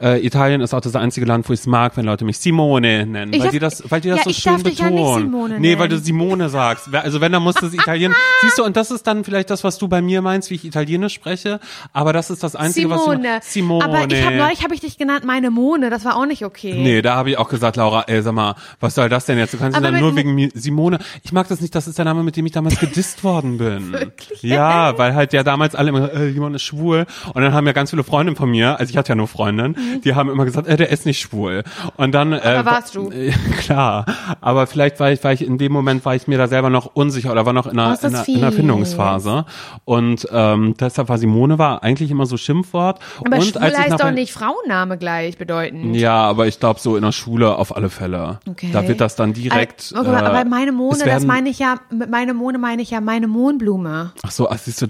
[0.00, 2.38] Ja, äh, Italien ist auch das einzige Land, wo ich es mag, wenn Leute mich
[2.38, 4.62] Simone nennen, Ich weil darf- die das, weil die das Ja, so ich schön darf
[4.62, 5.04] dich ja betonen.
[5.14, 6.04] nicht Simone nee, weil du nennen.
[6.04, 6.94] Simone sagst.
[6.94, 8.14] Also wenn, dann muss das Italien.
[8.42, 10.64] Siehst du, und das ist dann vielleicht das, was du bei mir meinst, wie ich
[10.64, 11.58] Italienisch spreche.
[11.92, 13.38] Aber das ist das einzige, was Simone.
[13.38, 13.84] ich Simone.
[13.84, 15.90] Aber ich habe neulich habe ich dich genannt, meine Mone.
[15.90, 16.74] Das war auch nicht okay.
[16.74, 19.54] Nee, da habe ich auch gesagt, Laura, ey, sag mal, was soll das denn jetzt?
[19.54, 20.98] Du kannst Aber dann nur Mo- wegen Simone.
[21.22, 23.92] Ich mag das nicht, das ist der Name, mit dem ich damals gedisst worden bin.
[23.92, 24.42] Wirklich?
[24.42, 27.06] Ja, weil halt ja damals alle immer, äh, jemand ist schwul.
[27.34, 29.76] Und dann haben ja ganz viele Freundinnen von mir, also ich hatte ja nur Freundinnen,
[30.04, 31.62] die haben immer gesagt, äh, der ist nicht schwul.
[31.96, 32.58] Und dann, äh, Mhm.
[32.58, 33.10] Aber warst du?
[33.18, 34.04] Äh, klar.
[34.40, 36.86] Aber vielleicht war ich, war ich in dem Moment war ich mir da selber noch
[36.94, 38.52] unsicher oder war noch in Oh, einer, das in einer, in einer.
[38.52, 39.44] Findungsphase.
[39.84, 42.98] Und ähm, deshalb war Simone war eigentlich immer so Schimpfwort.
[43.24, 45.96] Aber und schwul heißt doch nicht Frauenname gleich bedeutend.
[45.96, 48.40] ja, aber ich glaube so in der Schule auf alle Fälle.
[48.48, 48.70] Okay.
[48.72, 49.92] Da wird das dann direkt.
[49.94, 53.00] Aber, okay, aber meine Mone, das meine ich ja, mit meine Mone meine ich ja
[53.00, 54.12] meine Mohnblume.
[54.22, 54.86] Ach so, ach, siehst du,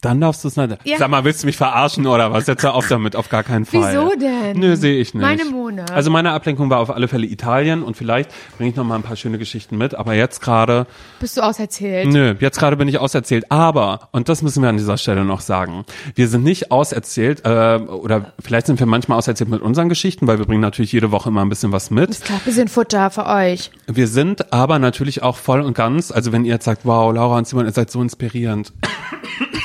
[0.00, 0.78] dann darfst du es nicht.
[0.84, 0.98] Ja.
[0.98, 2.46] Sag mal, willst du mich verarschen oder was?
[2.46, 3.92] Jetzt hör auf damit, auf gar keinen Fall.
[3.92, 4.58] Wieso denn?
[4.58, 5.22] Nö, sehe ich nicht.
[5.22, 5.84] Meine Mone.
[5.92, 9.02] Also meine Ablenkung war auf alle Fälle Italien und vielleicht bringe ich noch mal ein
[9.02, 10.86] paar schöne Geschichten mit, aber jetzt gerade,
[11.20, 12.08] Bist du auserzählt?
[12.08, 13.50] nö, jetzt gerade bin ich auserzählt.
[13.52, 15.84] Aber, und das müssen wir an dieser Stelle noch sagen,
[16.16, 20.38] wir sind nicht auserzählt, äh, oder vielleicht sind wir manchmal auserzählt mit unseren Geschichten, weil
[20.38, 22.10] wir bringen natürlich jede Woche immer ein bisschen was mit.
[22.10, 23.70] Ist klar, bisschen Futter für euch.
[23.86, 27.38] Wir sind aber natürlich auch voll und ganz, also wenn ihr jetzt sagt, wow, Laura
[27.38, 28.72] und Simon, ihr seid so inspirierend.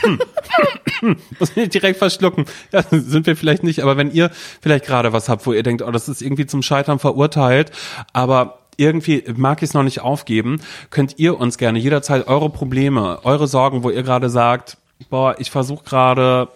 [1.39, 2.46] Muss ich direkt verschlucken.
[2.72, 4.32] Ja, sind wir vielleicht nicht, aber wenn ihr
[4.62, 7.72] vielleicht gerade was habt, wo ihr denkt, oh, das ist irgendwie zum Scheitern verurteilt,
[8.14, 13.20] aber irgendwie mag ich es noch nicht aufgeben, könnt ihr uns gerne jederzeit eure Probleme,
[13.24, 14.78] eure Sorgen, wo ihr gerade sagt,
[15.10, 16.50] boah, ich versuche gerade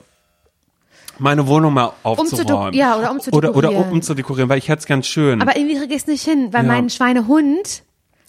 [1.17, 2.73] meine Wohnung mal aufzuräumen.
[2.73, 3.91] ja, oder Oder, oder umzudekorieren.
[3.91, 5.41] umzudekorieren, weil ich hätte es gern schön.
[5.41, 6.71] Aber irgendwie krieg ich es nicht hin, weil Ja.
[6.71, 7.83] mein Schweinehund,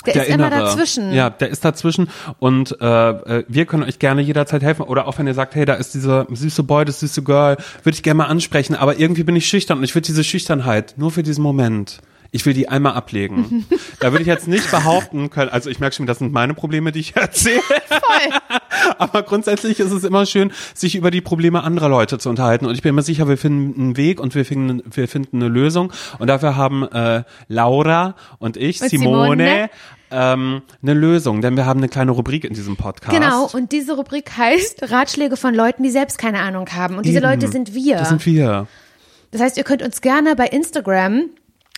[0.07, 0.65] der, ist immer Innere.
[0.65, 1.13] dazwischen.
[1.13, 4.83] Ja, der ist dazwischen und äh, äh, wir können euch gerne jederzeit helfen.
[4.83, 7.95] Oder auch wenn ihr sagt, hey, da ist diese süße Boy, das süße Girl, würde
[7.95, 11.11] ich gerne mal ansprechen, aber irgendwie bin ich schüchtern und ich würde diese Schüchternheit nur
[11.11, 12.01] für diesen Moment.
[12.33, 13.67] Ich will die einmal ablegen.
[14.01, 16.93] da würde ich jetzt nicht behaupten können, also ich merke schon, das sind meine Probleme,
[16.93, 17.61] die ich erzähle.
[18.99, 22.67] Aber grundsätzlich ist es immer schön, sich über die Probleme anderer Leute zu unterhalten.
[22.67, 25.49] Und ich bin mir sicher, wir finden einen Weg und wir finden, wir finden eine
[25.49, 25.93] Lösung.
[26.19, 29.71] Und dafür haben äh, Laura und ich, Und Simone, Simone.
[30.11, 31.41] ähm, eine Lösung.
[31.41, 33.15] Denn wir haben eine kleine Rubrik in diesem Podcast.
[33.15, 36.97] Genau, und diese Rubrik heißt Ratschläge von Leuten, die selbst keine Ahnung haben.
[36.97, 37.27] Und diese Eben.
[37.29, 37.97] Leute sind wir.
[37.97, 38.67] Das sind wir.
[39.33, 41.31] Das heißt, ihr könnt uns gerne bei Instagram,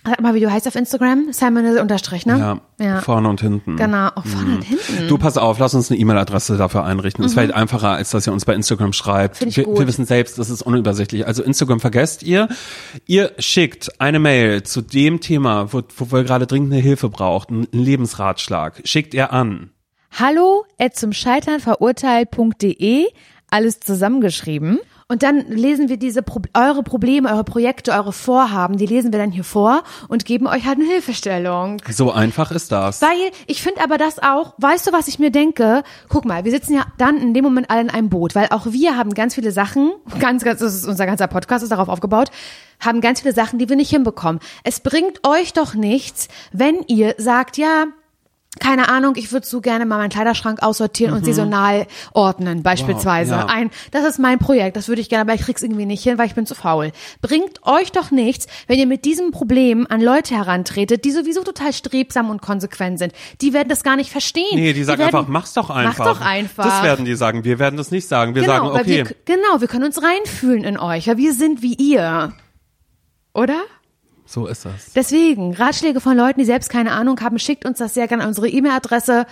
[0.04, 2.60] sag mal, wie du heißt auf Instagram, Simon unterstrich, ne?
[2.78, 3.00] Ja, ja.
[3.00, 3.76] vorne und hinten.
[3.76, 5.08] Genau, auch vorne und hinten.
[5.08, 7.24] Du, pass auf, lass uns eine E-Mail-Adresse dafür einrichten.
[7.24, 9.36] Es fällt einfacher, als dass ihr uns bei Instagram schreibt.
[9.36, 9.38] Mhm.
[9.38, 9.78] Find ich wir, gut.
[9.78, 11.26] wir wissen selbst, das ist unübersichtlich.
[11.26, 12.48] Also Instagram vergesst ihr.
[13.06, 17.50] Ihr schickt eine Mail zu dem Thema, wo, wo ihr gerade dringend eine Hilfe braucht,
[17.50, 18.82] einen Lebensratschlag.
[18.84, 19.70] Schickt ihr an.
[20.18, 23.06] Hallo at zum Scheitern verurteilt.de,
[23.50, 24.78] alles zusammengeschrieben.
[25.12, 29.18] Und dann lesen wir diese Pro eure Probleme, eure Projekte, eure Vorhaben, die lesen wir
[29.18, 31.82] dann hier vor und geben euch halt eine Hilfestellung.
[31.90, 33.02] So einfach ist das.
[33.02, 35.82] Weil ich finde aber das auch, weißt du, was ich mir denke?
[36.08, 38.72] Guck mal, wir sitzen ja dann in dem Moment alle in einem Boot, weil auch
[38.72, 42.30] wir haben ganz viele Sachen, ganz, ganz, das ist unser ganzer Podcast ist darauf aufgebaut,
[42.80, 44.40] haben ganz viele Sachen, die wir nicht hinbekommen.
[44.64, 47.84] Es bringt euch doch nichts, wenn ihr sagt, ja,
[48.60, 53.32] keine Ahnung, ich würde so gerne mal meinen Kleiderschrank aussortieren und saisonal ordnen, beispielsweise.
[53.32, 53.40] Mhm.
[53.40, 53.46] ja.
[53.46, 56.18] Ein, das ist mein Projekt, das würde ich gerne, aber ich krieg's irgendwie nicht hin,
[56.18, 56.92] weil ich bin zu faul.
[57.22, 61.72] Bringt euch doch nichts, wenn ihr mit diesem Problem an Leute herantretet, die sowieso total
[61.72, 63.14] strebsam und konsequent sind.
[63.40, 64.44] Die werden das gar nicht verstehen.
[64.52, 65.98] Nee, die sagen werden, einfach, mach's doch einfach.
[65.98, 66.64] Mach doch einfach.
[66.64, 67.44] Das werden die sagen.
[67.44, 68.34] Wir werden das nicht sagen.
[68.34, 69.06] Wir sagen, weil okay.
[69.08, 72.32] wir, genau, wir können uns reinfühlen in euch, weil wir sind wie ihr.
[73.32, 73.62] Oder?
[74.32, 74.94] So ist das.
[74.94, 78.30] Deswegen, Ratschläge von Leuten, die selbst keine Ahnung haben, schickt uns das sehr gerne an
[78.30, 79.26] unsere E-Mail-Adresse.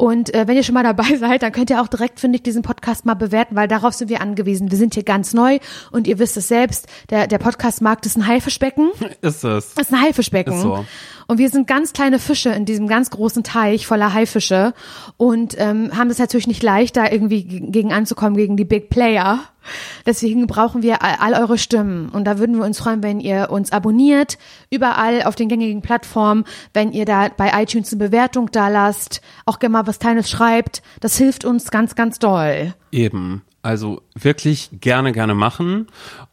[0.00, 2.42] Und äh, wenn ihr schon mal dabei seid, dann könnt ihr auch direkt, finde ich,
[2.42, 4.70] diesen Podcast mal bewerten, weil darauf sind wir angewiesen.
[4.70, 5.58] Wir sind hier ganz neu
[5.92, 8.90] und ihr wisst es selbst, der, der Podcast-Markt ist ein Haifischbecken.
[9.20, 9.74] Ist es.
[9.74, 10.54] Ist ein Haifischbecken.
[10.54, 10.86] Ist so.
[11.26, 14.72] Und wir sind ganz kleine Fische in diesem ganz großen Teich voller Haifische
[15.18, 18.88] und ähm, haben es natürlich nicht leicht, da irgendwie ge- gegen anzukommen, gegen die Big
[18.90, 19.38] Player.
[20.06, 22.08] Deswegen brauchen wir all, all eure Stimmen.
[22.08, 24.38] Und da würden wir uns freuen, wenn ihr uns abonniert,
[24.70, 29.58] überall auf den gängigen Plattformen, wenn ihr da bei iTunes eine Bewertung da lasst, auch
[29.60, 30.82] gerne mal was Kleines schreibt.
[31.00, 32.74] Das hilft uns ganz, ganz doll.
[32.92, 33.42] Eben.
[33.62, 35.88] Also wirklich gerne, gerne machen.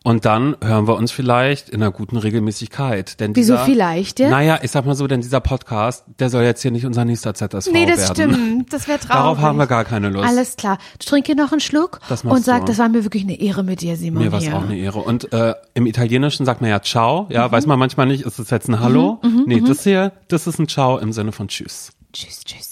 [0.06, 3.20] Und dann hören wir uns vielleicht in einer guten Regelmäßigkeit.
[3.20, 4.30] Denn Wieso dieser, vielleicht, ja?
[4.30, 7.34] Naja, ich sag mal so, denn dieser Podcast, der soll jetzt hier nicht unser nächster
[7.34, 8.34] ZSV Nee, das werden.
[8.34, 8.48] stimmt.
[8.74, 9.12] Das wäre traurig.
[9.12, 10.26] Darauf haben wir gar keine Lust.
[10.26, 10.78] Alles klar.
[11.00, 12.68] Du trink hier noch einen Schluck Das und sag, du.
[12.68, 14.24] das war mir wirklich eine Ehre mit dir, Simon.
[14.24, 15.00] Mir war es auch eine Ehre.
[15.00, 17.24] Und äh, im Italienischen sagt man ja Ciao.
[17.24, 17.32] Mhm.
[17.32, 19.20] Ja, weiß man manchmal nicht, ist es jetzt ein Hallo?
[19.46, 21.92] nee, das hier, das ist ein Ciao im Sinne von Tschüss.
[22.14, 22.67] Tschüss, tschüss.